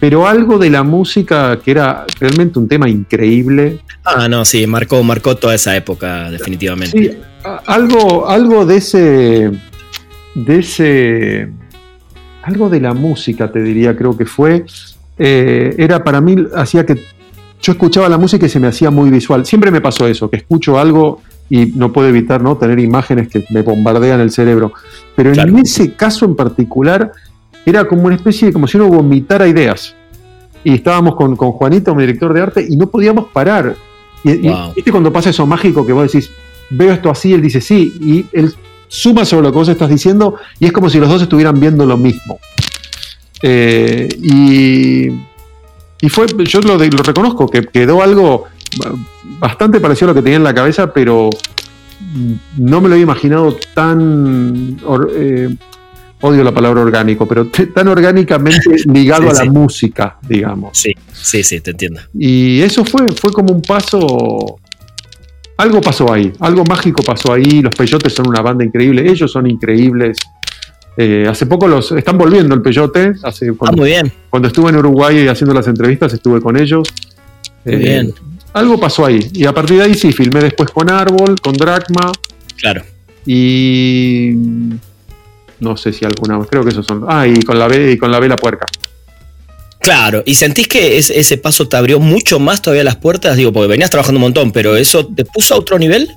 Pero 0.00 0.26
algo 0.26 0.58
de 0.58 0.68
la 0.68 0.82
música 0.82 1.60
que 1.64 1.70
era 1.70 2.06
realmente 2.18 2.58
un 2.58 2.66
tema 2.66 2.88
increíble. 2.88 3.78
Ah, 4.04 4.28
no, 4.28 4.44
sí, 4.44 4.66
marcó, 4.66 5.00
marcó 5.04 5.36
toda 5.36 5.54
esa 5.54 5.76
época, 5.76 6.28
definitivamente. 6.28 6.98
Sí, 6.98 7.18
algo, 7.66 8.28
algo 8.28 8.66
de 8.66 8.76
ese. 8.78 9.52
De 10.34 10.58
ese. 10.58 11.48
Algo 12.42 12.68
de 12.68 12.80
la 12.80 12.92
música, 12.92 13.50
te 13.50 13.62
diría, 13.62 13.96
creo 13.96 14.16
que 14.16 14.26
fue. 14.26 14.64
eh, 15.18 15.74
era 15.78 16.02
para 16.04 16.20
mí, 16.20 16.36
hacía 16.54 16.84
que. 16.84 17.00
Yo 17.62 17.72
escuchaba 17.72 18.08
la 18.10 18.18
música 18.18 18.44
y 18.44 18.48
se 18.50 18.60
me 18.60 18.66
hacía 18.66 18.90
muy 18.90 19.08
visual. 19.10 19.46
Siempre 19.46 19.70
me 19.70 19.80
pasó 19.80 20.06
eso, 20.06 20.28
que 20.28 20.36
escucho 20.36 20.78
algo 20.78 21.22
y 21.48 21.66
no 21.66 21.92
puedo 21.92 22.08
evitar 22.08 22.42
¿no? 22.42 22.56
tener 22.56 22.78
imágenes 22.78 23.28
que 23.28 23.44
me 23.50 23.62
bombardean 23.62 24.20
el 24.20 24.30
cerebro. 24.30 24.72
Pero 25.16 25.32
Claro. 25.32 25.50
en 25.50 25.58
ese 25.60 25.94
caso 25.94 26.26
en 26.26 26.36
particular, 26.36 27.12
era 27.64 27.86
como 27.86 28.02
una 28.04 28.16
especie 28.16 28.48
de. 28.48 28.52
como 28.52 28.66
si 28.66 28.76
uno 28.76 28.88
vomitara 28.88 29.48
ideas. 29.48 29.94
Y 30.62 30.74
estábamos 30.74 31.14
con, 31.16 31.36
con 31.36 31.52
Juanito, 31.52 31.94
mi 31.94 32.02
director 32.02 32.32
de 32.34 32.40
arte, 32.42 32.66
y 32.68 32.76
no 32.76 32.88
podíamos 32.90 33.26
parar. 33.32 33.76
Y, 34.24 34.30
y-. 34.48 34.54
¿viste 34.76 34.90
cuando 34.90 35.10
pasa 35.12 35.30
eso 35.30 35.46
mágico 35.46 35.86
que 35.86 35.92
vos 35.94 36.10
decís, 36.12 36.30
veo 36.70 36.92
esto 36.92 37.10
así, 37.10 37.32
él 37.32 37.40
dice 37.42 37.60
sí, 37.62 37.94
y 38.00 38.26
él 38.32 38.52
suma 38.88 39.24
sobre 39.24 39.42
lo 39.44 39.52
que 39.52 39.58
vos 39.58 39.68
estás 39.68 39.88
diciendo, 39.90 40.36
y 40.58 40.66
es 40.66 40.72
como 40.72 40.88
si 40.90 40.98
los 40.98 41.08
dos 41.08 41.22
estuvieran 41.22 41.58
viendo 41.60 41.84
lo 41.86 41.96
mismo. 41.96 42.38
Eh, 43.42 44.08
y, 44.22 45.08
y 46.04 46.08
fue, 46.08 46.26
yo 46.44 46.60
lo, 46.60 46.76
lo 46.78 47.02
reconozco, 47.02 47.48
que 47.48 47.62
quedó 47.66 48.02
algo 48.02 48.44
bastante 49.38 49.80
parecido 49.80 50.06
a 50.10 50.14
lo 50.14 50.14
que 50.14 50.22
tenía 50.22 50.36
en 50.36 50.44
la 50.44 50.54
cabeza, 50.54 50.92
pero 50.92 51.30
no 52.58 52.80
me 52.80 52.88
lo 52.88 52.94
había 52.94 53.04
imaginado 53.04 53.56
tan. 53.74 54.78
or- 54.86 55.10
eh, 55.14 55.54
odio 56.20 56.42
la 56.42 56.52
palabra 56.54 56.80
orgánico, 56.80 57.26
pero 57.28 57.48
tan 57.74 57.86
orgánicamente 57.88 58.60
ligado 58.86 59.24
Sí, 59.24 59.28
a 59.28 59.32
la 59.32 59.40
sí. 59.42 59.50
música, 59.50 60.16
digamos. 60.26 60.70
Sí, 60.78 60.92
sí, 61.12 61.42
sí, 61.42 61.60
te 61.60 61.72
entiendo. 61.72 62.00
Y 62.18 62.60
eso 62.62 62.82
fue, 62.84 63.10
fue 63.12 63.30
como 63.32 63.52
un 63.52 63.60
paso. 63.60 64.58
Algo 65.56 65.80
pasó 65.80 66.12
ahí, 66.12 66.32
algo 66.40 66.64
mágico 66.64 67.02
pasó 67.02 67.32
ahí. 67.32 67.62
Los 67.62 67.74
Peyotes 67.74 68.12
son 68.12 68.28
una 68.28 68.40
banda 68.42 68.64
increíble, 68.64 69.08
ellos 69.08 69.30
son 69.30 69.48
increíbles. 69.48 70.18
Eh, 70.96 71.26
hace 71.28 71.46
poco 71.46 71.66
los 71.68 71.90
están 71.92 72.18
volviendo 72.18 72.54
el 72.54 72.62
Peyote. 72.62 73.12
Hace, 73.22 73.48
Ah, 73.50 73.54
cuando, 73.56 73.76
muy 73.82 73.90
bien. 73.90 74.12
cuando 74.30 74.48
estuve 74.48 74.70
en 74.70 74.76
Uruguay 74.76 75.26
haciendo 75.28 75.54
las 75.54 75.66
entrevistas, 75.68 76.12
estuve 76.12 76.40
con 76.40 76.56
ellos. 76.56 76.88
Muy 77.64 77.74
Eh, 77.74 77.78
bien. 77.78 78.14
algo 78.52 78.78
pasó 78.78 79.06
ahí. 79.06 79.20
Y 79.32 79.44
a 79.46 79.52
partir 79.52 79.78
de 79.78 79.84
ahí 79.84 79.94
sí, 79.94 80.12
filmé 80.12 80.40
después 80.40 80.70
con 80.70 80.90
Árbol, 80.90 81.36
con 81.40 81.52
Dracma. 81.54 82.10
Claro. 82.58 82.82
Y. 83.26 84.32
No 85.60 85.76
sé 85.76 85.92
si 85.92 86.04
alguna 86.04 86.36
más, 86.38 86.48
creo 86.48 86.62
que 86.64 86.70
esos 86.70 86.84
son. 86.84 87.04
Ah, 87.08 87.26
y 87.26 87.40
con 87.42 87.58
la, 87.58 87.74
y 87.74 87.96
con 87.96 88.10
la 88.10 88.18
vela 88.20 88.36
puerca. 88.36 88.66
Claro, 89.84 90.22
¿y 90.24 90.34
sentís 90.34 90.68
que 90.68 90.96
ese 90.98 91.38
paso 91.38 91.68
te 91.68 91.76
abrió 91.76 92.00
mucho 92.00 92.38
más 92.38 92.62
todavía 92.62 92.84
las 92.84 92.96
puertas? 92.96 93.36
Digo, 93.36 93.52
porque 93.52 93.68
venías 93.68 93.90
trabajando 93.90 94.18
un 94.18 94.22
montón, 94.22 94.52
pero 94.52 94.76
¿eso 94.76 95.06
te 95.06 95.24
puso 95.24 95.54
a 95.54 95.58
otro 95.58 95.78
nivel? 95.78 96.08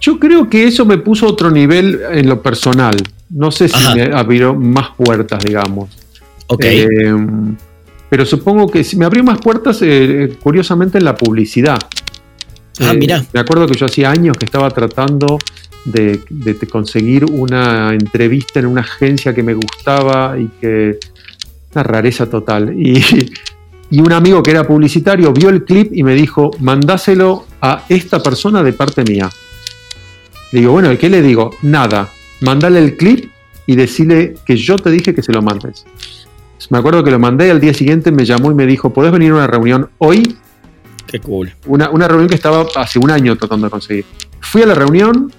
Yo 0.00 0.18
creo 0.18 0.48
que 0.48 0.66
eso 0.66 0.84
me 0.84 0.98
puso 0.98 1.26
a 1.26 1.30
otro 1.30 1.50
nivel 1.50 2.00
en 2.12 2.28
lo 2.28 2.42
personal. 2.42 2.96
No 3.30 3.50
sé 3.50 3.68
si 3.68 3.94
me 3.94 4.04
abrió 4.04 4.54
más 4.54 4.90
puertas, 4.96 5.42
digamos. 5.42 5.90
Ok. 6.46 6.64
Eh, 6.64 7.14
pero 8.08 8.26
supongo 8.26 8.70
que 8.70 8.86
me 8.96 9.06
abrió 9.06 9.24
más 9.24 9.38
puertas, 9.38 9.78
eh, 9.82 10.36
curiosamente, 10.40 10.98
en 10.98 11.04
la 11.04 11.16
publicidad. 11.16 11.78
Ah, 12.80 12.92
eh, 12.92 12.96
mira. 12.96 13.24
Me 13.32 13.40
acuerdo 13.40 13.66
que 13.66 13.74
yo 13.74 13.86
hacía 13.86 14.10
años 14.10 14.36
que 14.36 14.44
estaba 14.44 14.70
tratando 14.70 15.38
de, 15.84 16.20
conseguir 16.70 17.24
una 17.24 17.92
entrevista 17.92 18.60
en 18.60 18.66
una 18.66 18.82
agencia 18.82 19.34
que 19.34 19.42
me 19.42 19.54
gustaba 19.54 20.36
y 20.38 20.48
que. 20.60 20.98
Una 21.74 21.82
rareza 21.82 22.28
total. 22.28 22.74
Y, 22.78 23.02
y 23.90 24.00
un 24.00 24.12
amigo 24.12 24.42
que 24.42 24.50
era 24.50 24.64
publicitario 24.64 25.32
vio 25.32 25.48
el 25.48 25.64
clip 25.64 25.92
y 25.94 26.02
me 26.02 26.14
dijo: 26.14 26.50
mandáselo 26.60 27.46
a 27.60 27.84
esta 27.88 28.22
persona 28.22 28.62
de 28.62 28.72
parte 28.72 29.02
mía. 29.04 29.30
Le 30.52 30.60
digo, 30.60 30.72
bueno, 30.72 30.96
¿qué 30.98 31.10
le 31.10 31.20
digo? 31.20 31.50
Nada. 31.62 32.08
Mandale 32.40 32.78
el 32.78 32.96
clip 32.96 33.30
y 33.66 33.76
decirle 33.76 34.34
que 34.46 34.56
yo 34.56 34.76
te 34.76 34.90
dije 34.90 35.14
que 35.14 35.22
se 35.22 35.32
lo 35.32 35.42
mandes. 35.42 35.84
Me 36.70 36.78
acuerdo 36.78 37.04
que 37.04 37.10
lo 37.10 37.18
mandé, 37.18 37.50
al 37.50 37.60
día 37.60 37.74
siguiente 37.74 38.10
me 38.10 38.24
llamó 38.24 38.50
y 38.50 38.54
me 38.54 38.66
dijo, 38.66 38.90
¿podés 38.90 39.12
venir 39.12 39.32
a 39.32 39.34
una 39.34 39.46
reunión 39.46 39.90
hoy? 39.98 40.36
Qué 41.06 41.20
cool. 41.20 41.52
Una, 41.66 41.88
reunión 42.08 42.28
que 42.28 42.34
estaba 42.34 42.66
hace 42.76 42.98
un 42.98 43.10
año 43.10 43.36
tratando 43.36 43.66
de 43.66 43.70
conseguir. 43.70 44.04
Fui 44.40 44.62
a 44.62 44.66
la 44.66 44.74
reunión 44.74 45.32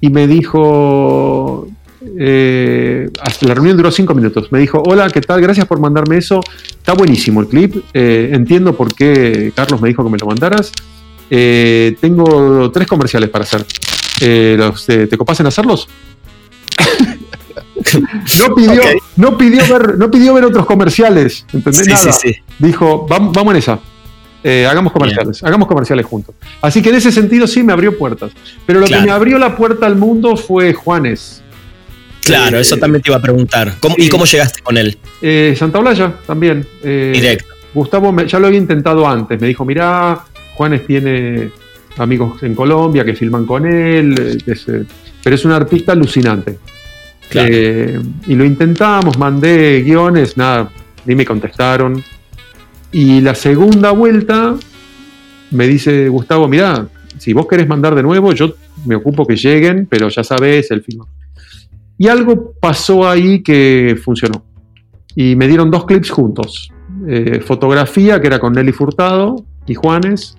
y 0.00 0.10
me 0.10 0.26
dijo, 0.26 1.68
eh, 2.00 3.10
la 3.42 3.54
reunión 3.54 3.76
duró 3.76 3.90
cinco 3.90 4.14
minutos. 4.14 4.50
Me 4.52 4.58
dijo, 4.58 4.82
hola, 4.84 5.08
¿qué 5.10 5.20
tal? 5.20 5.40
Gracias 5.40 5.66
por 5.66 5.80
mandarme 5.80 6.16
eso. 6.16 6.40
Está 6.70 6.94
buenísimo 6.94 7.40
el 7.40 7.48
clip. 7.48 7.76
Eh, 7.94 8.30
entiendo 8.32 8.76
por 8.76 8.94
qué 8.94 9.52
Carlos 9.54 9.80
me 9.80 9.88
dijo 9.88 10.04
que 10.04 10.10
me 10.10 10.18
lo 10.18 10.26
mandaras. 10.26 10.72
Eh, 11.30 11.96
tengo 12.00 12.70
tres 12.70 12.86
comerciales 12.86 13.28
para 13.30 13.44
hacer. 13.44 13.64
¿Te 14.18 15.16
copas 15.16 15.40
en 15.40 15.46
hacerlos? 15.46 15.88
no, 18.38 18.54
pidió, 18.54 18.82
no, 19.16 19.38
pidió 19.38 19.62
ver, 19.68 19.98
no 19.98 20.10
pidió 20.10 20.34
ver 20.34 20.44
otros 20.44 20.66
comerciales, 20.66 21.46
¿entendés? 21.52 21.86
Nada. 21.86 22.14
Dijo, 22.58 23.06
vamos, 23.08 23.32
vamos 23.32 23.52
en 23.52 23.58
esa. 23.58 23.80
Eh, 24.42 24.66
hagamos 24.66 24.92
comerciales, 24.92 25.42
hagamos 25.44 25.68
comerciales 25.68 26.06
juntos. 26.06 26.34
Así 26.62 26.80
que 26.80 26.88
en 26.88 26.96
ese 26.96 27.12
sentido 27.12 27.46
sí 27.46 27.62
me 27.62 27.72
abrió 27.72 27.96
puertas. 27.98 28.32
Pero 28.66 28.80
lo 28.80 28.86
que 28.86 28.98
me 29.00 29.10
abrió 29.10 29.38
la 29.38 29.56
puerta 29.56 29.86
al 29.86 29.96
mundo 29.96 30.36
fue 30.36 30.72
Juanes. 30.72 31.42
Claro, 32.30 32.58
eso 32.58 32.76
eh, 32.76 32.78
también 32.78 33.02
te 33.02 33.10
iba 33.10 33.16
a 33.16 33.22
preguntar. 33.22 33.74
¿Y 33.96 34.08
cómo 34.08 34.24
llegaste 34.24 34.62
con 34.62 34.76
él? 34.76 34.96
Eh, 35.20 35.54
Santa 35.58 35.78
Olalla 35.78 36.14
también. 36.26 36.66
Directo. 36.82 37.54
Gustavo 37.72 38.14
ya 38.22 38.38
lo 38.38 38.48
había 38.48 38.58
intentado 38.58 39.06
antes. 39.06 39.40
Me 39.40 39.46
dijo, 39.46 39.64
mirá, 39.64 40.24
Juanes 40.54 40.86
tiene 40.86 41.50
amigos 41.98 42.42
en 42.42 42.54
Colombia 42.54 43.04
que 43.04 43.14
filman 43.14 43.46
con 43.46 43.66
él. 43.66 44.42
pero 45.22 45.34
es 45.34 45.44
un 45.44 45.52
artista 45.52 45.92
alucinante. 45.92 46.58
Eh, 47.32 48.00
y 48.26 48.34
lo 48.34 48.44
intentamos, 48.44 49.16
mandé 49.16 49.82
guiones, 49.82 50.36
nada, 50.36 50.70
ni 51.04 51.14
me 51.14 51.24
contestaron. 51.24 52.02
Y 52.92 53.20
la 53.20 53.34
segunda 53.34 53.92
vuelta 53.92 54.56
me 55.52 55.66
dice 55.68 56.08
Gustavo, 56.08 56.48
mira, 56.48 56.88
si 57.18 57.32
vos 57.32 57.46
querés 57.46 57.68
mandar 57.68 57.94
de 57.94 58.02
nuevo, 58.02 58.32
yo 58.32 58.54
me 58.84 58.96
ocupo 58.96 59.26
que 59.26 59.36
lleguen, 59.36 59.86
pero 59.88 60.08
ya 60.08 60.24
sabes, 60.24 60.70
el 60.70 60.82
film. 60.82 61.04
Y 62.00 62.08
algo 62.08 62.54
pasó 62.58 63.06
ahí 63.06 63.42
que 63.42 63.94
funcionó. 64.02 64.42
Y 65.14 65.36
me 65.36 65.46
dieron 65.46 65.70
dos 65.70 65.84
clips 65.84 66.08
juntos. 66.08 66.72
Eh, 67.06 67.42
fotografía, 67.44 68.18
que 68.22 68.26
era 68.26 68.38
con 68.38 68.54
Nelly 68.54 68.72
Furtado 68.72 69.44
y 69.66 69.74
Juanes. 69.74 70.34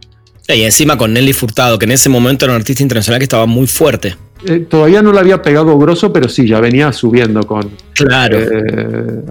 Y 0.47 0.63
encima 0.63 0.97
con 0.97 1.13
Nelly 1.13 1.33
Furtado, 1.33 1.77
que 1.77 1.85
en 1.85 1.91
ese 1.91 2.09
momento 2.09 2.45
era 2.45 2.55
un 2.55 2.59
artista 2.59 2.81
internacional 2.81 3.19
que 3.19 3.25
estaba 3.25 3.45
muy 3.45 3.67
fuerte. 3.67 4.15
Eh, 4.43 4.61
todavía 4.67 5.03
no 5.03 5.11
lo 5.11 5.19
había 5.19 5.39
pegado 5.43 5.77
grosso, 5.77 6.11
pero 6.11 6.27
sí, 6.27 6.47
ya 6.47 6.59
venía 6.59 6.91
subiendo 6.91 7.43
con. 7.43 7.69
Claro. 7.93 8.39
Eh, 8.39 9.21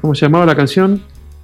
¿Cómo 0.00 0.14
se 0.14 0.24
llamaba 0.24 0.46
la 0.46 0.56
canción? 0.56 1.02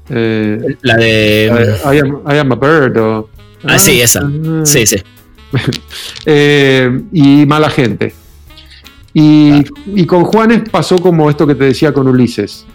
Eh, 0.09 0.75
la 0.81 0.97
de. 0.97 1.77
I, 1.85 2.39
am, 2.39 2.53
a 2.53 2.55
Bird. 2.55 2.97
ah, 2.97 3.25
ah 3.65 3.79
sí, 3.79 4.01
esa. 4.01 4.21
Ah. 4.23 4.63
sí, 4.65 4.87
sí. 4.87 4.97
y 7.13 7.45
Mala 7.45 7.69
Gente. 7.69 8.15
Y, 9.13 9.65
y, 9.87 10.07
con 10.07 10.25
Juanes 10.25 10.69
pasó 10.71 10.99
como 10.99 11.29
esto 11.29 11.47
que 11.47 11.55
te 11.55 11.65
decía 11.65 11.93
con 11.93 12.07
Ulises. 12.07 12.67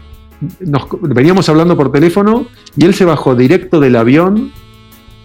Nos, 0.59 0.87
veníamos 1.01 1.47
hablando 1.47 1.77
por 1.77 1.91
teléfono 1.91 2.45
y 2.75 2.85
él 2.85 2.93
se 2.93 3.05
bajó 3.05 3.35
directo 3.35 3.79
del 3.79 3.95
avión 3.95 4.51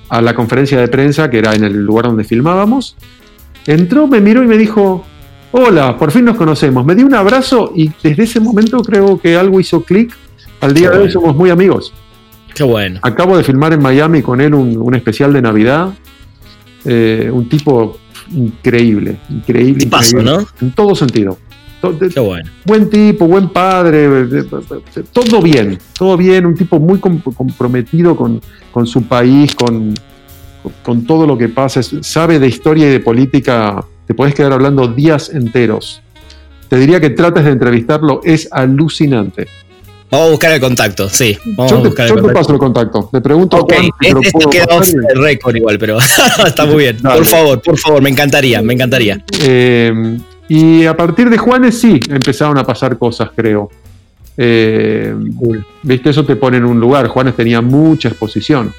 a 0.08 0.20
la 0.20 0.34
conferencia 0.34 0.78
de 0.80 0.88
prensa, 0.88 1.30
que 1.30 1.38
era 1.38 1.54
en 1.54 1.64
el 1.64 1.84
lugar 1.84 2.06
donde 2.06 2.24
filmábamos. 2.24 2.96
Entró, 3.66 4.06
me 4.06 4.20
miró 4.20 4.42
y 4.42 4.46
me 4.46 4.56
dijo, 4.56 5.04
hola, 5.52 5.96
por 5.96 6.10
fin 6.10 6.24
nos 6.24 6.36
conocemos. 6.36 6.84
Me 6.84 6.94
dio 6.94 7.06
un 7.06 7.14
abrazo 7.14 7.72
y 7.74 7.90
desde 8.02 8.24
ese 8.24 8.40
momento 8.40 8.82
creo 8.82 9.18
que 9.18 9.36
algo 9.36 9.60
hizo 9.60 9.82
clic. 9.82 10.12
Al 10.60 10.74
día 10.74 10.90
de 10.90 10.98
hoy 10.98 11.10
somos 11.10 11.34
muy 11.34 11.50
amigos. 11.50 11.92
Qué 12.54 12.64
bueno. 12.64 13.00
Acabo 13.02 13.36
de 13.36 13.44
filmar 13.44 13.72
en 13.72 13.80
Miami 13.80 14.22
con 14.22 14.40
él 14.40 14.54
un, 14.54 14.94
especial 14.94 15.32
de 15.32 15.42
Navidad. 15.42 15.90
Eh, 16.84 17.30
un 17.32 17.48
tipo 17.48 17.98
increíble, 18.30 19.18
increíble. 19.28 19.88
¿no? 20.22 20.46
En 20.60 20.72
todo 20.72 20.94
sentido. 20.94 21.38
Qué 22.12 22.20
bueno. 22.20 22.50
Buen 22.66 22.90
tipo, 22.90 23.26
buen 23.26 23.48
padre, 23.48 24.26
todo 25.12 25.40
bien, 25.40 25.78
todo 25.98 26.16
bien, 26.16 26.44
un 26.44 26.54
tipo 26.54 26.78
muy 26.78 26.98
comprometido 26.98 28.14
con, 28.14 28.40
con 28.70 28.86
su 28.86 29.04
país, 29.04 29.54
con, 29.54 29.94
con 30.82 31.06
todo 31.06 31.26
lo 31.26 31.38
que 31.38 31.48
pasa. 31.48 31.80
Sabe 31.82 32.38
de 32.38 32.48
historia 32.48 32.86
y 32.86 32.90
de 32.90 33.00
política 33.00 33.82
te 34.06 34.14
podés 34.14 34.34
quedar 34.34 34.52
hablando 34.52 34.88
días 34.88 35.30
enteros. 35.32 36.02
Te 36.68 36.76
diría 36.76 37.00
que 37.00 37.10
trates 37.10 37.44
de 37.44 37.52
entrevistarlo, 37.52 38.20
es 38.24 38.48
alucinante. 38.52 39.48
Vamos 40.10 40.26
a 40.26 40.30
buscar 40.30 40.52
el 40.52 40.60
contacto, 40.60 41.08
sí. 41.08 41.38
yo 41.68 41.82
te, 41.82 41.90
paso 42.32 42.52
el 42.52 42.58
contacto. 42.58 43.10
Le 43.12 43.20
pregunto 43.20 43.58
a 43.58 43.60
Juan. 43.60 43.90
Este, 44.00 44.50
queda 44.50 44.66
off 44.70 44.88
el 44.88 45.22
récord 45.22 45.54
igual, 45.54 45.78
pero 45.78 45.98
está 46.46 46.66
muy 46.66 46.78
bien. 46.78 46.98
Por 46.98 47.24
favor, 47.24 47.62
por 47.62 47.78
favor, 47.78 48.02
me 48.02 48.10
encantaría, 48.10 48.60
me 48.60 48.74
encantaría. 48.74 49.24
Eh, 49.40 50.18
y 50.48 50.84
a 50.84 50.96
partir 50.96 51.30
de 51.30 51.38
Juanes 51.38 51.78
sí 51.78 52.00
empezaron 52.08 52.58
a 52.58 52.64
pasar 52.64 52.98
cosas, 52.98 53.30
creo. 53.36 53.70
Eh, 54.36 55.14
Viste, 55.82 56.10
eso 56.10 56.24
te 56.24 56.34
pone 56.34 56.56
en 56.56 56.64
un 56.64 56.80
lugar. 56.80 57.06
Juanes 57.06 57.36
tenía 57.36 57.60
mucha 57.60 58.08
exposición. 58.08 58.72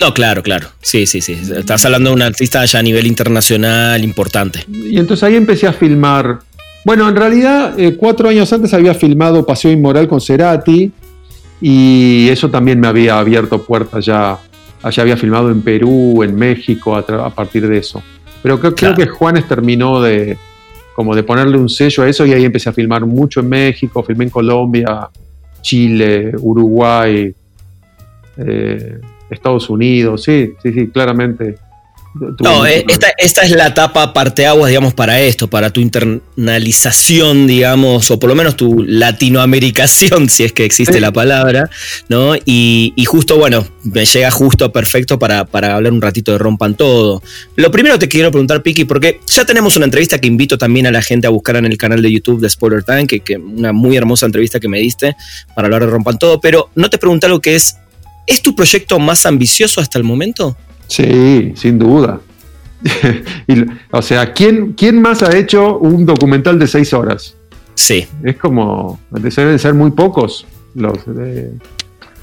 No, 0.00 0.14
claro, 0.14 0.42
claro. 0.42 0.68
Sí, 0.80 1.06
sí, 1.06 1.20
sí. 1.20 1.32
Estás 1.56 1.84
hablando 1.84 2.10
de 2.10 2.16
un 2.16 2.22
artista 2.22 2.64
ya 2.64 2.78
a 2.78 2.82
nivel 2.82 3.06
internacional 3.06 4.04
importante. 4.04 4.64
Y 4.68 4.96
entonces 4.98 5.24
ahí 5.24 5.34
empecé 5.34 5.66
a 5.66 5.72
filmar. 5.72 6.38
Bueno, 6.88 7.06
en 7.06 7.16
realidad, 7.16 7.78
eh, 7.78 7.96
cuatro 7.98 8.30
años 8.30 8.50
antes 8.50 8.72
había 8.72 8.94
filmado 8.94 9.44
Paseo 9.44 9.70
Inmoral 9.70 10.08
con 10.08 10.22
Cerati. 10.22 10.90
Y 11.60 12.26
eso 12.30 12.48
también 12.48 12.80
me 12.80 12.88
había 12.88 13.18
abierto 13.18 13.62
puertas 13.62 14.06
ya. 14.06 14.38
Allá 14.82 15.02
había 15.02 15.18
filmado 15.18 15.50
en 15.50 15.60
Perú, 15.60 16.22
en 16.22 16.34
México, 16.34 16.96
a, 16.96 17.28
partir 17.28 17.68
de 17.68 17.76
eso. 17.76 18.02
Pero 18.42 18.58
creo, 18.58 18.74
creo, 18.74 18.94
que 18.94 19.06
Juanes 19.06 19.46
terminó 19.46 20.00
de, 20.00 20.38
como 20.94 21.14
de 21.14 21.22
ponerle 21.24 21.58
un 21.58 21.68
sello 21.68 22.04
a 22.04 22.08
eso 22.08 22.24
y 22.24 22.32
ahí 22.32 22.46
empecé 22.46 22.70
a 22.70 22.72
filmar 22.72 23.04
mucho 23.04 23.40
en 23.40 23.50
México, 23.50 24.02
filmé 24.02 24.24
en 24.24 24.30
Colombia, 24.30 25.10
Chile, 25.60 26.32
Uruguay. 26.38 27.34
Eh, 28.38 28.98
Estados 29.28 29.68
Unidos, 29.68 30.22
sí, 30.22 30.54
sí, 30.62 30.72
sí, 30.72 30.88
claramente. 30.88 31.58
No, 32.14 32.66
eh, 32.66 32.84
esta, 32.88 33.08
esta, 33.18 33.42
es 33.42 33.50
la 33.50 33.68
etapa 33.68 34.12
parteaguas, 34.12 34.68
digamos, 34.68 34.94
para 34.94 35.20
esto, 35.20 35.48
para 35.48 35.70
tu 35.70 35.80
internalización, 35.80 37.46
digamos, 37.46 38.10
o 38.10 38.18
por 38.18 38.30
lo 38.30 38.34
menos 38.34 38.56
tu 38.56 38.82
latinoamericación, 38.82 40.28
si 40.28 40.44
es 40.44 40.52
que 40.52 40.64
existe 40.64 41.00
la 41.00 41.12
palabra, 41.12 41.70
¿no? 42.08 42.34
Y, 42.44 42.92
justo, 43.06 43.36
bueno, 43.36 43.66
me 43.84 44.04
llega 44.04 44.30
justo 44.30 44.72
perfecto 44.72 45.18
para, 45.18 45.44
para, 45.44 45.76
hablar 45.76 45.92
un 45.92 46.02
ratito 46.02 46.32
de 46.32 46.38
Rompan 46.38 46.74
Todo. 46.74 47.22
Lo 47.56 47.70
primero 47.70 47.98
te 47.98 48.08
quiero 48.08 48.30
preguntar, 48.30 48.62
Piki, 48.62 48.84
porque 48.84 49.20
ya 49.26 49.44
tenemos 49.44 49.76
una 49.76 49.84
entrevista 49.84 50.18
que 50.18 50.26
invito 50.26 50.58
también 50.58 50.86
a 50.86 50.90
la 50.90 51.02
gente 51.02 51.26
a 51.26 51.30
buscar 51.30 51.56
en 51.56 51.66
el 51.66 51.76
canal 51.76 52.02
de 52.02 52.10
YouTube 52.10 52.40
de 52.40 52.50
Spoiler 52.50 52.82
Time, 52.82 53.06
que, 53.06 53.20
que 53.20 53.36
una 53.36 53.72
muy 53.72 53.96
hermosa 53.96 54.26
entrevista 54.26 54.58
que 54.58 54.68
me 54.68 54.78
diste 54.78 55.14
para 55.54 55.66
hablar 55.66 55.84
de 55.84 55.90
Rompan 55.90 56.18
Todo, 56.18 56.40
pero 56.40 56.70
no 56.74 56.90
te 56.90 56.98
pregunté 56.98 57.28
lo 57.28 57.40
que 57.40 57.54
es 57.54 57.76
¿Es 58.28 58.42
tu 58.42 58.54
proyecto 58.54 58.98
más 58.98 59.24
ambicioso 59.24 59.80
hasta 59.80 59.96
el 59.96 60.04
momento? 60.04 60.54
Sí, 60.88 61.52
sin 61.54 61.78
duda. 61.78 62.20
o 63.90 64.02
sea, 64.02 64.32
¿quién, 64.32 64.72
¿quién 64.72 65.00
más 65.00 65.22
ha 65.22 65.36
hecho 65.36 65.78
un 65.78 66.04
documental 66.04 66.58
de 66.58 66.66
seis 66.66 66.92
horas? 66.92 67.36
Sí. 67.74 68.06
Es 68.24 68.36
como, 68.36 68.98
deben 69.10 69.58
ser 69.58 69.74
muy 69.74 69.92
pocos 69.92 70.46
los 70.74 70.98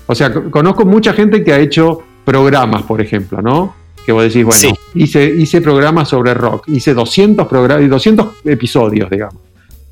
O 0.08 0.16
sea, 0.16 0.34
conozco 0.34 0.86
mucha 0.86 1.14
gente 1.14 1.44
que 1.44 1.54
ha 1.54 1.60
hecho 1.60 2.04
programas, 2.26 2.84
por 2.84 3.02
ejemplo, 3.02 3.42
¿no? 3.42 3.74
que 4.06 4.12
vos 4.12 4.24
decís, 4.24 4.46
bueno, 4.46 4.60
Sí. 4.60 4.74
hice, 4.94 5.26
hice 5.26 5.62
programas 5.62 6.10
sobre 6.10 6.36
rock, 6.36 6.68
hice 6.68 6.94
200, 6.94 7.48
programas, 7.48 7.90
200 7.90 8.28
episodios, 8.46 9.10
digamos. 9.10 9.42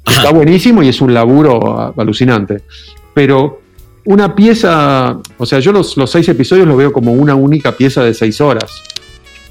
Ajá. 0.06 0.18
Está 0.18 0.32
buenísimo 0.32 0.84
y 0.84 0.90
es 0.90 1.02
un 1.02 1.14
laburo 1.14 1.94
alucinante. 1.98 2.62
Pero 3.14 3.63
una 4.06 4.36
pieza, 4.36 5.18
o 5.38 5.46
sea, 5.46 5.60
yo 5.60 5.72
los, 5.72 5.96
los 5.98 6.10
seis 6.12 6.28
episodios 6.30 6.68
los 6.68 6.78
veo 6.78 6.92
como 6.92 7.14
una 7.14 7.36
única 7.36 7.76
pieza 7.76 8.04
de 8.04 8.14
seis 8.14 8.40
horas, 8.42 8.72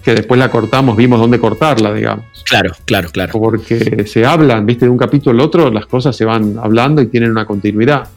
que 0.05 0.15
después 0.15 0.39
la 0.39 0.51
cortamos, 0.51 0.97
vimos 0.97 1.21
dónde 1.21 1.39
cortarla, 1.39 1.93
digamos. 1.95 2.25
Claro, 2.45 2.73
claro, 2.85 3.09
claro. 3.11 3.33
Porque 3.33 4.05
se 4.07 4.27
hablan, 4.27 4.67
viste, 4.67 4.85
de 4.87 4.91
un 4.91 4.99
capítulo 4.99 5.41
al 5.41 5.47
otro, 5.47 5.71
las 5.71 5.87
cosas 5.87 6.17
se 6.17 6.25
van 6.25 6.57
hablando 6.63 7.01
y 7.01 7.07
tienen 7.07 7.31
una 7.31 7.47
continuidad. 7.47 8.09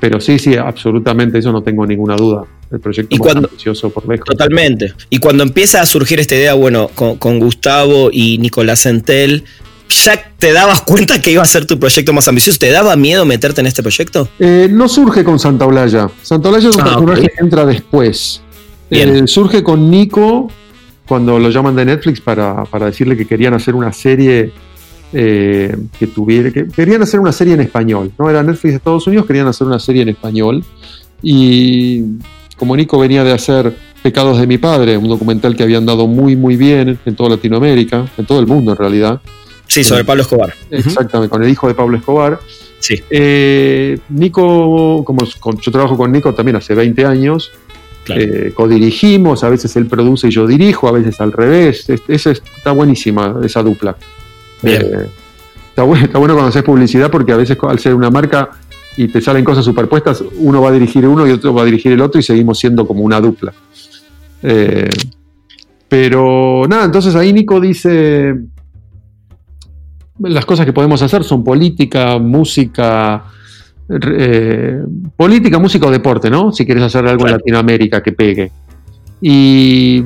Pero 0.00 0.18
sí, 0.18 0.38
sí, 0.38 0.56
absolutamente, 0.56 1.38
eso 1.38 1.52
no 1.52 1.62
tengo 1.62 1.86
ninguna 1.86 2.16
duda. 2.16 2.44
El 2.72 2.80
proyecto 2.80 3.14
¿Y 3.14 3.18
más 3.18 3.28
cuando- 3.28 3.48
ambicioso 3.48 3.90
por 3.90 4.08
lejos. 4.08 4.24
Totalmente. 4.24 4.94
Y 5.10 5.18
cuando 5.18 5.42
empieza 5.42 5.82
a 5.82 5.86
surgir 5.86 6.18
esta 6.20 6.34
idea, 6.34 6.54
bueno, 6.54 6.88
con, 6.94 7.16
con 7.18 7.38
Gustavo 7.38 8.08
y 8.10 8.38
Nicolás 8.38 8.86
Entel, 8.86 9.44
¿ya 9.88 10.32
te 10.38 10.52
dabas 10.52 10.82
cuenta 10.82 11.20
que 11.20 11.30
iba 11.32 11.42
a 11.42 11.46
ser 11.46 11.66
tu 11.66 11.78
proyecto 11.78 12.12
más 12.12 12.26
ambicioso? 12.28 12.58
¿Te 12.58 12.70
daba 12.70 12.96
miedo 12.96 13.24
meterte 13.24 13.60
en 13.60 13.66
este 13.66 13.82
proyecto? 13.82 14.28
Eh, 14.38 14.68
no 14.70 14.88
surge 14.88 15.24
con 15.24 15.38
Santa 15.38 15.66
Olaya. 15.66 16.08
Santa 16.22 16.48
Olaya 16.48 16.68
es 16.68 16.74
un 16.76 16.82
Ah, 16.82 16.84
personaje 16.84 17.22
que 17.28 17.42
entra 17.44 17.64
después. 17.66 18.40
Eh, 18.90 19.22
surge 19.26 19.62
con 19.62 19.90
Nico 19.90 20.50
cuando 21.06 21.38
lo 21.38 21.50
llaman 21.50 21.74
de 21.76 21.84
Netflix 21.84 22.20
para, 22.20 22.64
para 22.64 22.86
decirle 22.86 23.16
que 23.16 23.26
querían 23.26 23.54
hacer 23.54 23.74
una 23.74 23.92
serie 23.92 24.52
eh, 25.12 25.76
que 25.98 26.06
tuviera. 26.06 26.50
que 26.50 26.66
querían 26.68 27.02
hacer 27.02 27.20
una 27.20 27.32
serie 27.32 27.54
en 27.54 27.60
español. 27.60 28.12
No 28.18 28.28
era 28.30 28.42
Netflix 28.42 28.72
de 28.72 28.76
Estados 28.76 29.06
Unidos, 29.06 29.26
querían 29.26 29.46
hacer 29.46 29.66
una 29.66 29.78
serie 29.78 30.02
en 30.02 30.08
español. 30.10 30.64
Y 31.22 32.02
como 32.56 32.76
Nico 32.76 32.98
venía 32.98 33.24
de 33.24 33.32
hacer 33.32 33.74
Pecados 34.02 34.38
de 34.38 34.46
mi 34.46 34.58
padre, 34.58 34.98
un 34.98 35.08
documental 35.08 35.56
que 35.56 35.62
habían 35.62 35.86
dado 35.86 36.06
muy, 36.06 36.36
muy 36.36 36.56
bien 36.56 36.98
en 37.06 37.16
toda 37.16 37.30
Latinoamérica, 37.30 38.06
en 38.18 38.26
todo 38.26 38.38
el 38.38 38.46
mundo 38.46 38.72
en 38.72 38.76
realidad. 38.76 39.18
Sí, 39.66 39.82
sobre 39.84 40.04
Pablo 40.04 40.22
Escobar. 40.22 40.54
Exactamente, 40.70 41.30
con 41.30 41.42
el 41.42 41.50
hijo 41.50 41.66
de 41.68 41.74
Pablo 41.74 41.96
Escobar. 41.96 42.38
Sí. 42.78 43.02
Eh, 43.10 43.98
Nico, 44.10 45.02
como 45.04 45.24
yo 45.24 45.72
trabajo 45.72 45.96
con 45.96 46.12
Nico 46.12 46.34
también 46.34 46.56
hace 46.56 46.74
20 46.74 47.04
años, 47.06 47.50
Claro. 48.04 48.20
eh, 48.20 48.52
codirigimos, 48.54 49.42
a 49.44 49.48
veces 49.48 49.74
él 49.76 49.86
produce 49.86 50.28
y 50.28 50.30
yo 50.30 50.46
dirijo, 50.46 50.86
a 50.88 50.92
veces 50.92 51.18
al 51.20 51.32
revés. 51.32 51.88
Es- 51.88 52.02
esa 52.06 52.30
es- 52.32 52.42
está 52.56 52.72
buenísima 52.72 53.36
esa 53.42 53.62
dupla. 53.62 53.96
Bien. 54.62 54.82
Eh, 54.82 55.06
está, 55.70 55.82
bueno, 55.84 56.04
está 56.04 56.18
bueno 56.18 56.34
cuando 56.34 56.50
haces 56.50 56.62
publicidad 56.62 57.10
porque 57.10 57.32
a 57.32 57.36
veces 57.36 57.56
al 57.62 57.78
ser 57.78 57.94
una 57.94 58.10
marca 58.10 58.50
y 58.98 59.08
te 59.08 59.20
salen 59.22 59.42
cosas 59.42 59.64
superpuestas, 59.64 60.22
uno 60.36 60.60
va 60.60 60.68
a 60.68 60.72
dirigir 60.72 61.06
uno 61.06 61.26
y 61.26 61.30
otro 61.30 61.54
va 61.54 61.62
a 61.62 61.64
dirigir 61.64 61.92
el 61.92 62.00
otro 62.02 62.20
y 62.20 62.22
seguimos 62.22 62.58
siendo 62.58 62.86
como 62.86 63.00
una 63.02 63.20
dupla. 63.20 63.54
Eh, 64.42 64.90
pero 65.88 66.66
nada, 66.68 66.84
entonces 66.84 67.14
ahí 67.14 67.32
Nico 67.32 67.60
dice, 67.60 68.34
las 70.20 70.44
cosas 70.46 70.64
que 70.66 70.72
podemos 70.72 71.02
hacer 71.02 71.24
son 71.24 71.42
política, 71.44 72.18
música, 72.18 73.24
eh, 73.88 74.80
política, 75.16 75.58
música 75.58 75.86
o 75.86 75.90
deporte, 75.90 76.30
¿no? 76.30 76.52
Si 76.52 76.64
quieres 76.64 76.84
hacer 76.84 77.06
algo 77.06 77.24
Claro. 77.24 77.34
en 77.36 77.38
Latinoamérica 77.40 78.02
que 78.02 78.12
pegue. 78.12 78.50
Y 79.20 80.04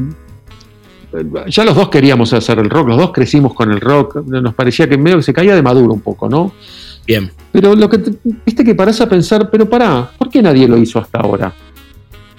eh, 1.13 1.25
ya 1.49 1.65
los 1.65 1.75
dos 1.75 1.89
queríamos 1.89 2.33
hacer 2.33 2.59
el 2.59 2.71
rock, 2.71 2.89
los 2.89 2.99
dos 2.99 3.13
crecimos 3.13 3.55
con 3.55 3.71
el 3.73 3.81
rock, 3.81 4.17
nos 4.27 4.55
parecía 4.55 4.89
que 4.89 4.97
medio 4.99 5.17
que 5.19 5.23
se 5.23 5.33
caía 5.33 5.55
de 5.55 5.63
maduro 5.63 5.93
un 5.93 6.01
poco, 6.01 6.29
¿no? 6.29 6.53
Bien. 7.07 7.31
Pero 7.53 7.75
lo 7.75 7.89
que 7.89 7.99
te- 7.99 8.13
viste 8.45 8.63
que 8.65 8.75
parás 8.75 9.01
a 9.01 9.09
pensar, 9.09 9.49
pero 9.51 9.69
pará, 9.69 10.11
¿por 10.19 10.29
qué 10.29 10.43
nadie 10.43 10.69
lo 10.69 10.77
hizo 10.77 10.99
hasta 10.99 11.19
ahora? 11.19 11.53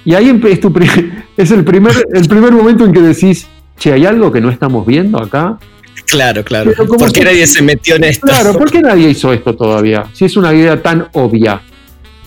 Y 0.06 0.14
ahí 0.14 0.30
es, 0.50 0.60
tu 0.60 0.72
es 1.38 1.52
el, 1.52 1.64
primer, 1.64 1.94
el 2.14 2.28
primer 2.28 2.52
momento 2.54 2.86
en 2.86 2.94
que 2.94 3.02
decís, 3.02 3.48
che, 3.78 3.92
hay 3.94 4.06
algo 4.06 4.32
que 4.32 4.42
no 4.42 4.50
estamos 4.50 4.86
viendo 4.86 5.20
acá. 5.22 5.58
Claro, 6.06 6.44
claro. 6.44 6.72
Pero 6.76 6.88
¿cómo 6.88 7.00
¿Por 7.00 7.12
qué 7.12 7.24
nadie 7.24 7.46
se 7.46 7.62
metió 7.62 7.96
en 7.96 8.06
esto? 8.06 8.26
Claro, 8.26 8.58
¿por 8.58 8.72
qué 8.72 8.82
nadie 8.82 9.10
hizo 9.10 9.32
esto 9.32 9.56
todavía? 9.56 10.06
Si 10.14 10.26
es 10.26 10.36
una 10.38 10.54
idea 10.54 10.82
tan 10.82 11.08
obvia. 11.14 11.62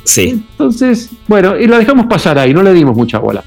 Sí. 0.04 0.44
Entonces, 0.50 1.10
bueno, 1.26 1.58
y 1.58 1.66
la 1.66 1.78
dejamos 1.78 2.06
pasar 2.06 2.38
ahí, 2.38 2.54
no 2.54 2.62
le 2.62 2.72
dimos 2.72 2.96
mucha 2.96 3.18
bola. 3.18 3.42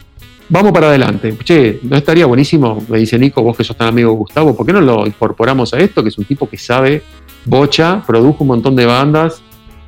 Vamos 0.49 0.71
para 0.71 0.87
adelante. 0.87 1.35
Che, 1.43 1.79
¿no 1.83 1.95
estaría 1.95 2.25
buenísimo? 2.25 2.83
Me 2.87 2.99
dice 2.99 3.17
Nico, 3.17 3.41
vos 3.41 3.57
que 3.57 3.63
sos 3.63 3.75
tan 3.75 3.87
amigo 3.87 4.11
de 4.11 4.17
Gustavo, 4.17 4.55
¿por 4.55 4.65
qué 4.65 4.73
no 4.73 4.81
lo 4.81 5.07
incorporamos 5.07 5.73
a 5.73 5.79
esto? 5.79 6.03
Que 6.03 6.09
es 6.09 6.17
un 6.17 6.25
tipo 6.25 6.47
que 6.47 6.57
sabe 6.57 7.01
bocha, 7.45 8.03
produjo 8.05 8.37
un 8.41 8.47
montón 8.47 8.75
de 8.75 8.85
bandas, 8.85 9.41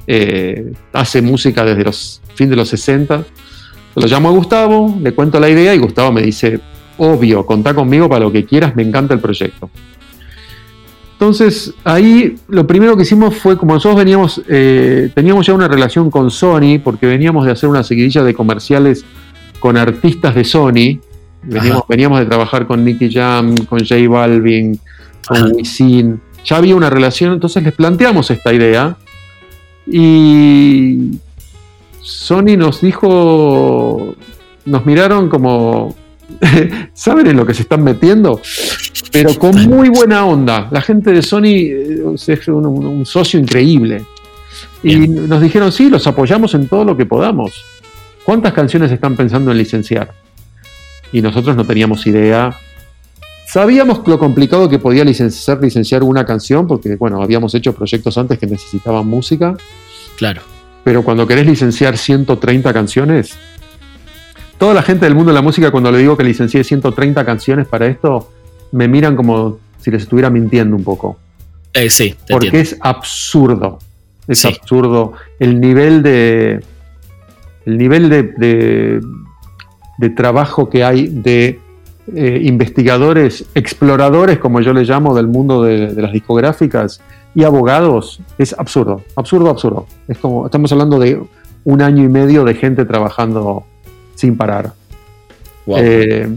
eh, 0.08 0.72
hace 0.94 1.22
música 1.22 1.66
desde 1.66 1.84
los 1.84 2.22
fin 2.34 2.50
de 2.50 2.56
los 2.56 2.70
60. 2.70 3.24
Lo 3.96 4.08
llamo 4.08 4.30
a 4.30 4.32
Gustavo, 4.32 4.96
le 5.02 5.14
cuento 5.14 5.40
la 5.40 5.50
idea 5.50 5.74
y 5.74 5.80
Gustavo 5.80 6.12
me 6.12 6.22
dice, 6.22 6.60
obvio, 6.98 7.46
contá 7.46 7.74
conmigo 7.74 8.08
para 8.08 8.26
lo 8.26 8.32
que 8.32 8.46
quieras, 8.46 8.76
me 8.76 8.84
encanta 8.84 9.14
el 9.14 9.20
proyecto. 9.20 9.70
Entonces, 11.20 11.74
ahí 11.84 12.36
lo 12.48 12.68
primero 12.68 12.96
que 12.96 13.02
hicimos 13.02 13.36
fue, 13.36 13.58
como 13.58 13.74
nosotros 13.74 13.98
veníamos, 13.98 14.40
eh, 14.48 15.10
teníamos 15.16 15.48
ya 15.48 15.56
una 15.56 15.68
relación 15.68 16.12
con 16.12 16.30
Sony, 16.30 16.80
porque 16.84 17.08
veníamos 17.08 17.44
de 17.44 17.54
hacer 17.54 17.68
una 17.68 17.82
seguidilla 17.84 18.22
de 18.22 18.36
comerciales 18.36 19.04
con 19.60 19.78
artistas 19.78 20.36
de 20.36 20.44
Sony. 20.44 21.00
Veníamos, 21.42 21.86
veníamos 21.90 22.20
de 22.20 22.28
trabajar 22.28 22.68
con 22.68 22.86
Nicky 22.86 23.12
Jam, 23.12 23.58
con 23.66 23.80
J 23.80 23.96
Balvin, 24.08 24.80
con. 25.28 25.54
Wisin. 25.56 26.22
Ya 26.46 26.58
había 26.58 26.76
una 26.76 26.92
relación, 26.92 27.34
entonces 27.34 27.64
les 27.64 27.74
planteamos 27.74 28.30
esta 28.30 28.54
idea. 28.54 28.96
Y 29.88 31.18
Sony 32.00 32.58
nos 32.60 32.80
dijo, 32.80 34.14
nos 34.66 34.86
miraron 34.86 35.30
como, 35.30 35.96
¿saben 36.94 37.28
en 37.28 37.38
lo 37.38 37.46
que 37.46 37.54
se 37.54 37.62
están 37.64 37.84
metiendo? 37.84 38.42
Pero 39.12 39.34
con 39.40 39.56
muy 39.68 39.90
buena 39.90 40.26
onda. 40.26 40.68
La 40.72 40.82
gente 40.82 41.12
de 41.12 41.22
Sony 41.22 41.46
eh, 41.46 42.00
es 42.28 42.48
un, 42.48 42.66
un- 42.66 42.86
un 42.86 43.06
socio 43.06 43.40
increíble. 43.40 44.06
Y 44.84 44.96
nos 45.08 45.42
dijeron, 45.42 45.72
sí, 45.72 45.90
los 45.90 46.06
apoyamos 46.08 46.54
en 46.54 46.68
todo 46.68 46.86
lo 46.86 46.96
que 46.98 47.06
podamos. 47.06 47.64
¿Cuántas 48.24 48.54
canciones 48.54 48.92
están 48.92 49.16
pensando 49.16 49.52
en 49.52 49.58
licenciar? 49.58 50.12
Y 51.12 51.22
nosotros 51.22 51.56
no 51.56 51.66
teníamos 51.66 52.06
idea. 52.06 52.56
Sabíamos 53.48 54.02
lo 54.06 54.20
complicado 54.20 54.68
que 54.70 54.78
podía 54.80 55.04
licen- 55.06 55.30
ser 55.30 55.62
licenciar 55.62 56.04
una 56.04 56.26
canción, 56.26 56.68
porque 56.68 56.96
bueno, 56.98 57.22
habíamos 57.22 57.56
hecho 57.56 57.74
proyectos 57.74 58.18
antes 58.18 58.38
que 58.38 58.46
necesitaban 58.46 59.08
música, 59.08 59.56
Claro. 60.18 60.42
pero 60.84 61.02
cuando 61.04 61.26
querés 61.26 61.46
licenciar 61.46 61.98
130 61.98 62.74
canciones, 62.74 63.36
toda 64.58 64.74
la 64.74 64.82
gente 64.82 65.06
del 65.06 65.16
mundo 65.16 65.32
de 65.32 65.36
la 65.36 65.42
música, 65.42 65.72
cuando 65.72 65.92
le 65.92 66.00
digo 66.00 66.18
que 66.18 66.24
licencié 66.24 66.64
130 66.64 67.26
canciones 67.26 67.68
para 67.68 67.86
esto, 67.88 68.30
me 68.72 68.88
miran 68.88 69.16
como 69.16 69.60
si 69.80 69.92
les 69.92 70.04
estuviera 70.04 70.30
mintiendo 70.30 70.76
un 70.76 70.84
poco. 70.84 71.18
Eh, 71.74 71.90
sí, 71.90 72.16
te 72.26 72.34
Porque 72.34 72.48
entiendo. 72.48 72.70
es 72.72 72.78
absurdo. 72.82 73.80
Es 74.28 74.40
Sí. 74.40 74.48
absurdo. 74.48 75.14
El 75.40 75.60
nivel 75.62 76.02
de. 76.04 76.62
El 77.66 77.78
nivel 77.78 78.10
de, 78.10 78.24
de, 78.24 79.02
de 79.98 80.10
trabajo 80.10 80.70
que 80.70 80.84
hay 80.84 81.08
de 81.08 81.60
eh, 82.16 82.42
investigadores, 82.44 83.46
exploradores, 83.56 84.40
como 84.40 84.62
yo 84.62 84.74
les 84.74 84.88
llamo, 84.90 85.14
del 85.14 85.28
mundo 85.28 85.62
de, 85.64 85.94
de 85.94 86.02
las 86.02 86.14
discográficas 86.14 87.02
y 87.36 87.44
abogados, 87.44 88.22
es 88.38 88.56
absurdo. 88.58 89.04
Absurdo, 89.16 89.50
absurdo. 89.50 89.86
Es 90.08 90.18
como. 90.18 90.46
Estamos 90.46 90.72
hablando 90.72 90.98
de 91.00 91.22
un 91.66 91.82
año 91.82 92.04
y 92.04 92.08
medio 92.10 92.44
de 92.46 92.54
gente 92.56 92.86
trabajando 92.86 93.66
sin 94.18 94.36
parar. 94.36 94.74
Wow. 95.66 95.78
Eh, 95.80 96.28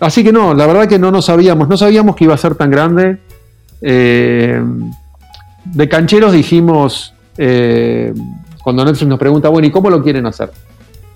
así 0.00 0.22
que 0.24 0.32
no, 0.32 0.54
la 0.54 0.66
verdad 0.66 0.88
que 0.88 0.98
no 0.98 1.10
nos 1.10 1.26
sabíamos, 1.26 1.68
no 1.68 1.76
sabíamos 1.76 2.14
que 2.16 2.24
iba 2.24 2.34
a 2.34 2.38
ser 2.38 2.54
tan 2.54 2.70
grande. 2.70 3.18
Eh, 3.82 4.62
de 5.64 5.88
cancheros 5.88 6.32
dijimos, 6.32 7.12
eh, 7.36 8.14
cuando 8.62 8.84
Netflix 8.84 9.08
nos 9.08 9.18
pregunta, 9.18 9.48
bueno, 9.48 9.66
¿y 9.66 9.70
cómo 9.70 9.90
lo 9.90 10.02
quieren 10.02 10.24
hacer? 10.26 10.50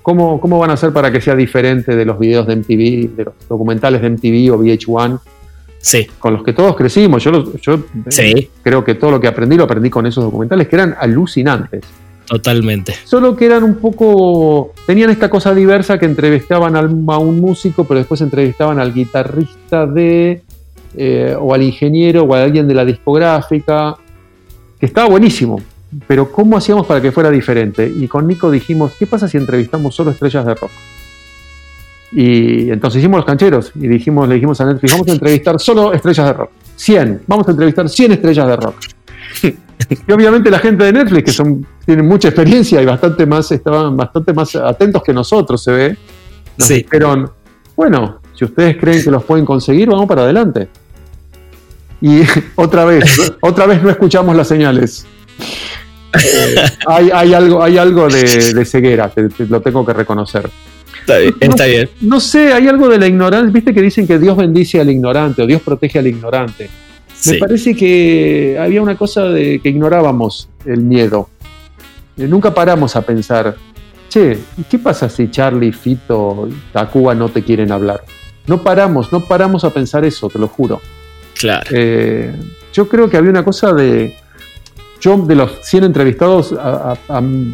¿Cómo, 0.02 0.40
¿Cómo 0.40 0.58
van 0.58 0.70
a 0.70 0.72
hacer 0.74 0.92
para 0.92 1.12
que 1.12 1.20
sea 1.20 1.36
diferente 1.36 1.94
de 1.94 2.04
los 2.04 2.18
videos 2.18 2.46
de 2.46 2.56
MTV, 2.56 3.16
de 3.16 3.24
los 3.26 3.34
documentales 3.48 4.02
de 4.02 4.11
MTV 4.11 4.52
o 4.52 4.58
VH1, 4.58 5.20
sí. 5.78 6.06
con 6.18 6.32
los 6.32 6.42
que 6.42 6.52
todos 6.52 6.74
crecimos? 6.74 7.22
Yo, 7.22 7.52
yo 7.61 7.84
Sí. 8.08 8.50
creo 8.62 8.82
que 8.82 8.94
todo 8.94 9.12
lo 9.12 9.20
que 9.20 9.28
aprendí 9.28 9.56
lo 9.56 9.64
aprendí 9.64 9.90
con 9.90 10.06
esos 10.06 10.24
documentales 10.24 10.66
que 10.68 10.76
eran 10.76 10.96
alucinantes. 10.98 11.82
Totalmente. 12.31 12.95
Solo 13.05 13.35
que 13.35 13.47
eran 13.47 13.64
un 13.64 13.74
poco. 13.74 14.72
Tenían 14.87 15.11
esta 15.11 15.28
cosa 15.28 15.53
diversa 15.53 15.99
que 15.99 16.07
entrevistaban 16.07 16.76
a 16.76 16.81
un 17.18 17.41
músico, 17.41 17.83
pero 17.83 17.99
después 17.99 18.20
entrevistaban 18.20 18.78
al 18.78 18.95
guitarrista 18.95 19.85
de. 19.85 20.41
eh, 20.97 21.37
o 21.37 21.53
al 21.53 21.62
ingeniero 21.64 22.22
o 22.22 22.33
a 22.33 22.45
alguien 22.45 22.68
de 22.68 22.74
la 22.74 22.85
discográfica. 22.85 23.97
Que 24.78 24.87
estaba 24.87 25.09
buenísimo. 25.09 25.61
Pero 26.07 26.31
¿cómo 26.31 26.57
hacíamos 26.57 26.87
para 26.87 27.01
que 27.03 27.11
fuera 27.11 27.33
diferente? 27.33 27.93
Y 27.93 28.07
con 28.07 28.28
Nico 28.28 28.49
dijimos: 28.49 28.93
¿qué 28.97 29.09
pasa 29.09 29.26
si 29.26 29.37
entrevistamos 29.37 29.93
solo 29.93 30.12
estrellas 30.12 30.47
de 30.47 30.55
rock? 30.55 30.70
Y 32.12 32.70
entonces 32.70 33.01
hicimos 33.01 33.18
los 33.18 33.26
cancheros 33.26 33.72
y 33.74 33.89
dijimos, 33.89 34.28
le 34.28 34.37
dijimos 34.37 34.61
a 34.61 34.66
Netflix: 34.66 34.93
vamos 34.93 35.09
a 35.09 35.12
entrevistar 35.12 35.59
solo 35.59 35.93
estrellas 35.93 36.26
de 36.26 36.33
rock. 36.35 36.51
100. 36.76 37.22
Vamos 37.26 37.49
a 37.49 37.51
entrevistar 37.51 37.89
100 37.89 38.12
estrellas 38.12 38.47
de 38.47 38.57
rock. 38.57 38.76
Y 39.89 40.12
obviamente 40.12 40.51
la 40.51 40.59
gente 40.59 40.85
de 40.85 40.93
Netflix, 40.93 41.24
que 41.24 41.33
son, 41.33 41.66
tienen 41.87 42.07
mucha 42.07 42.28
experiencia 42.28 42.81
y 42.83 42.85
bastante 42.85 43.24
más, 43.26 43.51
estaban 43.51 43.97
bastante 43.97 44.33
más 44.33 44.55
atentos 44.57 45.03
que 45.03 45.12
nosotros, 45.12 45.62
se 45.62 45.72
ve, 45.72 45.97
nos 46.59 46.68
Sí. 46.68 46.74
dijeron, 46.74 47.31
bueno, 47.76 48.18
Si 48.35 48.45
ustedes 48.47 48.78
creen 48.78 49.03
que 49.05 49.11
los 49.11 49.22
pueden 49.24 49.45
conseguir, 49.45 49.89
vamos 49.91 50.07
para 50.07 50.22
adelante. 50.22 50.68
Y 52.01 52.22
otra 52.55 52.85
vez, 52.87 53.33
otra 53.43 53.66
vez 53.66 53.83
no 53.83 53.91
escuchamos 53.91 54.35
las 54.35 54.49
señales. 54.49 55.07
Eh, 56.14 56.55
hay, 56.87 57.35
algo, 57.35 57.62
hay 57.62 57.76
algo 57.78 58.09
de, 58.09 58.64
ceguera, 58.64 59.12
lo 59.49 59.61
tengo 59.61 59.85
que 59.85 59.93
reconocer. 59.93 60.49
Está 61.01 61.18
bien, 61.18 61.35
está 61.41 61.66
bien. 61.66 61.89
No 62.01 62.18
sé, 62.18 62.53
hay 62.53 62.66
algo 62.68 62.89
de 62.89 62.99
la 62.99 63.07
ignorancia. 63.07 63.51
Viste 63.53 63.74
que 63.74 63.83
dicen 63.83 64.07
que 64.07 64.18
Dios 64.18 64.37
bendice 64.37 64.81
al 64.81 64.91
ignorante 64.91 65.43
o 65.43 65.47
Dios 65.47 65.61
protege 65.62 65.99
al 65.99 66.07
ignorante. 66.07 66.68
Me 67.26 67.38
parece 67.38 67.74
que 67.74 68.56
había 68.58 68.80
una 68.80 68.96
cosa 68.96 69.24
de 69.24 69.60
que 69.60 69.68
ignorábamos 69.68 70.48
el 70.64 70.80
miedo. 70.80 71.28
Eh, 72.16 72.26
nunca 72.26 72.54
paramos 72.54 72.96
a 72.96 73.02
pensar, 73.02 73.56
che, 74.08 74.38
¿qué 74.68 74.78
pasa 74.78 75.08
si 75.08 75.30
Charlie, 75.30 75.72
Fito, 75.72 76.48
Tacuba 76.72 77.14
no 77.14 77.28
te 77.28 77.42
quieren 77.42 77.72
hablar? 77.72 78.02
No 78.46 78.62
paramos, 78.62 79.12
no 79.12 79.20
paramos 79.20 79.64
a 79.64 79.70
pensar 79.70 80.04
eso, 80.04 80.28
te 80.28 80.38
lo 80.38 80.48
juro. 80.48 80.80
Claro. 81.38 81.70
Eh, 81.72 82.34
yo 82.72 82.88
creo 82.88 83.08
que 83.08 83.16
había 83.16 83.30
una 83.30 83.44
cosa 83.44 83.72
de. 83.72 84.16
Yo, 85.00 85.16
de 85.16 85.34
los 85.34 85.52
100 85.62 85.84
entrevistados, 85.84 86.52
a, 86.52 86.94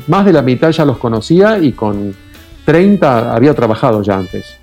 más 0.08 0.24
de 0.24 0.32
la 0.32 0.42
mitad 0.42 0.70
ya 0.72 0.84
los 0.84 0.98
conocía 0.98 1.58
y 1.58 1.72
con 1.72 2.12
30 2.64 3.34
había 3.34 3.54
trabajado 3.54 4.02
ya 4.02 4.16
antes. 4.16 4.56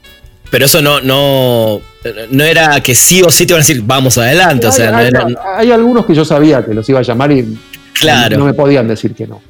Pero 0.53 0.65
eso 0.65 0.83
no, 0.83 1.01
no, 1.01 1.81
no 2.29 2.43
era 2.43 2.79
que 2.81 2.93
sí 2.93 3.23
o 3.23 3.31
sí 3.31 3.47
te 3.47 3.53
iban 3.53 3.63
a 3.63 3.65
decir, 3.65 3.81
vamos 3.83 4.19
adelante. 4.19 4.67
Hay, 4.67 4.69
o 4.69 4.71
sea, 4.71 5.27
hay, 5.57 5.71
algunos 5.71 6.05
que 6.05 6.13
yo 6.13 6.23
sabía 6.23 6.63
que 6.63 6.75
los 6.75 6.87
iba 6.87 6.99
a 6.99 7.01
llamar 7.01 7.31
y 7.31 7.57
claro. 7.99 8.37
no 8.37 8.45
me 8.45 8.53
podían 8.53 8.87
decir 8.87 9.15
que 9.15 9.25
no. 9.25 9.41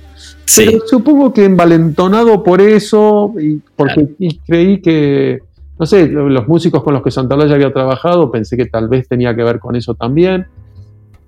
Pero 0.55 0.79
supongo 0.87 1.33
que 1.33 1.43
envalentonado 1.43 2.41
por 2.41 2.61
eso 2.61 3.33
y 3.37 3.59
porque 3.75 4.11
creí 4.47 4.81
que 4.81 5.41
no 5.77 5.85
sé, 5.85 6.07
los 6.07 6.47
músicos 6.47 6.81
con 6.83 6.93
los 6.93 7.03
que 7.03 7.11
Santolaya 7.11 7.55
había 7.55 7.73
trabajado, 7.73 8.31
pensé 8.31 8.55
que 8.55 8.67
tal 8.67 8.87
vez 8.87 9.05
tenía 9.09 9.35
que 9.35 9.43
ver 9.43 9.59
con 9.59 9.75
eso 9.75 9.95
también. 9.95 10.47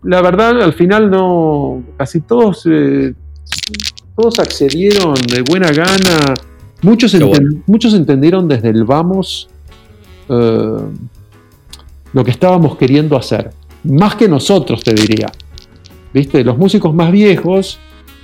La 0.03 0.21
verdad, 0.21 0.61
al 0.61 0.71
final 0.71 1.11
no, 1.11 1.84
casi 1.97 2.21
todos, 2.21 2.65
eh, 2.71 3.13
todos 4.15 4.39
accedieron 4.39 5.15
de 5.15 5.41
buena 5.41 5.69
gana. 5.73 6.34
Muchos, 6.82 7.13
muchos 7.65 7.93
entendieron 7.93 8.47
desde 8.47 8.69
el 8.69 8.86
vamos 8.86 9.49
eh, 10.30 10.78
lo 12.13 12.23
que 12.23 12.32
estábamos 12.32 12.78
queriendo 12.78 13.17
hacer. 13.17 13.51
Más 13.84 14.15
que 14.15 14.28
nosotros, 14.28 14.84
te 14.84 14.93
diría. 14.93 15.32
¿Viste? 16.13 16.43
Los 16.43 16.57
músicos 16.57 16.93
más 16.93 17.11
viejos, 17.11 17.80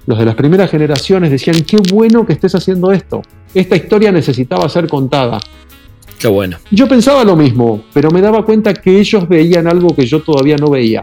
los 0.06 0.18
de 0.18 0.26
las 0.26 0.36
primeras 0.36 0.72
generaciones, 0.72 1.32
decían, 1.32 1.62
qué 1.62 1.78
bueno 1.92 2.26
que 2.26 2.34
estés 2.34 2.56
haciendo 2.56 2.92
esto. 2.92 3.22
Esta 3.54 3.76
historia 3.76 4.12
necesitaba 4.12 4.68
ser 4.70 4.88
contada 4.88 5.40
Qué 6.22 6.28
bueno. 6.28 6.58
Yo 6.70 6.88
pensaba 6.88 7.24
lo 7.24 7.36
mismo, 7.36 7.82
pero 7.94 8.12
me 8.12 8.22
daba 8.22 8.46
cuenta 8.46 8.76
que 8.76 9.00
ellos 9.00 9.28
veían 9.28 9.66
algo 9.66 9.96
que 9.96 10.06
yo 10.06 10.22
todavía 10.22 10.56
no 10.56 10.70
veía. 10.70 11.02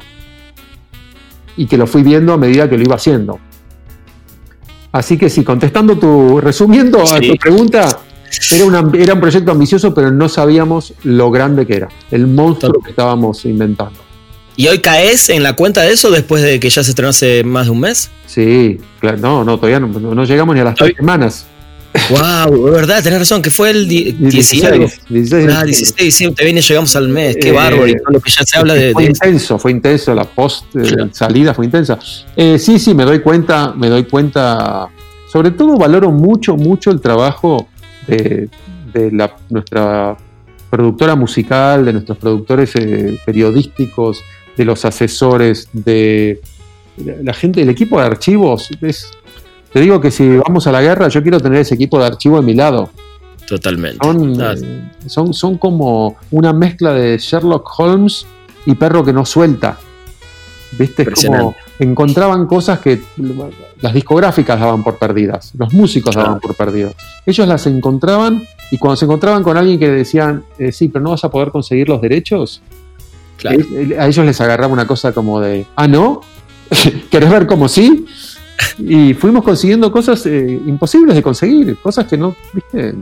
Y 1.57 1.67
que 1.67 1.77
lo 1.77 1.89
fui 1.89 2.05
viendo 2.05 2.33
a 2.33 2.37
medida 2.37 2.71
que 2.71 2.79
lo 2.79 2.85
iba 2.85 2.95
haciendo. 2.95 3.41
Así 4.93 5.19
que 5.19 5.29
sí, 5.29 5.43
contestando 5.43 5.99
tu, 5.99 6.41
resumiendo 6.41 7.01
a 7.03 7.19
tu 7.19 7.35
pregunta, 7.35 7.99
era, 8.51 8.85
era 8.95 9.15
un 9.15 9.21
proyecto 9.21 9.53
ambicioso, 9.53 9.95
pero 9.95 10.11
no 10.11 10.29
sabíamos 10.29 10.95
lo 11.03 11.31
grande 11.31 11.67
que 11.67 11.77
era, 11.77 11.89
el 12.11 12.27
monstruo 12.27 12.81
que 12.83 12.91
estábamos 12.91 13.45
inventando. 13.45 14.09
¿Y 14.59 14.67
hoy 14.67 14.81
caes 14.81 15.29
en 15.29 15.45
la 15.45 15.53
cuenta 15.53 15.83
de 15.83 15.93
eso 15.93 16.11
después 16.11 16.43
de 16.43 16.59
que 16.59 16.69
ya 16.69 16.83
se 16.83 16.91
estrenó 16.91 17.11
hace 17.11 17.45
más 17.45 17.67
de 17.67 17.71
un 17.71 17.79
mes? 17.79 18.11
Sí, 18.27 18.81
claro, 18.99 19.17
no, 19.19 19.45
no, 19.45 19.57
todavía 19.57 19.79
no, 19.79 20.25
llegamos 20.25 20.53
ni 20.57 20.61
a 20.61 20.65
las 20.65 20.75
tres 20.75 20.95
semanas. 20.97 21.47
Wow, 22.11 22.67
de 22.67 22.71
verdad, 22.73 23.01
tenés 23.01 23.21
razón, 23.21 23.41
que 23.41 23.53
fue 23.53 23.71
el 23.71 23.87
16. 23.87 25.03
16, 25.09 25.49
ah, 25.57 25.65
16 25.65 25.95
de 25.95 26.05
diciembre, 26.05 26.45
viene, 26.45 26.61
llegamos 26.61 26.97
al 26.97 27.09
mes, 27.09 27.37
qué 27.41 27.51
eh, 27.51 27.53
bárbaro, 27.53 27.87
y 27.87 27.93
todo 27.93 28.15
lo 28.15 28.21
que 28.21 28.33
ya 28.33 28.45
se 28.45 28.59
habla 28.59 28.75
de. 28.75 28.93
Fue 28.93 29.05
intenso, 29.05 29.61
fue 29.61 29.71
intenso, 29.71 30.13
la 30.13 30.25
post 30.25 30.65
eh, 30.75 31.09
salida 31.13 31.55
fue 31.55 31.65
intensa. 31.65 31.97
Eh, 32.35 32.59
sí, 32.59 32.81
sí, 32.81 32.95
me 32.95 33.05
doy 33.05 33.21
cuenta, 33.21 33.73
me 33.77 33.89
doy 33.89 34.07
cuenta. 34.07 34.89
Sobre 35.33 35.53
todo 35.53 35.77
valoro 35.77 36.11
mucho, 36.11 36.57
mucho 36.57 36.91
el 36.91 37.01
trabajo 37.01 37.69
de, 38.09 39.11
la, 39.13 39.35
nuestra 39.51 40.17
productora 40.71 41.15
musical, 41.15 41.85
de 41.85 41.93
nuestros 41.93 42.19
productores 42.19 42.73
periodísticos, 43.25 44.23
de 44.57 44.65
los 44.65 44.85
asesores, 44.85 45.69
de 45.73 46.41
la 47.23 47.33
gente, 47.33 47.63
el 47.63 47.69
equipo 47.69 48.01
de 48.01 48.07
archivos. 48.07 48.69
Es, 48.81 49.11
te 49.73 49.81
digo 49.81 50.01
que 50.01 50.11
si 50.11 50.37
vamos 50.37 50.67
a 50.67 50.73
la 50.73 50.83
guerra, 50.83 51.09
yo 51.09 51.23
quiero 51.23 51.41
tener 51.41 51.61
ese 51.61 51.75
equipo 51.75 51.99
de 51.99 52.07
archivo 52.07 52.39
a 52.39 52.43
mi 52.43 52.55
lado. 52.55 52.91
Totalmente. 53.47 53.99
Son, 55.07 55.33
son, 55.33 55.57
como 55.57 56.17
una 56.31 56.53
mezcla 56.53 56.93
de 56.93 57.17
Sherlock 57.17 57.67
Holmes 57.79 58.27
y 58.67 58.75
perro 58.75 59.03
que 59.05 59.13
no 59.13 59.25
suelta. 59.25 59.79
¿Viste? 60.79 61.07
como 61.07 61.55
encontraban 61.79 62.47
cosas 62.47 62.81
que 62.81 63.01
las 63.81 63.95
discográficas 63.95 64.59
daban 64.59 64.83
por 64.83 64.99
perdidas, 64.99 65.53
los 65.57 65.73
músicos 65.73 66.15
daban 66.15 66.41
por 66.41 66.55
perdidos. 66.55 66.95
Ellos 67.25 67.47
las 67.47 67.67
encontraban 67.67 68.43
y 68.71 68.79
cuando 68.79 68.97
se 68.97 69.05
encontraban 69.05 69.43
con 69.43 69.57
alguien 69.57 69.79
que 69.79 69.89
decían, 69.89 70.45
eh, 70.59 70.73
sí, 70.73 70.89
pero 70.89 71.05
no 71.05 71.11
vas 71.11 71.25
a 71.25 71.31
poder 71.31 71.51
conseguir 71.51 71.89
los 71.89 72.01
derechos, 72.01 72.61
eh, 73.45 73.97
a 73.99 74.07
ellos 74.07 74.27
les 74.27 74.41
agarraba 74.41 74.73
una 74.73 74.87
cosa 74.87 75.13
como 75.13 75.41
de, 75.41 75.67
ah, 75.77 75.87
no, 75.87 76.23
¿querés 77.11 77.31
ver 77.31 77.47
como 77.47 77.69
sí? 77.69 78.07
y 78.79 79.15
fuimos 79.15 79.45
consiguiendo 79.45 79.91
cosas 79.93 80.27
eh, 80.27 80.61
imposibles 80.67 81.15
de 81.15 81.23
conseguir, 81.23 81.77
cosas 81.77 82.07
que 82.07 82.17
no, 82.17 82.35
viste, 82.53 82.95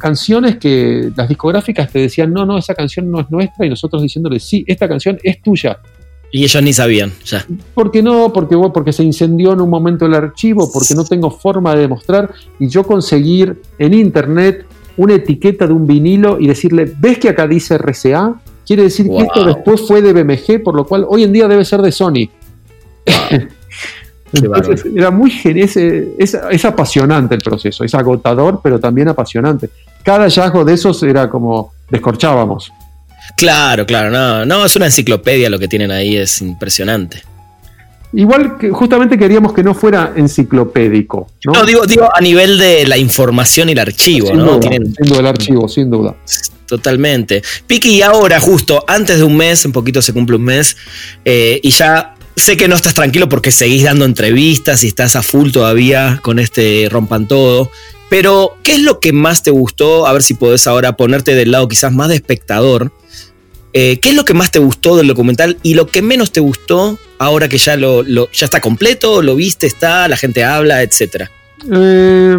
canciones 0.00 0.56
que 0.56 1.12
las 1.14 1.28
discográficas 1.28 1.90
te 1.90 2.00
decían, 2.00 2.32
no, 2.32 2.44
no, 2.44 2.58
esa 2.58 2.74
canción 2.74 3.10
no 3.10 3.20
es 3.20 3.30
nuestra, 3.30 3.66
y 3.66 3.68
nosotros 3.68 4.02
diciéndole, 4.02 4.40
sí, 4.40 4.64
esta 4.66 4.88
canción 4.88 5.18
es 5.22 5.40
tuya. 5.40 5.78
Y 6.32 6.44
ellos 6.44 6.62
ni 6.62 6.72
sabían, 6.72 7.12
ya. 7.24 7.44
¿Por 7.74 7.90
qué 7.90 8.02
no? 8.02 8.32
Porque, 8.32 8.56
porque 8.72 8.92
se 8.92 9.02
incendió 9.02 9.52
en 9.52 9.60
un 9.60 9.68
momento 9.68 10.06
el 10.06 10.14
archivo, 10.14 10.70
porque 10.72 10.94
no 10.94 11.04
tengo 11.04 11.30
forma 11.30 11.74
de 11.74 11.82
demostrar, 11.82 12.32
y 12.58 12.68
yo 12.68 12.84
conseguir 12.84 13.60
en 13.78 13.94
internet 13.94 14.64
una 14.96 15.14
etiqueta 15.14 15.66
de 15.66 15.72
un 15.72 15.86
vinilo 15.86 16.38
y 16.38 16.46
decirle, 16.46 16.92
¿ves 16.98 17.18
que 17.18 17.30
acá 17.30 17.46
dice 17.46 17.78
RCA? 17.78 18.34
Quiere 18.66 18.84
decir 18.84 19.08
que 19.08 19.18
esto 19.18 19.44
después 19.44 19.80
fue 19.86 20.02
de 20.02 20.12
BMG, 20.12 20.62
por 20.62 20.76
lo 20.76 20.86
cual 20.86 21.04
hoy 21.08 21.24
en 21.24 21.32
día 21.32 21.48
debe 21.48 21.64
ser 21.64 21.82
de 21.82 21.90
Sony. 21.90 22.28
era 24.94 25.10
muy 25.10 25.32
es, 25.44 25.76
es, 25.76 26.64
apasionante 26.64 27.34
el 27.34 27.40
proceso, 27.40 27.82
es 27.82 27.94
agotador, 27.94 28.60
pero 28.62 28.78
también 28.78 29.08
apasionante. 29.08 29.70
Cada 30.04 30.24
hallazgo 30.24 30.64
de 30.64 30.74
esos 30.74 31.02
era 31.02 31.28
como 31.28 31.72
descorchábamos. 31.90 32.72
Claro, 33.36 33.86
claro, 33.86 34.10
no, 34.10 34.44
no, 34.44 34.64
es 34.64 34.76
una 34.76 34.86
enciclopedia 34.86 35.48
lo 35.50 35.58
que 35.58 35.68
tienen 35.68 35.90
ahí, 35.90 36.16
es 36.16 36.40
impresionante. 36.42 37.22
Igual 38.12 38.58
que 38.58 38.70
justamente 38.70 39.16
queríamos 39.16 39.52
que 39.52 39.62
no 39.62 39.72
fuera 39.72 40.12
enciclopédico. 40.16 41.28
No, 41.46 41.64
digo, 41.64 41.86
digo 41.86 42.08
a 42.12 42.20
nivel 42.20 42.58
de 42.58 42.84
la 42.86 42.98
información 42.98 43.68
y 43.68 43.72
el 43.72 43.78
archivo, 43.78 44.28
sin 44.28 44.38
¿no? 44.38 44.58
Duda, 44.58 45.20
el 45.20 45.26
archivo, 45.26 45.68
sin 45.68 45.90
duda. 45.90 46.16
Totalmente. 46.66 47.42
Piki, 47.68 47.96
y 47.96 48.02
ahora, 48.02 48.40
justo 48.40 48.84
antes 48.88 49.18
de 49.18 49.24
un 49.24 49.36
mes, 49.36 49.64
un 49.64 49.72
poquito 49.72 50.02
se 50.02 50.12
cumple 50.12 50.36
un 50.36 50.42
mes, 50.42 50.76
eh, 51.24 51.60
y 51.62 51.70
ya 51.70 52.16
sé 52.34 52.56
que 52.56 52.66
no 52.66 52.74
estás 52.74 52.94
tranquilo 52.94 53.28
porque 53.28 53.52
seguís 53.52 53.84
dando 53.84 54.04
entrevistas 54.04 54.82
y 54.82 54.88
estás 54.88 55.14
a 55.14 55.22
full 55.22 55.50
todavía 55.50 56.18
con 56.22 56.40
este 56.40 56.88
rompan 56.90 57.28
todo. 57.28 57.70
Pero, 58.10 58.56
¿qué 58.62 58.72
es 58.72 58.82
lo 58.82 59.00
que 59.00 59.14
más 59.14 59.42
te 59.42 59.50
gustó? 59.50 60.06
A 60.06 60.12
ver 60.12 60.22
si 60.22 60.34
podés 60.34 60.66
ahora 60.66 60.96
ponerte 60.96 61.34
del 61.34 61.52
lado 61.52 61.68
quizás 61.68 61.92
más 61.92 62.08
de 62.08 62.16
espectador. 62.16 62.92
Eh, 63.72 63.98
¿Qué 64.02 64.10
es 64.10 64.14
lo 64.14 64.26
que 64.26 64.34
más 64.34 64.50
te 64.50 64.58
gustó 64.58 64.96
del 64.96 65.06
documental 65.06 65.56
y 65.62 65.74
lo 65.74 65.86
que 65.86 66.02
menos 66.02 66.32
te 66.32 66.40
gustó 66.40 66.98
ahora 67.18 67.48
que 67.48 67.56
ya, 67.56 67.76
lo, 67.76 68.02
ya 68.04 68.44
está 68.44 68.60
completo, 68.60 69.22
lo 69.22 69.36
viste, 69.36 69.66
está, 69.66 70.08
la 70.08 70.16
gente 70.16 70.44
habla, 70.44 70.82
etcétera? 70.82 71.30
Eh, 71.72 72.36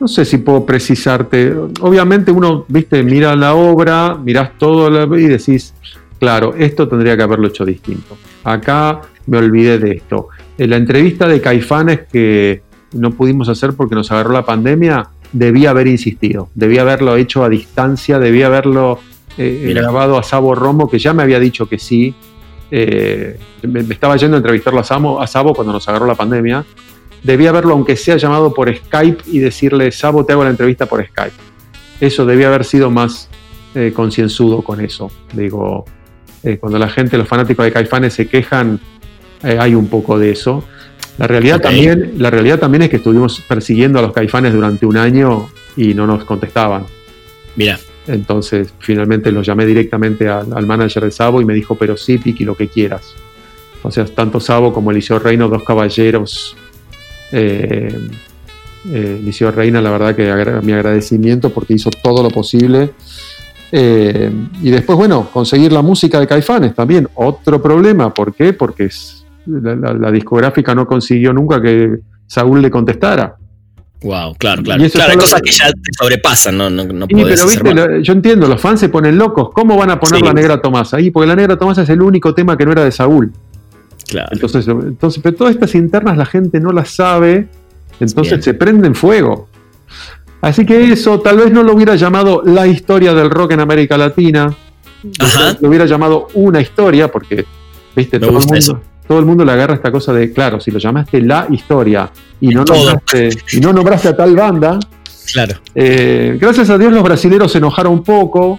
no 0.00 0.08
sé 0.08 0.24
si 0.24 0.38
puedo 0.38 0.66
precisarte. 0.66 1.54
Obviamente 1.80 2.32
uno, 2.32 2.64
viste, 2.66 3.02
mira 3.04 3.36
la 3.36 3.54
obra, 3.54 4.16
mirás 4.16 4.58
todo 4.58 5.16
y 5.16 5.28
decís, 5.28 5.74
claro, 6.18 6.54
esto 6.58 6.88
tendría 6.88 7.16
que 7.16 7.22
haberlo 7.22 7.46
hecho 7.46 7.64
distinto 7.64 8.16
acá 8.44 9.02
me 9.26 9.38
olvidé 9.38 9.78
de 9.78 9.92
esto. 9.92 10.28
En 10.58 10.70
la 10.70 10.76
entrevista 10.76 11.28
de 11.28 11.40
Caifanes 11.40 12.00
que 12.10 12.62
no 12.92 13.10
pudimos 13.12 13.48
hacer 13.48 13.74
porque 13.74 13.94
nos 13.94 14.10
agarró 14.12 14.32
la 14.32 14.44
pandemia, 14.44 15.08
debía 15.32 15.70
haber 15.70 15.86
insistido, 15.86 16.48
debía 16.54 16.82
haberlo 16.82 17.16
hecho 17.16 17.44
a 17.44 17.48
distancia, 17.48 18.18
debía 18.18 18.46
haberlo 18.46 18.98
eh, 19.38 19.72
grabado 19.74 20.18
a 20.18 20.22
Sabo 20.22 20.54
Romo, 20.54 20.90
que 20.90 20.98
ya 20.98 21.12
me 21.12 21.22
había 21.22 21.40
dicho 21.40 21.68
que 21.68 21.78
sí. 21.78 22.14
Eh, 22.70 23.38
me, 23.62 23.80
estaba 23.80 24.16
yendo 24.16 24.36
a 24.36 24.38
entrevistarlo 24.38 24.80
a, 24.80 25.22
a 25.22 25.26
Sabo 25.26 25.54
cuando 25.54 25.72
nos 25.72 25.88
agarró 25.88 26.06
la 26.06 26.14
pandemia. 26.14 26.64
Debía 27.22 27.50
haberlo, 27.50 27.74
aunque 27.74 27.96
sea 27.96 28.16
llamado 28.16 28.52
por 28.52 28.74
Skype, 28.74 29.22
y 29.26 29.38
decirle, 29.38 29.92
Sabo, 29.92 30.24
te 30.24 30.32
hago 30.32 30.44
la 30.44 30.50
entrevista 30.50 30.86
por 30.86 31.04
Skype. 31.06 31.36
Eso 32.00 32.26
debía 32.26 32.48
haber 32.48 32.64
sido 32.64 32.90
más 32.90 33.28
eh, 33.74 33.92
concienzudo 33.94 34.62
con 34.62 34.80
eso. 34.80 35.10
Digo, 35.32 35.84
eh, 36.42 36.58
cuando 36.58 36.78
la 36.78 36.88
gente, 36.88 37.16
los 37.16 37.28
fanáticos 37.28 37.64
de 37.64 37.72
Caifanes 37.72 38.12
se 38.12 38.26
quejan, 38.26 38.80
eh, 39.42 39.56
hay 39.58 39.74
un 39.74 39.86
poco 39.86 40.18
de 40.18 40.32
eso. 40.32 40.64
La 41.18 41.26
realidad, 41.26 41.60
también, 41.60 42.14
la 42.18 42.30
realidad 42.30 42.58
también 42.58 42.82
es 42.82 42.90
que 42.90 42.96
estuvimos 42.96 43.40
persiguiendo 43.46 43.98
a 43.98 44.02
los 44.02 44.12
Caifanes 44.12 44.52
durante 44.54 44.86
un 44.86 44.96
año 44.96 45.50
y 45.76 45.94
no 45.94 46.06
nos 46.06 46.24
contestaban. 46.24 46.84
Mira. 47.56 47.78
Entonces, 48.06 48.72
finalmente 48.80 49.30
lo 49.30 49.42
llamé 49.42 49.64
directamente 49.66 50.28
al, 50.28 50.52
al 50.52 50.66
manager 50.66 51.04
de 51.04 51.10
Sabo 51.10 51.40
y 51.40 51.44
me 51.44 51.54
dijo, 51.54 51.74
pero 51.76 51.96
sí, 51.96 52.18
Piki, 52.18 52.44
lo 52.44 52.56
que 52.56 52.68
quieras. 52.68 53.14
O 53.82 53.90
sea, 53.90 54.04
tanto 54.06 54.40
Sabo 54.40 54.72
como 54.72 54.90
Eliseo 54.90 55.18
Reino, 55.18 55.48
dos 55.48 55.62
caballeros. 55.64 56.56
Eh, 57.30 57.94
eh, 58.92 59.18
Eliseo 59.20 59.50
Reina, 59.52 59.80
la 59.80 59.90
verdad 59.90 60.16
que 60.16 60.30
agra- 60.30 60.60
mi 60.62 60.72
agradecimiento 60.72 61.50
porque 61.50 61.74
hizo 61.74 61.90
todo 61.90 62.22
lo 62.22 62.30
posible. 62.30 62.90
Eh, 63.70 64.30
y 64.62 64.70
después, 64.70 64.98
bueno, 64.98 65.28
conseguir 65.32 65.72
la 65.72 65.82
música 65.82 66.18
de 66.18 66.26
Caifanes 66.26 66.74
también. 66.74 67.08
Otro 67.14 67.62
problema, 67.62 68.12
¿por 68.12 68.34
qué? 68.34 68.52
Porque 68.52 68.84
es- 68.86 69.21
la, 69.46 69.74
la- 69.76 69.94
la 69.94 70.10
discográfica 70.10 70.74
no 70.74 70.86
consiguió 70.86 71.32
nunca 71.32 71.60
que 71.60 71.96
Saúl 72.26 72.62
le 72.62 72.70
contestara. 72.70 73.36
Wow, 74.02 74.34
claro, 74.36 74.62
claro. 74.64 74.82
Y 74.82 74.86
eso 74.86 74.98
Claro, 74.98 75.14
cosas 75.20 75.40
que- 75.42 75.50
que 75.50 75.56
ya 75.56 75.66
te 75.70 75.90
sobrepasan, 75.96 76.58
no, 76.58 76.68
no, 76.68 76.84
no 76.84 77.06
Sí, 77.06 77.14
podés 77.14 77.40
pero 77.40 77.46
viste, 77.48 77.74
lo- 77.74 78.00
yo 78.00 78.12
entiendo, 78.12 78.48
los 78.48 78.60
fans 78.60 78.80
se 78.80 78.88
ponen 78.88 79.16
locos. 79.16 79.50
¿Cómo 79.54 79.76
van 79.76 79.90
a 79.90 80.00
poner 80.00 80.18
Sí. 80.20 80.24
la 80.26 80.32
negra 80.32 80.60
Tomasa 80.60 80.96
ahí? 80.96 81.10
Porque 81.12 81.28
la 81.28 81.36
negra 81.36 81.56
Tomasa 81.56 81.82
es 81.82 81.88
el 81.88 82.02
único 82.02 82.34
tema 82.34 82.56
que 82.56 82.64
no 82.66 82.72
era 82.72 82.82
de 82.84 82.90
Saúl. 82.90 83.32
Claro. 84.08 84.28
Entonces, 84.32 84.66
entonces 84.66 85.22
pero 85.22 85.36
todas 85.36 85.54
estas 85.54 85.74
internas 85.76 86.16
la 86.16 86.26
gente 86.26 86.58
no 86.60 86.72
las 86.72 86.90
sabe, 86.90 87.46
entonces 88.00 88.32
Bien. 88.32 88.42
se 88.42 88.54
prenden 88.54 88.94
fuego. 88.96 89.48
Así 90.40 90.66
que 90.66 90.92
eso 90.92 91.20
tal 91.20 91.36
vez 91.36 91.52
no 91.52 91.62
lo 91.62 91.72
hubiera 91.72 91.94
llamado 91.94 92.42
la 92.44 92.66
historia 92.66 93.14
del 93.14 93.30
rock 93.30 93.52
en 93.52 93.60
América 93.60 93.96
Latina, 93.96 94.52
Ajá. 95.20 95.56
lo 95.60 95.68
hubiera 95.68 95.86
llamado 95.86 96.26
una 96.34 96.60
historia, 96.60 97.06
porque, 97.10 97.44
viste, 97.94 98.16
Me 98.16 98.20
todo 98.26 98.30
el, 98.30 98.36
gusta 98.36 98.54
mundo, 98.54 98.58
eso. 98.58 98.80
Todo 99.06 99.18
el 99.18 99.24
mundo 99.26 99.44
le 99.44 99.52
agarra 99.52 99.74
esta 99.74 99.90
cosa 99.92 100.12
de, 100.12 100.32
claro, 100.32 100.60
si 100.60 100.70
lo 100.70 100.78
llamaste 100.78 101.20
la 101.20 101.46
historia 101.50 102.10
y 102.40 102.48
no, 102.48 102.64
Todo. 102.64 102.76
nombraste, 102.76 103.28
y 103.52 103.60
no 103.60 103.72
nombraste 103.72 104.08
a 104.08 104.16
tal 104.16 104.34
banda, 104.36 104.78
Claro. 105.32 105.54
eh, 105.74 106.36
gracias 106.40 106.68
a 106.70 106.78
Dios 106.78 106.92
los 106.92 107.02
brasileros 107.02 107.52
se 107.52 107.58
enojaron 107.58 107.92
un 107.94 108.02
poco 108.04 108.58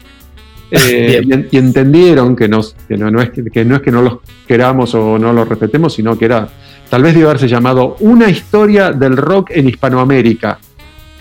eh, 0.71 1.21
y, 1.25 1.33
en- 1.33 1.47
y 1.51 1.57
entendieron 1.57 2.35
que, 2.35 2.47
nos- 2.47 2.75
que, 2.87 2.97
no, 2.97 3.09
no 3.11 3.21
es 3.21 3.29
que, 3.31 3.65
no 3.65 3.75
es 3.75 3.81
que 3.81 3.91
no 3.91 4.01
los 4.01 4.17
queramos 4.47 4.93
o 4.95 5.17
no 5.19 5.31
los 5.33 5.47
respetemos, 5.47 5.93
sino 5.93 6.17
que 6.17 6.25
era, 6.25 6.47
tal 6.89 7.03
vez 7.03 7.13
debe 7.13 7.25
haberse 7.27 7.47
llamado 7.47 7.95
Una 7.99 8.29
historia 8.29 8.91
del 8.91 9.17
rock 9.17 9.51
en 9.51 9.69
Hispanoamérica. 9.69 10.59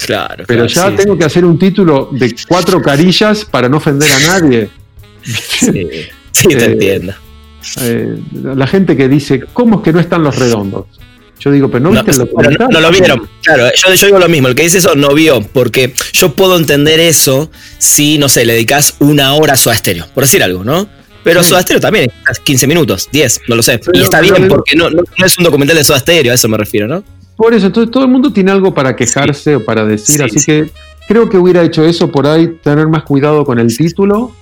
Claro. 0.04 0.44
Pero 0.48 0.66
claro, 0.66 0.90
ya 0.90 0.96
sí, 0.96 1.02
tengo 1.04 1.16
que 1.16 1.24
hacer 1.24 1.44
un 1.44 1.58
título 1.58 2.08
de 2.10 2.34
cuatro 2.48 2.82
carillas 2.82 3.44
para 3.44 3.68
no 3.68 3.76
ofender 3.76 4.10
a 4.10 4.18
nadie. 4.40 4.68
Sí, 5.22 5.86
sí, 6.32 6.48
te 6.48 6.54
Eh, 6.64 6.72
entiendo. 6.72 7.12
Eh, 7.80 8.18
la 8.42 8.66
gente 8.66 8.96
que 8.96 9.08
dice, 9.08 9.42
¿cómo 9.52 9.76
es 9.76 9.82
que 9.82 9.92
no 9.92 10.00
están 10.00 10.22
los 10.22 10.36
redondos? 10.38 10.86
Yo 11.40 11.50
digo, 11.50 11.68
pero 11.68 11.82
no 11.82 11.90
No, 11.90 12.04
viste 12.04 12.22
el 12.22 12.58
no, 12.58 12.68
no 12.68 12.80
lo 12.80 12.90
vieron. 12.90 13.28
Claro, 13.42 13.64
yo, 13.74 13.94
yo 13.94 14.06
digo 14.06 14.18
lo 14.20 14.28
mismo. 14.28 14.46
El 14.48 14.54
que 14.54 14.62
dice 14.62 14.78
eso 14.78 14.94
no 14.94 15.12
vio, 15.12 15.42
porque 15.42 15.92
yo 16.12 16.34
puedo 16.34 16.56
entender 16.56 17.00
eso 17.00 17.50
si, 17.78 18.16
no 18.18 18.28
sé, 18.28 18.44
le 18.44 18.52
dedicas 18.52 18.94
una 19.00 19.34
hora 19.34 19.54
a 19.54 19.56
Stereo, 19.56 20.06
por 20.14 20.22
decir 20.24 20.42
algo, 20.42 20.62
¿no? 20.62 20.86
Pero 21.24 21.42
Sí. 21.42 21.50
Soda 21.50 21.62
Stereo 21.62 21.80
también 21.80 22.10
es 22.30 22.38
15 22.40 22.66
minutos, 22.68 23.08
10, 23.12 23.40
no 23.48 23.56
lo 23.56 23.62
sé. 23.62 23.78
Pero- 23.78 23.98
y 23.98 24.02
está 24.02 24.20
bien, 24.20 24.46
porque 24.48 24.76
no, 24.76 24.88
no, 24.90 25.02
no 25.18 25.26
es 25.26 25.36
un 25.38 25.44
documental 25.44 25.76
de 25.76 25.84
Soda 25.84 25.98
Stereo, 25.98 26.30
a 26.32 26.34
eso 26.36 26.48
me 26.48 26.56
refiero, 26.58 26.86
¿no? 26.88 27.02
Por 27.36 27.54
eso, 27.54 27.66
entonces 27.66 27.90
todo 27.90 28.04
el 28.04 28.10
mundo 28.10 28.32
tiene 28.32 28.50
algo 28.52 28.72
para 28.74 28.94
quejarse 28.94 29.56
o 29.56 29.64
para 29.64 29.84
decir, 29.84 30.16
Sí, 30.18 30.22
así 30.22 30.38
sí. 30.38 30.46
que 30.46 30.70
creo 31.08 31.28
que 31.28 31.38
hubiera 31.38 31.62
hecho 31.64 31.84
eso 31.84 32.10
por 32.10 32.26
ahí, 32.26 32.56
tener 32.62 32.86
más 32.88 33.02
cuidado 33.04 33.44
con 33.44 33.58
el 33.58 33.76
título, 33.76 34.32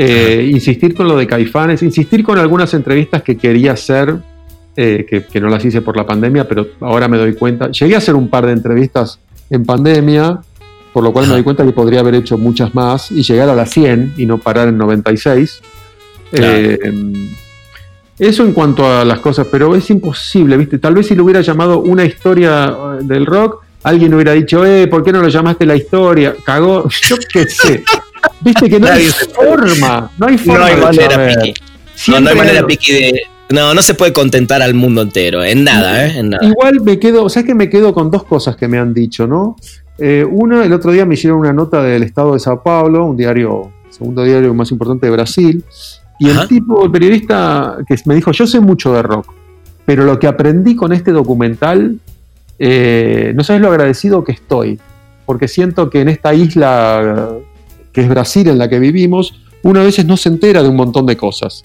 eh, 0.00 0.48
insistir 0.52 0.94
con 0.94 1.08
lo 1.08 1.16
de 1.16 1.26
Caifanes, 1.26 1.82
insistir 1.82 2.22
con 2.22 2.38
algunas 2.38 2.72
entrevistas 2.72 3.20
que 3.22 3.36
quería 3.36 3.72
hacer, 3.72 4.14
eh, 4.76 5.04
que, 5.08 5.24
que 5.24 5.40
no 5.40 5.48
las 5.48 5.64
hice 5.64 5.82
por 5.82 5.96
la 5.96 6.06
pandemia, 6.06 6.46
pero 6.46 6.68
ahora 6.80 7.08
me 7.08 7.18
doy 7.18 7.34
cuenta. 7.34 7.68
Llegué 7.72 7.96
a 7.96 7.98
hacer 7.98 8.14
un 8.14 8.28
par 8.28 8.46
de 8.46 8.52
entrevistas 8.52 9.18
en 9.50 9.64
pandemia, 9.64 10.38
por 10.92 11.02
lo 11.02 11.12
cual 11.12 11.26
me 11.26 11.32
doy 11.32 11.42
cuenta 11.42 11.64
que 11.64 11.72
podría 11.72 11.98
haber 11.98 12.14
hecho 12.14 12.38
muchas 12.38 12.76
más 12.76 13.10
y 13.10 13.24
llegar 13.24 13.48
a 13.48 13.56
las 13.56 13.70
100 13.70 14.14
y 14.16 14.24
no 14.24 14.38
parar 14.38 14.68
en 14.68 14.78
96. 14.78 15.60
Claro. 16.30 16.46
Eh, 16.46 16.78
eso 18.20 18.44
en 18.44 18.52
cuanto 18.52 18.86
a 18.86 19.04
las 19.04 19.18
cosas, 19.18 19.46
pero 19.50 19.74
es 19.74 19.90
imposible, 19.90 20.56
¿viste? 20.56 20.78
Tal 20.78 20.94
vez 20.94 21.06
si 21.06 21.14
lo 21.16 21.24
hubiera 21.24 21.40
llamado 21.40 21.80
una 21.80 22.04
historia 22.04 22.66
eh, 22.66 23.02
del 23.02 23.26
rock, 23.26 23.64
alguien 23.82 24.14
hubiera 24.14 24.32
dicho, 24.32 24.64
eh, 24.64 24.86
¿por 24.86 25.04
qué 25.04 25.12
no 25.12 25.22
lo 25.22 25.28
llamaste 25.28 25.66
la 25.66 25.76
historia? 25.76 26.34
Cagó, 26.44 26.88
yo 27.08 27.16
qué 27.32 27.46
sé. 27.46 27.84
Viste 28.40 28.68
que 28.70 28.78
no 28.80 28.86
hay 28.88 29.06
forma, 29.06 30.10
no 30.18 30.26
hay 30.26 30.36
No 30.36 30.38
forma 30.42 30.66
hay 30.66 30.74
de 30.76 30.80
manera. 30.82 31.42
Piki. 31.42 31.54
No, 32.10 32.20
no 32.20 32.30
hay 32.30 32.36
manera, 32.36 32.58
hay- 32.60 32.64
Piki, 32.66 32.92
de. 32.92 33.20
No, 33.50 33.72
no 33.72 33.80
se 33.80 33.94
puede 33.94 34.12
contentar 34.12 34.60
al 34.60 34.74
mundo 34.74 35.00
entero, 35.02 35.42
en 35.42 35.64
nada, 35.64 36.06
¿eh? 36.06 36.18
En 36.18 36.30
nada. 36.30 36.44
Igual 36.46 36.80
me 36.82 36.98
quedo, 36.98 37.24
o 37.24 37.30
sea 37.30 37.42
que 37.44 37.54
me 37.54 37.70
quedo 37.70 37.94
con 37.94 38.10
dos 38.10 38.24
cosas 38.24 38.56
que 38.56 38.68
me 38.68 38.78
han 38.78 38.92
dicho, 38.92 39.26
¿no? 39.26 39.56
Eh, 39.96 40.24
una, 40.30 40.64
el 40.64 40.72
otro 40.74 40.92
día 40.92 41.06
me 41.06 41.14
hicieron 41.14 41.38
una 41.40 41.52
nota 41.54 41.82
del 41.82 42.02
Estado 42.02 42.34
de 42.34 42.40
Sao 42.40 42.62
Paulo, 42.62 43.06
un 43.06 43.16
diario, 43.16 43.72
segundo 43.90 44.22
diario 44.22 44.52
más 44.52 44.70
importante 44.70 45.06
de 45.06 45.12
Brasil, 45.12 45.64
y 46.20 46.28
Ajá. 46.30 46.42
el 46.42 46.48
tipo, 46.48 46.84
el 46.84 46.90
periodista, 46.90 47.78
que 47.88 47.96
me 48.04 48.14
dijo, 48.14 48.32
yo 48.32 48.46
sé 48.46 48.60
mucho 48.60 48.92
de 48.92 49.02
rock, 49.02 49.32
pero 49.86 50.04
lo 50.04 50.18
que 50.18 50.26
aprendí 50.26 50.76
con 50.76 50.92
este 50.92 51.10
documental, 51.12 51.98
eh, 52.58 53.32
no 53.34 53.42
sabes 53.44 53.62
lo 53.62 53.68
agradecido 53.68 54.24
que 54.24 54.32
estoy, 54.32 54.78
porque 55.24 55.48
siento 55.48 55.88
que 55.88 56.02
en 56.02 56.08
esta 56.10 56.34
isla 56.34 57.30
que 57.98 58.04
es 58.04 58.08
Brasil 58.08 58.46
en 58.46 58.58
la 58.58 58.68
que 58.68 58.78
vivimos, 58.78 59.34
uno 59.62 59.80
a 59.80 59.82
veces 59.82 60.06
no 60.06 60.16
se 60.16 60.28
entera 60.28 60.62
de 60.62 60.68
un 60.68 60.76
montón 60.76 61.04
de 61.04 61.16
cosas. 61.16 61.64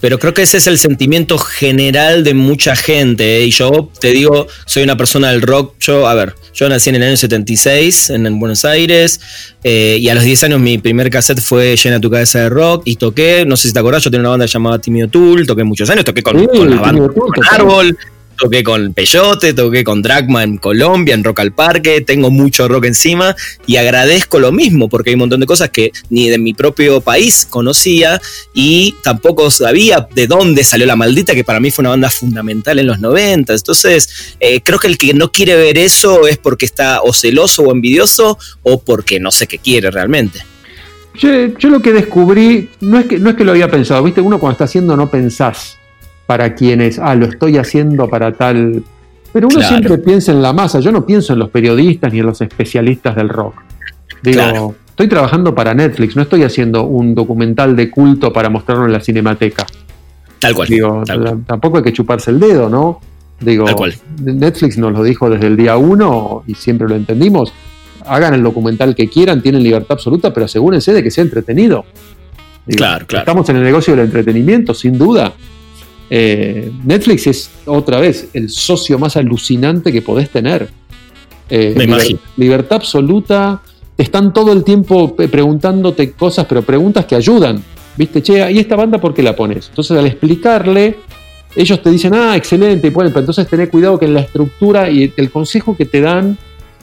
Pero 0.00 0.18
creo 0.18 0.34
que 0.34 0.42
ese 0.42 0.56
es 0.56 0.66
el 0.66 0.78
sentimiento 0.78 1.38
general 1.38 2.24
de 2.24 2.34
mucha 2.34 2.74
gente. 2.74 3.38
¿eh? 3.38 3.44
Y 3.46 3.50
yo 3.52 3.88
te 4.00 4.10
digo, 4.10 4.48
soy 4.66 4.82
una 4.82 4.96
persona 4.96 5.30
del 5.30 5.42
rock. 5.42 5.76
Yo, 5.78 6.08
a 6.08 6.14
ver, 6.14 6.34
yo 6.52 6.68
nací 6.68 6.90
en 6.90 6.96
el 6.96 7.04
año 7.04 7.16
76 7.16 8.10
en, 8.10 8.26
en 8.26 8.40
Buenos 8.40 8.64
Aires. 8.64 9.20
eh, 9.62 9.96
y 10.00 10.08
a 10.08 10.14
los 10.16 10.24
10 10.24 10.42
años 10.44 10.60
mi 10.60 10.76
primer 10.78 11.08
cassette 11.08 11.40
fue 11.40 11.76
Llena 11.76 12.00
tu 12.00 12.10
cabeza 12.10 12.40
de 12.40 12.48
rock. 12.50 12.82
Y 12.84 12.96
toqué, 12.96 13.44
no 13.46 13.56
sé 13.56 13.68
si 13.68 13.74
te 13.74 13.78
acordás, 13.78 14.02
yo 14.02 14.10
tenía 14.10 14.22
una 14.22 14.30
banda 14.30 14.46
llamada 14.46 14.80
Timio 14.80 15.08
Tool. 15.08 15.46
Toqué 15.46 15.62
muchos 15.62 15.88
años, 15.88 16.04
toqué 16.04 16.22
con, 16.22 16.38
Sí, 16.40 16.46
con 16.48 16.68
la 16.68 16.80
banda 16.80 17.06
Tool, 17.06 17.14
con. 17.14 17.44
Árbol. 17.52 17.96
Toqué 18.36 18.64
con 18.64 18.94
Peyote, 18.94 19.54
toqué 19.54 19.84
con 19.84 20.02
Dragma 20.02 20.42
en 20.42 20.58
Colombia, 20.58 21.14
en 21.14 21.22
Rock 21.22 21.40
al 21.40 21.52
Parque, 21.52 22.00
tengo 22.00 22.30
mucho 22.30 22.66
rock 22.68 22.86
encima 22.86 23.36
y 23.66 23.76
agradezco 23.76 24.40
lo 24.40 24.50
mismo 24.50 24.88
porque 24.88 25.10
hay 25.10 25.14
un 25.14 25.20
montón 25.20 25.40
de 25.40 25.46
cosas 25.46 25.70
que 25.70 25.92
ni 26.10 26.28
de 26.28 26.38
mi 26.38 26.52
propio 26.52 27.00
país 27.00 27.46
conocía 27.48 28.20
y 28.52 28.96
tampoco 29.02 29.50
sabía 29.50 30.08
de 30.14 30.26
dónde 30.26 30.64
salió 30.64 30.86
la 30.86 30.96
maldita, 30.96 31.34
que 31.34 31.44
para 31.44 31.60
mí 31.60 31.70
fue 31.70 31.82
una 31.82 31.90
banda 31.90 32.10
fundamental 32.10 32.78
en 32.78 32.86
los 32.86 32.98
90. 32.98 33.54
Entonces, 33.54 34.36
eh, 34.40 34.60
creo 34.62 34.78
que 34.78 34.88
el 34.88 34.98
que 34.98 35.14
no 35.14 35.30
quiere 35.30 35.54
ver 35.54 35.78
eso 35.78 36.26
es 36.26 36.38
porque 36.38 36.64
está 36.64 37.02
o 37.02 37.12
celoso 37.12 37.62
o 37.62 37.72
envidioso 37.72 38.38
o 38.62 38.80
porque 38.80 39.20
no 39.20 39.30
sé 39.30 39.46
qué 39.46 39.58
quiere 39.58 39.90
realmente. 39.90 40.40
Yo, 41.14 41.30
yo 41.58 41.68
lo 41.68 41.80
que 41.80 41.92
descubrí, 41.92 42.70
no 42.80 42.98
es 42.98 43.06
que, 43.06 43.20
no 43.20 43.30
es 43.30 43.36
que 43.36 43.44
lo 43.44 43.52
había 43.52 43.70
pensado, 43.70 44.02
viste, 44.02 44.20
uno 44.20 44.40
cuando 44.40 44.54
está 44.54 44.64
haciendo 44.64 44.96
no 44.96 45.08
pensás 45.10 45.78
para 46.26 46.54
quién 46.54 46.80
es, 46.80 46.98
ah, 46.98 47.14
lo 47.14 47.26
estoy 47.26 47.58
haciendo 47.58 48.08
para 48.08 48.32
tal. 48.32 48.82
Pero 49.32 49.48
uno 49.48 49.56
Claro. 49.56 49.68
siempre 49.76 49.98
piensa 49.98 50.32
en 50.32 50.40
la 50.42 50.52
masa, 50.52 50.80
yo 50.80 50.92
no 50.92 51.04
pienso 51.04 51.32
en 51.32 51.40
los 51.40 51.50
periodistas 51.50 52.12
ni 52.12 52.20
en 52.20 52.26
los 52.26 52.40
especialistas 52.40 53.16
del 53.16 53.28
rock. 53.28 53.54
Digo, 54.22 54.34
Claro. 54.40 54.74
estoy 54.90 55.08
trabajando 55.08 55.54
para 55.54 55.74
Netflix, 55.74 56.14
no 56.16 56.22
estoy 56.22 56.44
haciendo 56.44 56.84
un 56.84 57.14
documental 57.14 57.74
de 57.76 57.90
culto 57.90 58.32
para 58.32 58.48
mostrarlo 58.48 58.86
en 58.86 58.92
la 58.92 59.00
cinemateca. 59.00 59.66
Tal 60.38 60.54
cual. 60.54 60.68
Digo, 60.68 61.02
tal 61.04 61.20
cual. 61.22 61.44
tampoco 61.46 61.78
hay 61.78 61.82
que 61.82 61.92
chuparse 61.92 62.30
el 62.30 62.38
dedo, 62.40 62.68
¿no? 62.68 63.00
Digo, 63.40 63.64
Tal 63.64 63.74
cual. 63.76 63.94
Netflix 64.22 64.78
nos 64.78 64.92
lo 64.92 65.02
dijo 65.02 65.28
desde 65.28 65.48
el 65.48 65.56
día 65.56 65.76
uno 65.76 66.44
y 66.46 66.54
siempre 66.54 66.88
lo 66.88 66.94
entendimos. 66.94 67.52
Hagan 68.06 68.34
el 68.34 68.42
documental 68.42 68.94
que 68.94 69.08
quieran, 69.08 69.42
tienen 69.42 69.62
libertad 69.62 69.92
absoluta, 69.92 70.32
pero 70.32 70.46
asegúrense 70.46 70.92
de 70.92 71.02
que 71.02 71.10
sea 71.10 71.24
entretenido. 71.24 71.84
Digo, 72.66 72.76
Claro, 72.78 73.06
claro. 73.06 73.22
Estamos 73.22 73.48
en 73.48 73.56
el 73.56 73.64
negocio 73.64 73.96
del 73.96 74.04
entretenimiento, 74.06 74.72
sin 74.74 74.96
duda. 74.96 75.32
Eh, 76.10 76.70
Netflix 76.84 77.26
es 77.26 77.50
otra 77.66 77.98
vez 77.98 78.28
el 78.34 78.50
socio 78.50 78.98
más 78.98 79.16
alucinante 79.16 79.92
que 79.92 80.02
podés 80.02 80.30
tener. 80.30 80.68
Eh, 81.48 81.74
Me 81.76 81.86
liber-. 81.86 82.18
Libertad 82.36 82.76
absoluta. 82.76 83.62
Están 83.96 84.32
todo 84.32 84.52
el 84.52 84.64
tiempo 84.64 85.14
preguntándote 85.14 86.12
cosas, 86.12 86.46
pero 86.48 86.62
preguntas 86.62 87.04
que 87.04 87.14
ayudan. 87.14 87.62
¿Viste? 87.96 88.22
Che, 88.22 88.50
¿y 88.50 88.58
esta 88.58 88.74
banda 88.74 89.00
por 89.00 89.14
qué 89.14 89.22
la 89.22 89.36
pones? 89.36 89.68
Entonces, 89.68 89.96
al 89.96 90.06
explicarle, 90.06 90.96
ellos 91.54 91.80
te 91.80 91.90
dicen, 91.90 92.12
ah, 92.14 92.36
excelente, 92.36 92.90
bueno, 92.90 93.10
pero 93.10 93.20
entonces 93.20 93.46
tené 93.46 93.68
cuidado 93.68 93.98
que 93.98 94.06
en 94.06 94.14
la 94.14 94.20
estructura 94.20 94.90
y 94.90 95.12
el 95.16 95.30
consejo 95.30 95.76
que 95.76 95.84
te 95.84 96.00
dan 96.00 96.36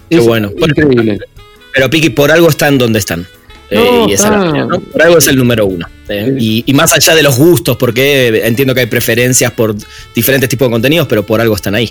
Qué 0.09 0.17
es 0.17 0.25
bueno. 0.25 0.51
increíble. 0.55 1.19
Pero 1.73 1.89
Piki, 1.89 2.09
por 2.11 2.31
algo 2.31 2.47
están 2.47 2.77
donde 2.77 2.99
están. 2.99 3.27
Eh. 3.73 4.17
Por 4.91 5.01
algo 5.01 5.17
es 5.17 5.27
el 5.27 5.37
número 5.37 5.65
uno. 5.65 5.87
eh. 6.09 6.35
Y, 6.37 6.63
y 6.67 6.73
más 6.73 6.93
allá 6.93 7.15
de 7.15 7.23
los 7.23 7.37
gustos, 7.37 7.77
porque 7.77 8.41
entiendo 8.45 8.73
que 8.75 8.81
hay 8.81 8.87
preferencias 8.87 9.51
por 9.53 9.73
diferentes 10.13 10.49
tipos 10.49 10.67
de 10.67 10.73
contenidos, 10.73 11.07
pero 11.07 11.25
por 11.25 11.39
algo 11.39 11.55
están 11.55 11.75
ahí. 11.75 11.89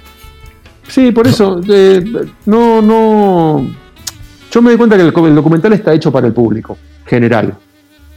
Sí, 0.86 1.10
por 1.10 1.26
eso, 1.26 1.60
eh, 1.68 2.04
no, 2.46 2.82
no. 2.82 3.74
Yo 4.52 4.60
me 4.60 4.70
doy 4.70 4.76
cuenta 4.76 4.96
que 4.96 5.02
el, 5.02 5.12
el 5.26 5.34
documental 5.34 5.72
está 5.72 5.94
hecho 5.94 6.12
para 6.12 6.26
el 6.26 6.32
público, 6.32 6.76
general. 7.06 7.54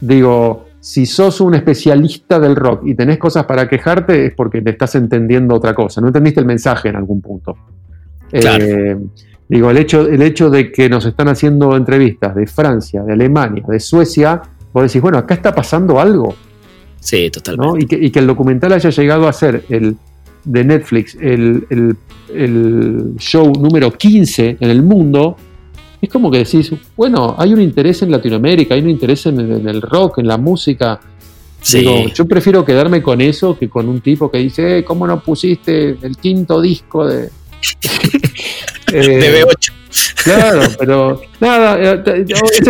Digo, 0.00 0.68
si 0.80 1.06
sos 1.06 1.40
un 1.40 1.54
especialista 1.54 2.38
del 2.38 2.56
rock 2.56 2.82
y 2.86 2.94
tenés 2.94 3.16
cosas 3.16 3.46
para 3.46 3.66
quejarte, 3.68 4.26
es 4.26 4.34
porque 4.34 4.60
te 4.60 4.70
estás 4.70 4.94
entendiendo 4.96 5.54
otra 5.54 5.74
cosa. 5.74 6.02
No 6.02 6.08
entendiste 6.08 6.40
el 6.40 6.46
mensaje 6.46 6.90
en 6.90 6.96
algún 6.96 7.22
punto. 7.22 7.56
Claro. 8.30 8.64
Eh, 8.64 8.98
Digo, 9.48 9.70
el 9.70 9.76
hecho, 9.76 10.08
el 10.08 10.22
hecho 10.22 10.48
de 10.48 10.72
que 10.72 10.88
nos 10.88 11.04
están 11.04 11.28
haciendo 11.28 11.76
entrevistas 11.76 12.34
de 12.34 12.46
Francia, 12.46 13.02
de 13.02 13.12
Alemania, 13.12 13.62
de 13.66 13.78
Suecia, 13.78 14.40
vos 14.72 14.84
decís, 14.84 15.02
bueno, 15.02 15.18
acá 15.18 15.34
está 15.34 15.54
pasando 15.54 16.00
algo. 16.00 16.34
Sí, 17.00 17.30
totalmente. 17.30 17.84
Y, 17.84 17.86
que, 17.86 18.06
y, 18.06 18.10
que, 18.10 18.18
el 18.20 18.26
documental 18.26 18.72
haya 18.72 18.88
llegado 18.88 19.28
a 19.28 19.32
ser 19.32 19.64
el 19.68 19.96
de 20.44 20.64
Netflix, 20.64 21.16
el, 21.20 21.66
el, 21.68 21.96
el, 22.34 23.14
show 23.18 23.52
número 23.52 23.92
15 23.92 24.58
en 24.60 24.70
el 24.70 24.82
mundo, 24.82 25.36
es 26.00 26.08
como 26.08 26.30
que 26.30 26.38
decís, 26.38 26.72
bueno, 26.96 27.34
hay 27.38 27.52
un 27.52 27.60
interés 27.60 28.02
en 28.02 28.10
Latinoamérica, 28.10 28.74
hay 28.74 28.80
un 28.80 28.90
interés 28.90 29.26
en, 29.26 29.40
en 29.40 29.68
el 29.68 29.82
rock, 29.82 30.18
en 30.18 30.26
la 30.26 30.38
música. 30.38 31.00
Sí. 31.60 31.80
Digo, 31.80 32.08
yo 32.08 32.26
prefiero 32.26 32.64
quedarme 32.64 33.02
con 33.02 33.20
eso 33.20 33.58
que 33.58 33.68
con 33.68 33.88
un 33.88 34.00
tipo 34.00 34.30
que 34.30 34.38
dice, 34.38 34.78
eh, 34.78 34.84
¿cómo 34.84 35.06
no 35.06 35.20
pusiste 35.20 35.96
el 36.00 36.16
quinto 36.16 36.60
disco 36.60 37.06
de... 37.06 37.28
de 38.98 39.44
B8. 39.46 39.72
Claro, 40.24 40.60
pero 40.78 41.20
nada, 41.40 41.76
eh, 42.04 42.24
es, 42.28 42.68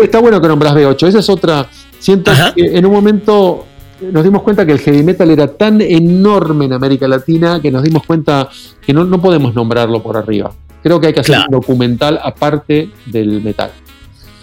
está 0.00 0.18
bueno 0.20 0.40
que 0.40 0.48
nombras 0.48 0.74
B8. 0.74 1.08
Esa 1.08 1.18
es 1.18 1.28
otra. 1.28 1.66
Siento 1.98 2.30
Ajá. 2.30 2.54
que 2.54 2.76
en 2.76 2.86
un 2.86 2.92
momento 2.92 3.66
nos 4.00 4.22
dimos 4.24 4.42
cuenta 4.42 4.64
que 4.66 4.72
el 4.72 4.78
heavy 4.80 5.02
metal 5.02 5.30
era 5.30 5.46
tan 5.48 5.80
enorme 5.80 6.66
en 6.66 6.72
América 6.74 7.08
Latina 7.08 7.60
que 7.62 7.70
nos 7.70 7.82
dimos 7.82 8.04
cuenta 8.04 8.48
que 8.86 8.92
no, 8.92 9.04
no 9.04 9.20
podemos 9.20 9.54
nombrarlo 9.54 10.02
por 10.02 10.16
arriba. 10.16 10.52
Creo 10.82 11.00
que 11.00 11.08
hay 11.08 11.12
que 11.14 11.20
hacer 11.20 11.36
Claro. 11.36 11.48
un 11.48 11.60
documental 11.60 12.20
aparte 12.22 12.90
del 13.06 13.40
metal. 13.42 13.70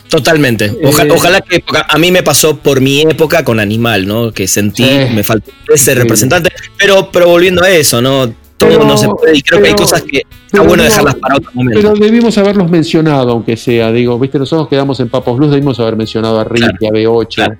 Totalmente. 0.09 0.69
Oja- 0.84 1.05
Eh, 1.05 1.11
ojalá 1.11 1.39
que 1.41 1.63
a 1.88 1.97
mí 1.97 2.11
me 2.11 2.22
pasó 2.24 2.57
por 2.57 2.82
mi 2.82 3.01
época 3.01 3.45
con 3.45 3.59
Animal, 3.59 4.05
¿no? 4.07 4.32
Que 4.34 4.47
sentí, 4.47 4.84
Sí. 4.84 5.13
me 5.15 5.24
faltó 5.24 5.51
ese 5.74 5.95
representante. 5.95 6.49
Pero, 6.78 7.09
pero 7.13 7.28
volviendo 7.30 7.63
a 7.63 7.69
eso, 7.69 8.01
¿no? 8.01 8.34
Todo 8.62 8.70
Pero- 8.78 8.86
no 8.86 8.97
se 8.97 9.07
puede. 9.09 9.38
Y 9.38 9.41
creo 9.41 9.62
que 9.62 9.68
hay 9.70 9.76
cosas 9.76 10.01
que 10.03 10.22
está 10.45 10.62
bueno 10.62 10.78
no- 10.78 10.84
dejarlas 10.84 11.16
para 11.16 11.36
otro 11.36 11.51
momento. 11.53 11.80
Pero 11.82 11.93
debimos 11.95 12.38
haberlos 12.38 12.70
mencionado, 12.70 13.32
aunque 13.32 13.57
sea. 13.57 13.91
Digo, 13.91 14.18
viste, 14.20 14.38
nosotros 14.39 14.68
quedamos 14.68 14.99
en 14.99 15.09
Papos 15.09 15.38
Blues, 15.38 15.51
debimos 15.51 15.80
haber 15.80 15.95
mencionado 15.95 16.39
a 16.39 16.43
Rick, 16.43 16.78
Claro, 16.78 16.95
a 16.95 16.99
B8, 16.99 17.36
claro. 17.36 17.55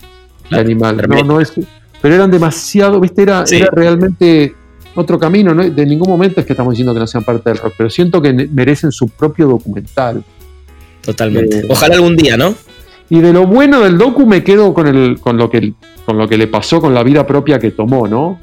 Animal. 0.52 1.06
No, 1.10 1.24
no 1.24 1.40
es, 1.42 1.54
pero 2.02 2.16
eran 2.16 2.30
demasiado, 2.32 3.00
viste, 3.00 3.22
era, 3.24 3.46
Sí. 3.46 3.58
era 3.58 3.68
realmente 3.72 4.54
otro 4.96 5.18
camino. 5.18 5.54
¿no? 5.54 5.64
De 5.70 5.86
ningún 5.86 6.10
momento 6.10 6.40
es 6.40 6.46
que 6.46 6.54
estamos 6.54 6.74
diciendo 6.74 6.94
que 6.94 7.00
no 7.00 7.08
sean 7.08 7.24
parte 7.24 7.50
del 7.50 7.58
rock, 7.60 7.74
pero 7.78 7.90
siento 7.90 8.22
que 8.22 8.34
merecen 8.34 8.92
su 8.92 9.08
propio 9.08 9.48
documental. 9.48 10.24
Totalmente. 11.02 11.60
Eh, 11.60 11.66
Ojalá 11.70 11.96
algún 11.96 12.16
día, 12.16 12.38
¿no? 12.38 12.54
Y 13.10 13.20
de 13.20 13.34
lo 13.34 13.46
bueno 13.48 13.82
del 13.82 13.98
docu 13.98 14.26
me 14.26 14.44
quedo 14.44 14.74
con, 14.74 14.88
el, 14.88 15.20
con, 15.20 15.38
lo, 15.38 15.50
que, 15.50 15.74
con 16.06 16.18
lo 16.18 16.28
que 16.28 16.38
le 16.38 16.48
pasó 16.48 16.80
con 16.80 16.94
la 16.94 17.04
vida 17.04 17.26
propia 17.28 17.60
que 17.60 17.72
tomó, 17.72 18.08
¿no? 18.08 18.40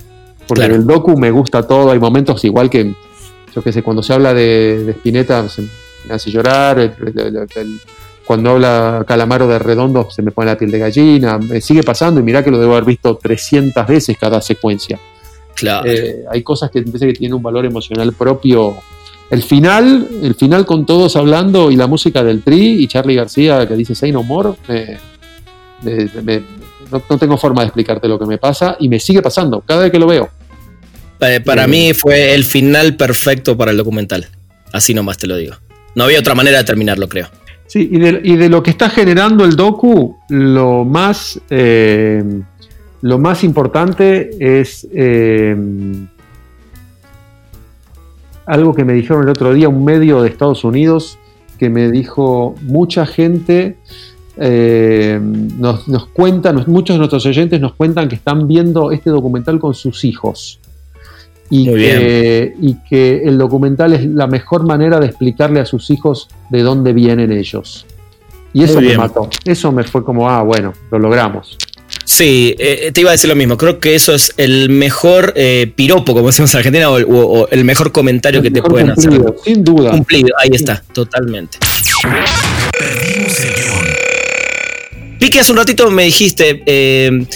Porque 0.48 0.62
Claro. 0.62 0.74
del 0.74 0.86
docu 0.86 1.16
me 1.16 1.30
gusta 1.30 1.62
todo, 1.66 1.90
hay 1.92 1.98
momentos 2.00 2.42
igual 2.44 2.68
que, 2.70 2.92
yo 3.54 3.62
qué 3.62 3.70
sé, 3.72 3.82
cuando 3.82 4.02
se 4.02 4.14
habla 4.14 4.32
de, 4.34 4.84
de 4.84 4.92
Spinetta 4.92 5.48
se 5.48 5.62
me 6.08 6.14
hace 6.14 6.30
llorar, 6.30 6.78
el- 6.80 6.94
el- 7.06 7.18
el- 7.36 7.36
el- 7.54 7.80
cuando 8.24 8.50
habla 8.50 9.04
Calamaro 9.06 9.46
de 9.46 9.58
Redondo 9.58 10.08
se 10.10 10.22
me 10.22 10.30
pone 10.32 10.50
la 10.50 10.58
piel 10.58 10.70
de 10.70 10.78
gallina, 10.78 11.38
me 11.38 11.60
sigue 11.60 11.82
pasando 11.82 12.20
y 12.20 12.22
mirá 12.22 12.42
que 12.42 12.50
lo 12.50 12.58
debo 12.58 12.72
haber 12.72 12.84
visto 12.84 13.16
300 13.16 13.86
veces 13.86 14.16
cada 14.18 14.40
secuencia. 14.42 14.98
Claro. 15.54 15.90
Eh, 15.90 16.24
hay 16.30 16.42
cosas 16.42 16.70
que 16.70 16.82
parece 16.82 17.06
que 17.08 17.12
tienen 17.14 17.34
un 17.34 17.42
valor 17.42 17.64
emocional 17.66 18.12
propio. 18.12 18.76
El 19.30 19.42
final, 19.42 20.08
el 20.22 20.34
final 20.34 20.64
con 20.64 20.86
todos 20.86 21.16
hablando 21.16 21.70
y 21.70 21.76
la 21.76 21.86
música 21.86 22.22
del 22.24 22.42
Tri 22.42 22.82
y 22.82 22.86
Charlie 22.86 23.14
García 23.16 23.66
que 23.68 23.74
dice 23.76 23.94
Say 23.94 24.12
No 24.12 24.22
More, 24.22 24.50
me- 24.68 24.98
me- 25.82 26.22
me- 26.22 26.42
no, 26.90 27.02
no 27.08 27.18
tengo 27.18 27.36
forma 27.36 27.62
de 27.62 27.66
explicarte 27.68 28.08
lo 28.08 28.18
que 28.18 28.24
me 28.26 28.38
pasa 28.38 28.76
y 28.80 28.88
me 28.88 28.98
sigue 29.00 29.20
pasando 29.20 29.62
cada 29.66 29.82
vez 29.82 29.90
que 29.92 29.98
lo 29.98 30.06
veo. 30.06 30.28
Eh, 31.20 31.40
para 31.40 31.66
mí 31.66 31.92
fue 31.94 32.34
el 32.34 32.44
final 32.44 32.96
perfecto 32.96 33.56
para 33.56 33.70
el 33.72 33.76
documental. 33.76 34.26
Así 34.72 34.94
nomás 34.94 35.18
te 35.18 35.26
lo 35.26 35.36
digo. 35.36 35.54
No 35.94 36.04
había 36.04 36.20
otra 36.20 36.34
manera 36.34 36.58
de 36.58 36.64
terminarlo, 36.64 37.08
creo. 37.08 37.28
Sí, 37.66 37.88
y 37.92 37.98
de, 37.98 38.20
y 38.24 38.36
de 38.36 38.48
lo 38.48 38.62
que 38.62 38.70
está 38.70 38.88
generando 38.88 39.44
el 39.44 39.56
docu, 39.56 40.16
lo 40.28 40.84
más, 40.84 41.40
eh, 41.50 42.22
lo 43.02 43.18
más 43.18 43.44
importante 43.44 44.30
es 44.40 44.86
eh, 44.94 45.54
algo 48.46 48.74
que 48.74 48.84
me 48.84 48.94
dijeron 48.94 49.24
el 49.24 49.28
otro 49.28 49.52
día, 49.52 49.68
un 49.68 49.84
medio 49.84 50.22
de 50.22 50.28
Estados 50.30 50.64
Unidos, 50.64 51.18
que 51.58 51.68
me 51.68 51.90
dijo, 51.90 52.54
mucha 52.62 53.04
gente 53.04 53.76
eh, 54.38 55.18
nos, 55.20 55.88
nos 55.88 56.06
cuenta, 56.06 56.52
nos- 56.52 56.68
muchos 56.68 56.94
de 56.94 56.98
nuestros 56.98 57.26
oyentes 57.26 57.60
nos 57.60 57.74
cuentan 57.74 58.08
que 58.08 58.14
están 58.14 58.46
viendo 58.48 58.92
este 58.92 59.10
documental 59.10 59.58
con 59.58 59.74
sus 59.74 60.04
hijos. 60.04 60.60
Y 61.50 61.68
Muy 61.70 61.80
que, 61.80 62.54
y 62.60 62.74
que 62.88 63.22
el 63.24 63.38
documental 63.38 63.94
es 63.94 64.04
la 64.04 64.26
mejor 64.26 64.66
manera 64.66 65.00
de 65.00 65.06
explicarle 65.06 65.60
a 65.60 65.64
sus 65.64 65.90
hijos 65.90 66.28
de 66.50 66.62
dónde 66.62 66.92
vienen 66.92 67.32
ellos. 67.32 67.86
Y 68.52 68.64
eso 68.64 68.80
me 68.80 68.96
mató. 68.96 69.28
Eso 69.44 69.72
me 69.72 69.84
fue 69.84 70.04
como, 70.04 70.28
ah, 70.28 70.42
bueno, 70.42 70.72
lo 70.90 70.98
logramos. 70.98 71.56
Sí, 72.04 72.54
eh, 72.58 72.90
te 72.92 73.00
iba 73.02 73.10
a 73.10 73.12
decir 73.12 73.28
lo 73.30 73.36
mismo. 73.36 73.56
Creo 73.56 73.78
que 73.80 73.94
eso 73.94 74.14
es 74.14 74.32
el 74.36 74.68
mejor 74.70 75.32
eh, 75.36 75.72
piropo, 75.74 76.14
como 76.14 76.26
decimos 76.28 76.52
en 76.54 76.58
Argentina, 76.58 76.90
o, 76.90 76.96
o- 77.00 77.40
o 77.42 77.48
el 77.48 77.64
mejor 77.64 77.92
comentario 77.92 78.42
que 78.42 78.50
te 78.50 78.62
pueden 78.62 78.90
hacer. 78.90 79.10
cumplido, 79.10 79.36
Sin 79.44 79.64
duda. 79.64 79.90
Cumplido, 79.90 80.28
ahí 80.38 80.50
está, 80.52 80.82
totalmente. 80.92 81.58
Perdimos 82.78 83.40
el 83.40 83.54
guion. 83.54 85.18
Pique, 85.18 85.40
hace 85.40 85.50
un 85.52 85.58
ratito 85.58 85.90
me 85.90 86.04
dijiste 86.04 86.62
eh, 86.66 87.26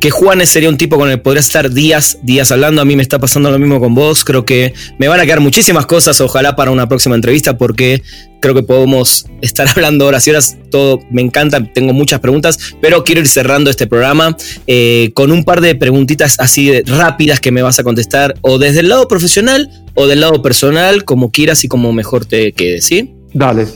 que 0.00 0.10
Juanes 0.10 0.48
sería 0.48 0.68
un 0.68 0.76
tipo 0.76 0.96
con 0.96 1.10
el 1.10 1.16
que 1.16 1.22
podrías 1.22 1.46
estar 1.46 1.70
días, 1.70 2.18
días 2.22 2.52
hablando. 2.52 2.80
A 2.80 2.84
mí 2.84 2.94
me 2.94 3.02
está 3.02 3.18
pasando 3.18 3.50
lo 3.50 3.58
mismo 3.58 3.80
con 3.80 3.94
vos. 3.94 4.24
Creo 4.24 4.44
que 4.44 4.72
me 4.98 5.08
van 5.08 5.20
a 5.20 5.24
quedar 5.24 5.40
muchísimas 5.40 5.86
cosas, 5.86 6.20
ojalá 6.20 6.54
para 6.56 6.70
una 6.70 6.88
próxima 6.88 7.14
entrevista, 7.14 7.58
porque 7.58 8.02
creo 8.40 8.54
que 8.54 8.62
podemos 8.62 9.26
estar 9.42 9.68
hablando 9.68 10.06
horas 10.06 10.26
y 10.26 10.30
horas. 10.30 10.56
Todo 10.70 11.00
me 11.10 11.22
encanta, 11.22 11.62
tengo 11.72 11.92
muchas 11.92 12.20
preguntas, 12.20 12.58
pero 12.80 13.02
quiero 13.04 13.20
ir 13.20 13.28
cerrando 13.28 13.70
este 13.70 13.86
programa 13.86 14.36
eh, 14.66 15.10
con 15.14 15.32
un 15.32 15.44
par 15.44 15.60
de 15.60 15.74
preguntitas 15.74 16.36
así 16.38 16.66
de 16.66 16.82
rápidas 16.86 17.40
que 17.40 17.50
me 17.50 17.62
vas 17.62 17.78
a 17.78 17.84
contestar, 17.84 18.34
o 18.42 18.58
desde 18.58 18.80
el 18.80 18.88
lado 18.88 19.08
profesional 19.08 19.70
o 19.94 20.06
del 20.06 20.20
lado 20.20 20.42
personal, 20.42 21.04
como 21.04 21.32
quieras 21.32 21.64
y 21.64 21.68
como 21.68 21.92
mejor 21.92 22.24
te 22.24 22.52
quede, 22.52 22.80
¿sí? 22.80 23.14
Dale. 23.32 23.66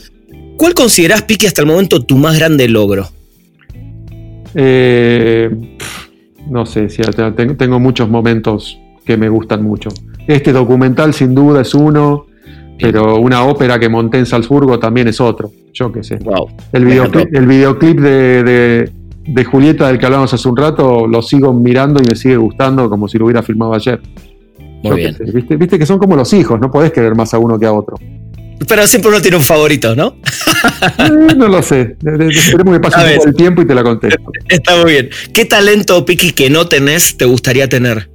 ¿Cuál 0.56 0.74
considerás, 0.74 1.22
Pique, 1.22 1.46
hasta 1.46 1.62
el 1.62 1.66
momento 1.66 2.04
tu 2.04 2.16
más 2.16 2.38
grande 2.38 2.68
logro? 2.68 3.10
Eh, 4.54 5.50
no 6.48 6.66
sé, 6.66 6.88
si 6.88 7.02
tengo, 7.58 7.78
muchos 7.80 8.08
momentos 8.08 8.78
que 9.04 9.16
me 9.16 9.28
gustan 9.28 9.62
mucho. 9.62 9.90
Este 10.26 10.52
documental 10.52 11.12
sin 11.14 11.34
duda 11.34 11.62
es 11.62 11.74
uno, 11.74 12.26
pero 12.78 13.16
una 13.16 13.44
ópera 13.44 13.78
que 13.78 13.88
monté 13.88 14.18
en 14.18 14.26
Salzburgo 14.26 14.78
también 14.78 15.08
es 15.08 15.20
otro. 15.20 15.50
Yo 15.72 15.90
qué 15.90 16.02
sé. 16.02 16.16
Wow. 16.16 16.48
El 16.72 16.84
videoclip, 16.84 17.34
el 17.34 17.46
videoclip 17.46 17.98
de, 18.00 18.42
de- 18.44 18.92
de 19.24 19.44
Julieta 19.44 19.86
del 19.86 19.98
que 20.00 20.06
hablábamos 20.06 20.34
hace 20.34 20.48
un 20.48 20.56
rato 20.56 21.06
lo 21.06 21.22
sigo 21.22 21.52
mirando 21.52 22.00
y 22.02 22.08
me 22.08 22.16
sigue 22.16 22.36
gustando 22.36 22.90
como 22.90 23.06
si 23.06 23.18
lo 23.18 23.26
hubiera 23.26 23.40
filmado 23.42 23.72
ayer. 23.72 24.00
Muy 24.58 24.90
Yo 24.90 24.94
bien. 24.96 25.14
sé, 25.14 25.24
¿viste? 25.32 25.56
Viste 25.56 25.78
que 25.78 25.86
son 25.86 25.98
como 25.98 26.16
los 26.16 26.32
hijos, 26.32 26.60
no 26.60 26.70
podés 26.72 26.90
querer 26.90 27.14
más 27.14 27.32
a 27.32 27.38
uno 27.38 27.56
que 27.56 27.66
a 27.66 27.72
otro. 27.72 27.96
Pero 28.68 28.86
siempre 28.86 29.10
uno 29.10 29.20
tiene 29.20 29.36
un 29.36 29.42
favorito, 29.42 29.94
¿no? 29.94 30.16
Eh, 30.98 31.34
no 31.36 31.48
lo 31.48 31.62
sé. 31.62 31.96
Esperemos 32.02 32.74
que 32.74 32.80
pase 32.80 33.04
un 33.04 33.16
poco 33.16 33.28
el 33.28 33.34
tiempo 33.34 33.62
y 33.62 33.66
te 33.66 33.74
la 33.74 33.82
contesto. 33.82 34.22
Está 34.48 34.76
muy 34.76 34.92
bien. 34.92 35.10
¿Qué 35.34 35.44
talento, 35.44 36.04
Piki, 36.04 36.32
que 36.32 36.50
no 36.50 36.66
tenés, 36.66 37.16
te 37.16 37.24
gustaría 37.24 37.68
tener? 37.68 38.10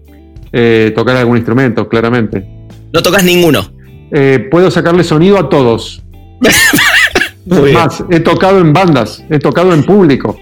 Eh, 0.51 0.91
tocar 0.95 1.17
algún 1.17 1.37
instrumento, 1.37 1.87
claramente. 1.87 2.45
No 2.93 3.01
tocas 3.01 3.23
ninguno. 3.23 3.71
Eh, 4.11 4.47
puedo 4.49 4.71
sacarle 4.71 5.03
sonido 5.03 5.37
a 5.37 5.49
todos. 5.49 6.03
Muy 7.45 7.61
bien. 7.61 7.73
Más, 7.73 8.03
he 8.09 8.19
tocado 8.19 8.59
en 8.59 8.73
bandas, 8.73 9.23
he 9.29 9.39
tocado 9.39 9.73
en 9.73 9.83
público. 9.83 10.37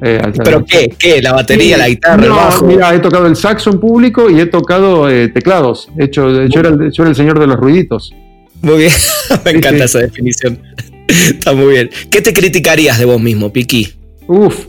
Eh, 0.00 0.20
¿Pero 0.44 0.64
qué? 0.64 0.94
¿Qué? 0.96 1.20
¿La 1.20 1.32
batería, 1.32 1.76
la 1.76 1.88
guitarra, 1.88 2.22
el 2.22 2.28
No, 2.28 2.36
bajo? 2.36 2.66
Mira, 2.66 2.94
he 2.94 3.00
tocado 3.00 3.26
el 3.26 3.34
saxo 3.34 3.70
en 3.70 3.80
público 3.80 4.30
y 4.30 4.40
he 4.40 4.46
tocado 4.46 5.10
eh, 5.10 5.28
teclados. 5.28 5.88
He 5.98 6.04
hecho, 6.04 6.46
yo, 6.46 6.60
era 6.60 6.68
el, 6.68 6.92
yo 6.92 7.02
era 7.02 7.10
el 7.10 7.16
señor 7.16 7.40
de 7.40 7.46
los 7.46 7.56
ruiditos. 7.56 8.12
Muy 8.62 8.78
bien. 8.78 8.92
Me 9.44 9.50
encanta 9.52 9.84
esa 9.84 10.00
definición. 10.00 10.58
Está 11.08 11.52
muy 11.54 11.72
bien. 11.72 11.90
¿Qué 12.10 12.20
te 12.20 12.32
criticarías 12.32 12.98
de 12.98 13.04
vos 13.04 13.20
mismo, 13.20 13.52
Piki? 13.52 13.92
Uf, 14.26 14.66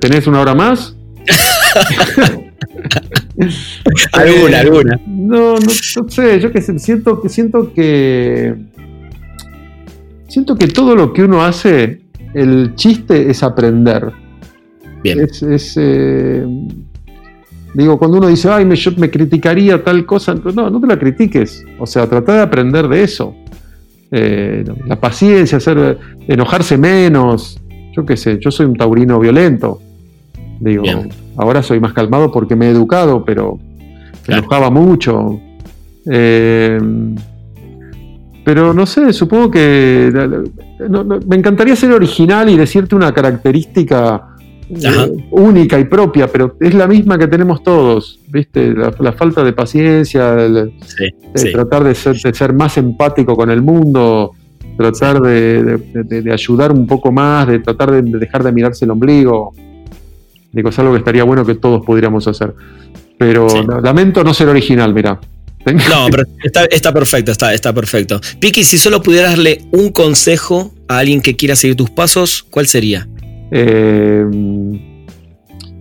¿tenés 0.00 0.26
una 0.26 0.40
hora 0.40 0.54
más? 0.54 0.94
Alguna, 4.12 4.56
Eh, 4.58 4.60
alguna. 4.60 5.00
No, 5.06 5.54
no, 5.54 5.60
no 5.60 6.08
sé, 6.08 6.40
yo 6.40 6.50
que 6.50 6.60
siento 6.60 7.20
que 7.22 7.28
siento 7.28 7.72
que 7.72 8.54
siento 10.28 10.56
que 10.56 10.66
todo 10.68 10.96
lo 10.96 11.12
que 11.12 11.22
uno 11.22 11.44
hace, 11.44 12.00
el 12.34 12.74
chiste 12.74 13.30
es 13.30 13.42
aprender. 13.42 14.10
Bien. 15.02 15.20
Es, 15.20 15.42
es, 15.42 15.74
eh, 15.76 16.44
digo, 17.82 17.98
cuando 17.98 18.18
uno 18.18 18.26
dice, 18.26 18.50
ay, 18.50 18.64
me, 18.64 18.76
yo 18.76 18.90
me 18.96 19.10
criticaría 19.10 19.82
tal 19.82 20.04
cosa, 20.04 20.34
no, 20.34 20.68
no 20.68 20.80
te 20.80 20.86
la 20.86 20.98
critiques. 20.98 21.64
O 21.78 21.86
sea, 21.86 22.06
trata 22.08 22.34
de 22.34 22.40
aprender 22.42 22.88
de 22.88 23.02
eso. 23.02 23.34
Eh, 24.10 24.64
la 24.86 24.96
paciencia, 24.96 25.58
hacer, 25.58 25.98
enojarse 26.26 26.76
menos. 26.76 27.60
Yo 27.94 28.04
qué 28.04 28.16
sé, 28.16 28.38
yo 28.40 28.50
soy 28.50 28.66
un 28.66 28.76
taurino 28.76 29.20
violento. 29.20 29.80
Digo, 30.60 30.82
Bien. 30.82 31.10
ahora 31.36 31.62
soy 31.62 31.78
más 31.78 31.92
calmado 31.92 32.32
porque 32.32 32.56
me 32.56 32.66
he 32.66 32.70
educado, 32.70 33.24
pero 33.24 33.58
me 34.26 34.38
enojaba 34.38 34.70
mucho. 34.70 35.40
Eh, 36.10 36.80
Pero 38.44 38.72
no 38.72 38.86
sé, 38.86 39.12
supongo 39.12 39.50
que 39.50 40.10
me 41.26 41.36
encantaría 41.36 41.76
ser 41.76 41.92
original 41.92 42.48
y 42.48 42.56
decirte 42.56 42.94
una 42.94 43.12
característica 43.12 44.37
eh, 44.70 45.26
única 45.30 45.78
y 45.78 45.84
propia, 45.84 46.26
pero 46.28 46.56
es 46.60 46.74
la 46.74 46.86
misma 46.86 47.18
que 47.18 47.26
tenemos 47.26 47.62
todos, 47.62 48.20
¿viste? 48.28 48.74
La, 48.74 49.12
falta 49.12 49.42
de 49.42 49.52
paciencia, 49.52 50.36
tratar 51.52 51.84
de 51.84 51.94
ser, 51.94 52.52
más 52.52 52.76
empático 52.76 53.34
con 53.34 53.50
el 53.50 53.62
mundo, 53.62 54.32
tratar 54.76 55.20
de, 55.20 56.30
ayudar 56.30 56.72
un 56.72 56.86
poco 56.86 57.10
más, 57.10 57.48
de 57.48 57.60
tratar 57.60 57.90
de, 57.90 58.02
dejar 58.18 58.42
de 58.42 58.52
mirarse 58.52 58.84
el 58.84 58.90
ombligo. 58.90 59.54
Digo, 60.52 60.68
es 60.68 60.78
algo 60.78 60.92
que 60.92 60.98
estaría 60.98 61.24
bueno 61.24 61.44
que 61.44 61.54
todos 61.54 61.84
pudiéramos 61.84 62.26
hacer. 62.28 62.54
Pero 63.16 63.46
lamento 63.82 64.22
no 64.22 64.34
ser 64.34 64.48
original, 64.48 64.92
mira. 64.94 65.18
No, 65.66 66.06
pero 66.10 66.22
está, 66.70 66.92
perfecto, 66.92 67.32
está, 67.32 67.52
está 67.52 67.72
perfecto. 67.72 68.20
Piki, 68.40 68.64
si 68.64 68.78
solo 68.78 69.02
pudieras 69.02 69.32
darle 69.32 69.64
un 69.72 69.90
consejo 69.90 70.72
a 70.88 70.98
alguien 70.98 71.20
que 71.20 71.36
quiera 71.36 71.56
seguir 71.56 71.76
tus 71.76 71.90
pasos, 71.90 72.44
¿cuál 72.48 72.66
sería? 72.66 73.08
Eh, 73.50 74.24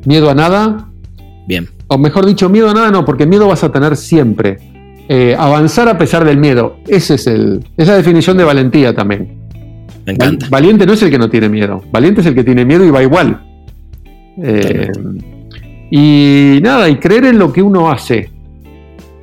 miedo 0.05 0.29
a 0.29 0.35
nada. 0.35 0.89
Bien. 1.47 1.67
O 1.87 1.97
mejor 1.97 2.25
dicho, 2.25 2.49
miedo 2.49 2.69
a 2.69 2.73
nada 2.73 2.91
no, 2.91 3.05
porque 3.05 3.25
miedo 3.25 3.47
vas 3.47 3.63
a 3.63 3.71
tener 3.71 3.95
siempre. 3.95 4.57
Eh, 5.09 5.35
avanzar 5.37 5.87
a 5.87 5.97
pesar 5.97 6.25
del 6.25 6.37
miedo. 6.37 6.77
Ese 6.87 7.15
es 7.15 7.27
el, 7.27 7.65
esa 7.77 7.83
es 7.83 7.87
la 7.87 7.95
definición 7.97 8.37
de 8.37 8.43
valentía 8.43 8.93
también. 8.93 9.37
Me 10.05 10.13
encanta. 10.13 10.47
Valiente 10.49 10.85
no 10.85 10.93
es 10.93 11.01
el 11.03 11.09
que 11.09 11.17
no 11.17 11.29
tiene 11.29 11.49
miedo. 11.49 11.81
Valiente 11.91 12.21
es 12.21 12.27
el 12.27 12.35
que 12.35 12.43
tiene 12.43 12.65
miedo 12.65 12.83
y 12.85 12.89
va 12.89 13.03
igual. 13.03 13.41
Eh, 14.41 14.91
y 15.89 16.59
nada, 16.61 16.89
y 16.89 16.97
creer 16.97 17.25
en 17.25 17.39
lo 17.39 17.53
que 17.53 17.61
uno 17.61 17.89
hace. 17.89 18.29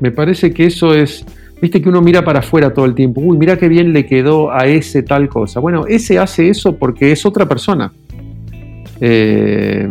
Me 0.00 0.10
parece 0.10 0.52
que 0.52 0.66
eso 0.66 0.94
es. 0.94 1.24
Viste 1.60 1.80
que 1.80 1.88
uno 1.88 2.02
mira 2.02 2.24
para 2.24 2.40
afuera 2.40 2.72
todo 2.72 2.84
el 2.84 2.94
tiempo. 2.94 3.20
Uy, 3.20 3.38
mira 3.38 3.56
qué 3.56 3.68
bien 3.68 3.92
le 3.92 4.06
quedó 4.06 4.52
a 4.52 4.66
ese 4.66 5.02
tal 5.02 5.28
cosa. 5.28 5.60
Bueno, 5.60 5.84
ese 5.86 6.18
hace 6.18 6.48
eso 6.48 6.76
porque 6.76 7.12
es 7.12 7.24
otra 7.24 7.48
persona. 7.48 7.92
Eh, 9.00 9.88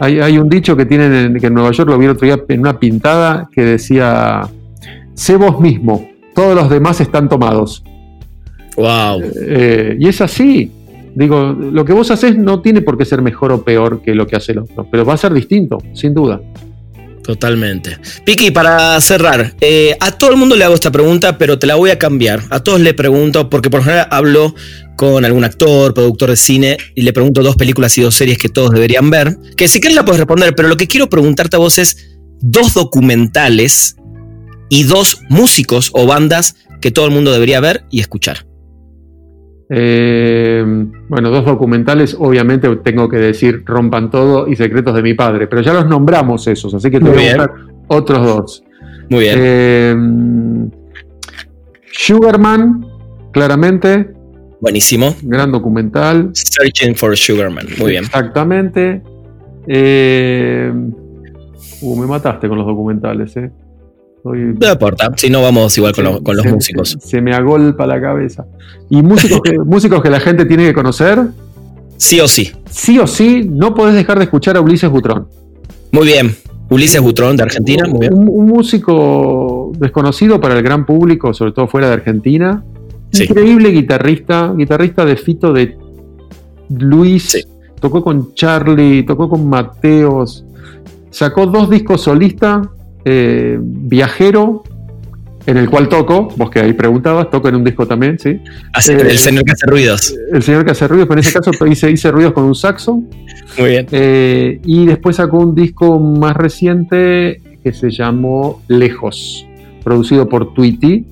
hay, 0.00 0.38
un 0.38 0.48
dicho 0.48 0.76
que 0.76 0.86
tienen 0.86 1.38
que 1.38 1.46
en 1.46 1.54
Nueva 1.54 1.70
York 1.72 1.88
lo 1.88 1.98
vi 1.98 2.04
el 2.06 2.12
otro 2.12 2.26
día 2.26 2.42
en 2.48 2.60
una 2.60 2.78
pintada 2.78 3.48
que 3.52 3.62
decía: 3.62 4.42
Sé 5.14 5.36
vos 5.36 5.60
mismo, 5.60 6.08
todos 6.34 6.54
los 6.54 6.68
demás 6.68 7.00
están 7.00 7.28
tomados. 7.28 7.82
Wow. 8.76 9.22
Eh, 9.34 9.96
y 9.98 10.08
es 10.08 10.20
así. 10.20 10.70
Digo, 11.14 11.52
lo 11.52 11.84
que 11.84 11.92
vos 11.92 12.10
haces 12.10 12.36
no 12.36 12.60
tiene 12.60 12.82
por 12.82 12.98
qué 12.98 13.04
ser 13.04 13.22
mejor 13.22 13.52
o 13.52 13.62
peor 13.62 14.02
que 14.02 14.14
lo 14.14 14.26
que 14.26 14.34
hace 14.34 14.50
el 14.50 14.58
otro, 14.58 14.86
pero 14.90 15.04
va 15.04 15.14
a 15.14 15.16
ser 15.16 15.32
distinto, 15.32 15.78
sin 15.92 16.12
duda. 16.12 16.40
Totalmente. 17.24 17.98
Piki, 18.26 18.50
para 18.50 19.00
cerrar, 19.00 19.54
eh, 19.62 19.96
a 19.98 20.12
todo 20.12 20.30
el 20.30 20.36
mundo 20.36 20.56
le 20.56 20.64
hago 20.64 20.74
esta 20.74 20.92
pregunta, 20.92 21.38
pero 21.38 21.58
te 21.58 21.66
la 21.66 21.74
voy 21.74 21.88
a 21.88 21.98
cambiar. 21.98 22.42
A 22.50 22.60
todos 22.60 22.80
le 22.80 22.92
pregunto, 22.92 23.48
porque 23.48 23.70
por 23.70 23.80
ejemplo 23.80 24.06
hablo 24.10 24.54
con 24.96 25.24
algún 25.24 25.42
actor, 25.42 25.94
productor 25.94 26.30
de 26.30 26.36
cine, 26.36 26.76
y 26.94 27.00
le 27.00 27.14
pregunto 27.14 27.42
dos 27.42 27.56
películas 27.56 27.96
y 27.96 28.02
dos 28.02 28.14
series 28.14 28.36
que 28.36 28.50
todos 28.50 28.72
deberían 28.72 29.08
ver, 29.08 29.38
que 29.56 29.68
si 29.68 29.80
quieres 29.80 29.96
la 29.96 30.04
puedes 30.04 30.20
responder, 30.20 30.54
pero 30.54 30.68
lo 30.68 30.76
que 30.76 30.86
quiero 30.86 31.08
preguntarte 31.08 31.56
a 31.56 31.60
vos 31.60 31.78
es 31.78 31.96
dos 32.42 32.74
documentales 32.74 33.96
y 34.68 34.82
dos 34.84 35.20
músicos 35.30 35.90
o 35.94 36.06
bandas 36.06 36.56
que 36.82 36.90
todo 36.90 37.06
el 37.06 37.10
mundo 37.10 37.32
debería 37.32 37.58
ver 37.60 37.84
y 37.90 38.00
escuchar. 38.00 38.46
Eh, 39.76 40.64
bueno, 41.08 41.30
dos 41.30 41.44
documentales, 41.44 42.16
obviamente 42.16 42.68
tengo 42.76 43.08
que 43.08 43.16
decir 43.16 43.64
Rompan 43.64 44.08
Todo 44.08 44.46
y 44.46 44.54
Secretos 44.54 44.94
de 44.94 45.02
mi 45.02 45.14
Padre, 45.14 45.48
pero 45.48 45.62
ya 45.62 45.72
los 45.72 45.86
nombramos 45.86 46.46
esos, 46.46 46.72
así 46.74 46.92
que 46.92 47.00
te 47.00 47.10
voy 47.10 47.24
a 47.24 47.36
buscar 47.36 47.50
otros 47.88 48.24
dos. 48.24 48.64
Muy 49.10 49.20
bien. 49.20 49.38
Eh, 49.40 49.96
Sugarman, 51.90 52.86
claramente. 53.32 54.10
Buenísimo. 54.60 55.16
Gran 55.22 55.50
documental. 55.50 56.30
Searching 56.34 56.94
for 56.94 57.16
Sugarman, 57.16 57.66
muy 57.76 57.90
bien. 57.92 58.04
Exactamente. 58.04 59.02
Eh, 59.66 60.72
uh, 61.80 62.00
me 62.00 62.06
mataste 62.06 62.48
con 62.48 62.58
los 62.58 62.66
documentales, 62.66 63.36
¿eh? 63.38 63.50
No 64.24 64.72
importa, 64.72 65.12
si 65.16 65.28
no 65.28 65.42
vamos 65.42 65.76
igual 65.76 65.94
con, 65.94 66.36
los 66.36 66.46
músicos. 66.46 66.96
Se, 66.98 67.20
me 67.20 67.34
agolpa 67.34 67.86
la 67.86 68.00
cabeza. 68.00 68.46
¿Y 68.88 69.02
músicos 69.02 69.40
que, 69.42 69.58
músicos 69.64 70.02
que 70.02 70.08
la 70.08 70.20
gente 70.20 70.46
tiene 70.46 70.64
que 70.64 70.72
conocer? 70.72 71.20
Sí 71.98 72.20
o 72.20 72.26
sí. 72.26 72.52
Sí 72.70 72.98
o 72.98 73.06
sí, 73.06 73.46
no 73.48 73.74
podés 73.74 73.94
dejar 73.94 74.18
de 74.18 74.24
escuchar 74.24 74.56
a 74.56 74.62
Ulises 74.62 74.88
Butrón. 74.88 75.28
Muy 75.92 76.06
bien. 76.06 76.34
Ulises 76.70 77.02
Butrón 77.02 77.36
de 77.36 77.42
Argentina, 77.42 77.84
muy 77.86 78.00
bien. 78.00 78.14
Un, 78.14 78.46
músico 78.46 79.72
desconocido 79.78 80.40
para 80.40 80.56
el 80.56 80.62
gran 80.62 80.86
público, 80.86 81.34
sobre 81.34 81.52
todo 81.52 81.68
fuera 81.68 81.88
de 81.88 81.94
Argentina. 81.94 82.64
Increíble 83.12 83.70
guitarrista, 83.70 84.54
guitarrista 84.56 85.04
de 85.04 85.16
Fito 85.16 85.52
de 85.52 85.76
Luis. 86.70 87.46
Tocó 87.78 88.02
con 88.02 88.32
Charlie, 88.34 89.04
tocó 89.04 89.28
con 89.28 89.46
Mateos. 89.46 90.46
Sacó 91.10 91.46
dos 91.46 91.68
discos 91.68 92.00
solistas 92.00 92.66
eh, 93.04 93.58
viajero, 93.60 94.62
en 95.46 95.58
el 95.58 95.68
cual 95.68 95.88
toco, 95.88 96.28
vos 96.36 96.50
que 96.50 96.60
ahí 96.60 96.72
preguntabas, 96.72 97.28
toco 97.30 97.48
en 97.48 97.56
un 97.56 97.64
disco 97.64 97.86
también, 97.86 98.18
¿sí? 98.18 98.40
el 98.88 99.06
eh, 99.06 99.16
señor 99.18 99.44
que 99.44 99.52
hace 99.52 99.66
ruidos. 99.66 100.14
El 100.32 100.42
señor 100.42 100.64
que 100.64 100.70
hace 100.70 100.88
ruidos, 100.88 101.06
pero 101.06 101.20
en 101.20 101.26
ese 101.26 101.38
caso 101.38 101.66
hice, 101.66 101.90
hice 101.90 102.10
ruidos 102.10 102.32
con 102.32 102.44
un 102.44 102.54
saxo. 102.54 103.02
Muy 103.58 103.68
bien. 103.68 103.86
Eh, 103.90 104.60
y 104.64 104.86
después 104.86 105.16
sacó 105.16 105.38
un 105.38 105.54
disco 105.54 105.98
más 106.00 106.34
reciente 106.34 107.42
que 107.62 107.72
se 107.74 107.90
llamó 107.90 108.62
Lejos, 108.68 109.46
producido 109.82 110.28
por 110.28 110.54
Tweety. 110.54 111.04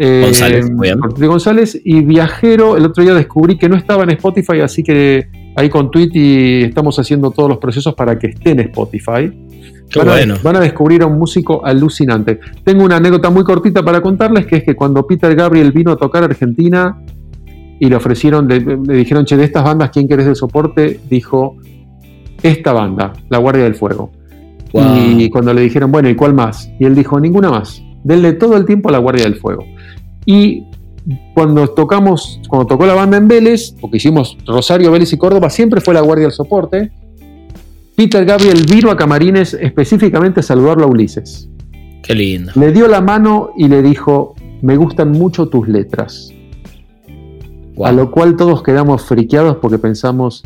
González, 0.00 0.68
muy 0.68 0.88
bien. 0.88 0.98
Por 0.98 1.24
González. 1.24 1.80
Y 1.84 2.00
Viajero, 2.00 2.76
el 2.76 2.86
otro 2.86 3.04
día 3.04 3.14
descubrí 3.14 3.56
que 3.56 3.68
no 3.68 3.76
estaba 3.76 4.02
en 4.02 4.10
Spotify, 4.10 4.58
así 4.60 4.82
que 4.82 5.28
ahí 5.54 5.68
con 5.68 5.92
Tweety 5.92 6.64
estamos 6.64 6.98
haciendo 6.98 7.30
todos 7.30 7.48
los 7.48 7.58
procesos 7.58 7.94
para 7.94 8.18
que 8.18 8.28
esté 8.28 8.50
en 8.50 8.60
Spotify 8.60 9.30
van, 9.98 10.56
a, 10.56 10.60
descubrir 10.60 11.02
a 11.02 11.06
un 11.06 11.18
músico 11.18 11.64
alucinante. 11.64 12.40
Tengo 12.64 12.84
una 12.84 12.96
anécdota 12.96 13.30
muy 13.30 13.44
cortita 13.44 13.82
para 13.82 14.00
contarles, 14.00 14.46
que 14.46 14.56
es 14.56 14.64
que 14.64 14.74
cuando 14.74 15.06
Peter 15.06 15.34
Gabriel 15.34 15.72
vino 15.72 15.92
a 15.92 15.96
tocar 15.96 16.22
a 16.22 16.26
Argentina 16.26 16.98
y 17.78 17.88
le 17.88 17.96
ofrecieron, 17.96 18.48
le, 18.48 18.60
dijeron, 18.96 19.24
che, 19.24 19.36
de 19.36 19.44
estas 19.44 19.64
bandas, 19.64 19.90
¿quién 19.90 20.08
querés 20.08 20.26
de 20.26 20.34
soporte? 20.34 21.00
Dijo, 21.08 21.56
esta 22.42 22.72
banda, 22.72 23.12
La 23.28 23.38
Guardia 23.38 23.64
del 23.64 23.74
Fuego. 23.74 24.12
Y 24.72 25.28
cuando 25.28 25.52
le 25.52 25.60
dijeron, 25.60 25.92
bueno, 25.92 26.08
¿y 26.08 26.14
cuál 26.14 26.32
más? 26.32 26.70
Y 26.78 26.84
él 26.84 26.94
dijo, 26.94 27.20
ninguna 27.20 27.50
más. 27.50 27.82
Denle 28.04 28.32
todo 28.32 28.56
el 28.56 28.64
tiempo 28.64 28.88
a 28.88 28.92
La 28.92 28.98
Guardia 28.98 29.24
del 29.24 29.36
Fuego. 29.36 29.64
Y 30.24 30.64
cuando 31.34 31.68
tocamos, 31.68 32.40
cuando 32.48 32.66
tocó 32.66 32.86
la 32.86 32.94
banda 32.94 33.16
en 33.16 33.28
Vélez, 33.28 33.74
porque 33.80 33.96
hicimos 33.96 34.36
Rosario, 34.46 34.90
Vélez 34.90 35.12
y 35.12 35.18
Córdoba, 35.18 35.50
siempre 35.50 35.80
fue 35.80 35.94
La 35.94 36.00
Guardia 36.00 36.26
del 36.26 36.32
Soporte. 36.32 36.92
Peter 37.96 38.24
Gabriel 38.24 38.64
vino 38.68 38.90
a 38.90 38.96
Camarines 38.96 39.54
específicamente 39.54 40.40
a 40.40 40.42
saludarlo 40.42 40.84
a 40.84 40.86
Ulises. 40.86 41.48
Qué 42.02 42.14
lindo. 42.14 42.52
Le 42.54 42.72
dio 42.72 42.88
la 42.88 43.00
mano 43.00 43.50
y 43.56 43.68
le 43.68 43.82
dijo, 43.82 44.34
me 44.62 44.76
gustan 44.76 45.12
mucho 45.12 45.48
tus 45.48 45.68
letras. 45.68 46.32
A 47.84 47.92
lo 47.92 48.10
cual 48.10 48.36
todos 48.36 48.62
quedamos 48.62 49.04
friqueados 49.04 49.58
porque 49.58 49.78
pensamos, 49.78 50.42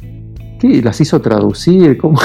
¿qué? 0.60 0.82
¿Las 0.82 1.00
hizo 1.00 1.20
traducir? 1.20 1.96
¿Cómo? 1.98 2.18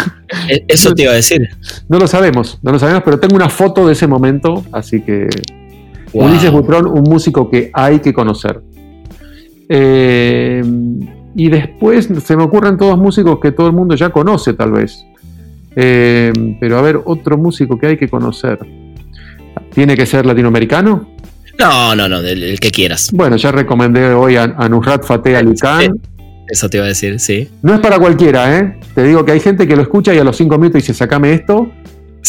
E, 0.50 0.66
eso 0.68 0.94
te 0.94 1.04
iba 1.04 1.12
a 1.12 1.16
decir. 1.16 1.50
No 1.88 2.00
lo 2.00 2.08
sabemos, 2.08 2.60
no 2.62 2.72
lo 2.72 2.80
sabemos, 2.80 3.04
pero 3.04 3.20
tengo 3.20 3.36
una 3.36 3.50
foto 3.50 3.88
de 3.88 3.94
ese 3.94 4.08
momento, 4.08 4.64
así 4.72 5.02
que... 5.02 5.28
Ulises 6.14 6.52
Butrón, 6.52 6.88
un 6.88 7.04
músico 7.04 7.50
que 7.50 7.72
hay 7.74 8.00
que 8.00 8.14
conocer. 8.14 8.62
Eh, 9.70 10.62
y 11.36 11.50
después 11.50 12.10
se 12.22 12.36
me 12.36 12.44
ocurren 12.44 12.78
todos 12.78 12.98
músicos 12.98 13.40
que 13.40 13.54
todo 13.54 13.68
el 13.68 13.74
mundo 13.74 13.96
ya 13.96 14.10
conoce, 14.10 14.54
tal 14.54 14.74
vez. 14.74 15.06
Eh, 15.76 16.34
pero 16.60 16.78
a 16.78 16.82
ver, 16.82 17.00
otro 17.06 17.38
músico 17.38 17.78
que 17.78 17.88
hay 17.88 17.98
que 17.98 18.10
conocer. 18.10 18.60
¿Tiene 19.74 19.96
que 19.96 20.06
ser 20.06 20.26
latinoamericano? 20.26 21.10
No, 21.60 21.96
no, 21.96 22.10
no, 22.10 22.20
el, 22.20 22.60
que 22.60 22.72
quieras. 22.72 23.12
Bueno, 23.14 23.38
ya 23.38 23.52
recomendé 23.52 24.14
hoy 24.14 24.36
a, 24.36 24.48
Nusrat 24.48 25.06
Fateh 25.06 25.38
Ali 25.38 25.56
Khan. 25.56 25.94
Eso 26.48 26.70
te 26.70 26.78
iba 26.78 26.86
a 26.86 26.90
decir, 26.90 27.20
sí. 27.20 27.50
No 27.62 27.74
es 27.76 27.80
para 27.80 27.98
cualquiera, 28.00 28.58
¿eh? 28.58 28.80
Te 28.94 29.04
digo 29.04 29.24
que 29.24 29.32
hay 29.32 29.40
gente 29.40 29.68
que 29.68 29.76
lo 29.76 29.82
escucha 29.84 30.14
y 30.14 30.18
a 30.18 30.24
los 30.24 30.36
cinco 30.36 30.58
minutos 30.58 30.82
dice, 30.82 30.94
sacame 30.94 31.34
esto. 31.34 31.72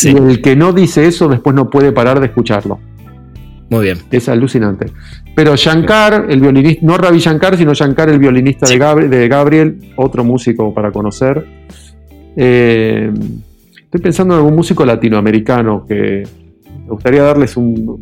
Y 0.02 0.08
el 0.08 0.40
que 0.40 0.54
no 0.54 0.72
dice 0.72 1.06
eso 1.06 1.28
después 1.28 1.54
no 1.54 1.68
puede 1.68 1.92
parar 1.92 2.20
de 2.20 2.26
escucharlo. 2.26 2.78
Muy 3.68 3.84
bien. 3.84 3.98
Es 4.10 4.28
alucinante. 4.28 4.86
Pero 5.34 5.56
Shankar, 5.56 6.26
el 6.28 6.40
violinista, 6.40 6.80
no 6.84 6.98
Ravi 6.98 7.18
Shankar, 7.18 7.56
sino 7.56 7.72
Shankar, 7.72 8.10
el 8.10 8.18
violinista 8.18 8.66
de, 8.66 9.28
Gabriel, 9.28 9.92
otro 9.96 10.24
músico 10.24 10.74
para 10.74 10.92
conocer. 10.92 11.46
Eh, 12.36 13.12
estoy 13.82 14.00
pensando 14.00 14.34
en 14.34 14.40
algún 14.40 14.56
músico 14.56 14.84
latinoamericano 14.84 15.84
que 15.86 16.22
me 16.84 16.90
gustaría 16.90 17.22
darles 17.22 17.56
un, 17.56 17.98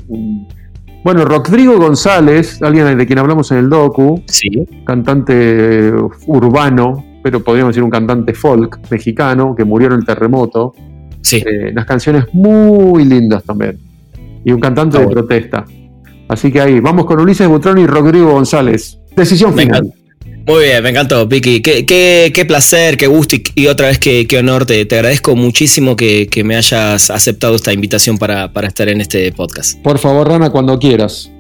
bueno, 1.03 1.25
Rodrigo 1.25 1.79
González, 1.79 2.61
alguien 2.63 2.99
de 2.99 3.07
quien 3.07 3.19
hablamos 3.19 3.51
en 3.53 3.59
el 3.59 3.71
docu, 3.71 4.23
cantante 4.85 5.93
urbano, 6.27 7.05
pero 7.23 7.43
podríamos 7.43 7.75
decir 7.75 7.83
un 7.83 7.91
cantante 7.91 8.35
folk 8.35 8.79
mexicano 8.91 9.55
que 9.55 9.65
murió 9.65 9.89
en 9.89 9.95
el 9.95 10.05
terremoto. 10.05 10.75
Sí. 11.23 11.37
Eh, 11.37 11.71
unas 11.73 11.87
canciones 11.87 12.25
muy 12.33 13.05
lindas 13.05 13.45
también. 13.45 13.79
Y 14.45 14.53
un 14.53 14.61
cantante 14.61 14.99
de 14.99 15.07
protesta. 15.07 15.65
Así 16.29 16.53
que 16.53 16.61
ahí, 16.61 16.81
vamos 16.81 17.07
con 17.07 17.19
Ulises 17.19 17.49
Butrón 17.49 17.79
y 17.79 17.87
Rodrigo 17.87 18.33
González. 18.33 18.99
Decisión 19.17 19.55
final. 19.55 19.93
Muy 20.51 20.65
bien, 20.65 20.83
me 20.83 20.91
encantó, 20.91 21.29
Vicky. 21.29 21.63
Qué, 21.63 21.85
qué, 22.35 22.45
placer, 22.45 22.97
qué 22.97 23.07
gusto 23.07 23.37
y, 23.55 23.69
otra 23.69 23.87
vez 23.87 24.01
qué, 24.01 24.27
qué 24.27 24.39
honor. 24.39 24.67
Te, 24.67 24.85
te, 24.85 24.97
agradezco 24.97 25.37
muchísimo 25.37 25.95
que, 25.95 26.29
me 26.45 26.57
hayas 26.57 27.09
aceptado 27.09 27.55
esta 27.55 27.73
invitación 27.73 28.19
para, 28.19 28.53
para 28.53 28.67
estar 28.67 28.89
en 28.89 29.01
este 29.01 29.31
podcast. 29.31 29.79
Por 29.79 30.01
favor, 30.01 30.27
Rana, 30.27 30.51
cuando 30.51 30.77
quieras. 30.77 31.31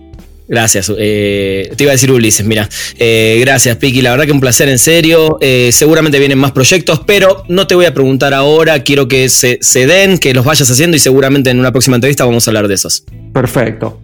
Gracias. 0.46 0.92
Eh, 0.96 1.72
te 1.76 1.82
iba 1.82 1.90
a 1.90 1.94
decir 1.94 2.12
Ulises, 2.12 2.46
mira. 2.46 2.68
Eh, 3.00 3.38
gracias, 3.40 3.78
Piki. 3.78 4.00
La 4.00 4.12
verdad 4.12 4.26
que 4.26 4.32
un 4.32 4.38
placer 4.38 4.68
en 4.68 4.78
serio. 4.78 5.38
Eh, 5.40 5.70
seguramente 5.72 6.20
vienen 6.20 6.38
más 6.38 6.52
proyectos, 6.52 7.00
pero 7.04 7.42
no 7.48 7.66
te 7.66 7.74
voy 7.74 7.86
a 7.86 7.94
preguntar 7.94 8.32
ahora. 8.32 8.84
Quiero 8.84 9.08
que 9.08 9.28
se, 9.28 9.58
se, 9.60 9.88
den, 9.88 10.18
que 10.18 10.32
los 10.34 10.44
vayas 10.44 10.70
haciendo 10.70 10.96
y 10.96 11.00
seguramente 11.00 11.50
en 11.50 11.58
una 11.58 11.72
próxima 11.72 11.96
entrevista 11.96 12.24
vamos 12.24 12.46
a 12.46 12.50
hablar 12.52 12.68
de 12.68 12.74
esos. 12.74 13.02
Perfecto. 13.34 14.00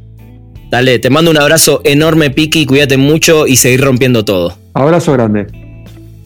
Dale, 0.71 0.99
te 0.99 1.11
mando 1.11 1.31
un 1.31 1.39
abrazo 1.39 1.81
enorme, 1.85 2.31
Piki. 2.31 2.67
Cuídate 2.67 2.97
mucho 2.97 3.47
y 3.47 3.57
seguir 3.57 3.83
rompiendo 3.83 4.25
todo. 4.25 4.59
Abrazo 4.75 5.13
grande. 5.13 5.47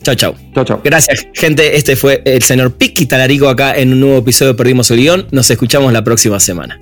Chao, 0.02 0.14
chao. 0.14 0.34
Chao, 0.54 0.64
chao. 0.64 0.80
Gracias, 0.82 1.26
gente. 1.34 1.76
Este 1.76 1.94
fue 1.96 2.22
el 2.24 2.42
señor 2.42 2.72
Piki 2.72 3.06
Talarico 3.06 3.48
acá 3.48 3.76
en 3.76 3.92
un 3.92 4.00
nuevo 4.00 4.18
episodio 4.18 4.52
de 4.52 4.56
Perdimos 4.56 4.90
el 4.90 4.98
Guión. 4.98 5.26
Nos 5.30 5.50
escuchamos 5.50 5.92
la 5.92 6.02
próxima 6.02 6.40
semana. 6.40 6.80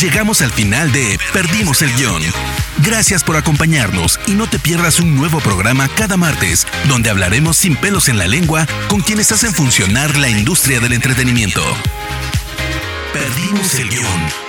Llegamos 0.00 0.42
al 0.42 0.50
final 0.50 0.90
de 0.92 1.18
Perdimos 1.32 1.80
el 1.82 1.94
guion. 1.94 2.20
Gracias 2.84 3.22
por 3.22 3.36
acompañarnos 3.36 4.18
y 4.26 4.32
no 4.32 4.48
te 4.48 4.58
pierdas 4.58 4.98
un 4.98 5.14
nuevo 5.14 5.38
programa 5.38 5.88
cada 5.88 6.16
martes, 6.16 6.66
donde 6.88 7.10
hablaremos 7.10 7.56
sin 7.56 7.76
pelos 7.76 8.08
en 8.08 8.18
la 8.18 8.26
lengua 8.26 8.66
con 8.88 9.00
quienes 9.00 9.30
hacen 9.30 9.52
funcionar 9.52 10.16
la 10.16 10.28
industria 10.28 10.80
del 10.80 10.94
entretenimiento. 10.94 11.62
Perdimos 13.12 13.74
el 13.78 13.88
guion. 13.88 14.43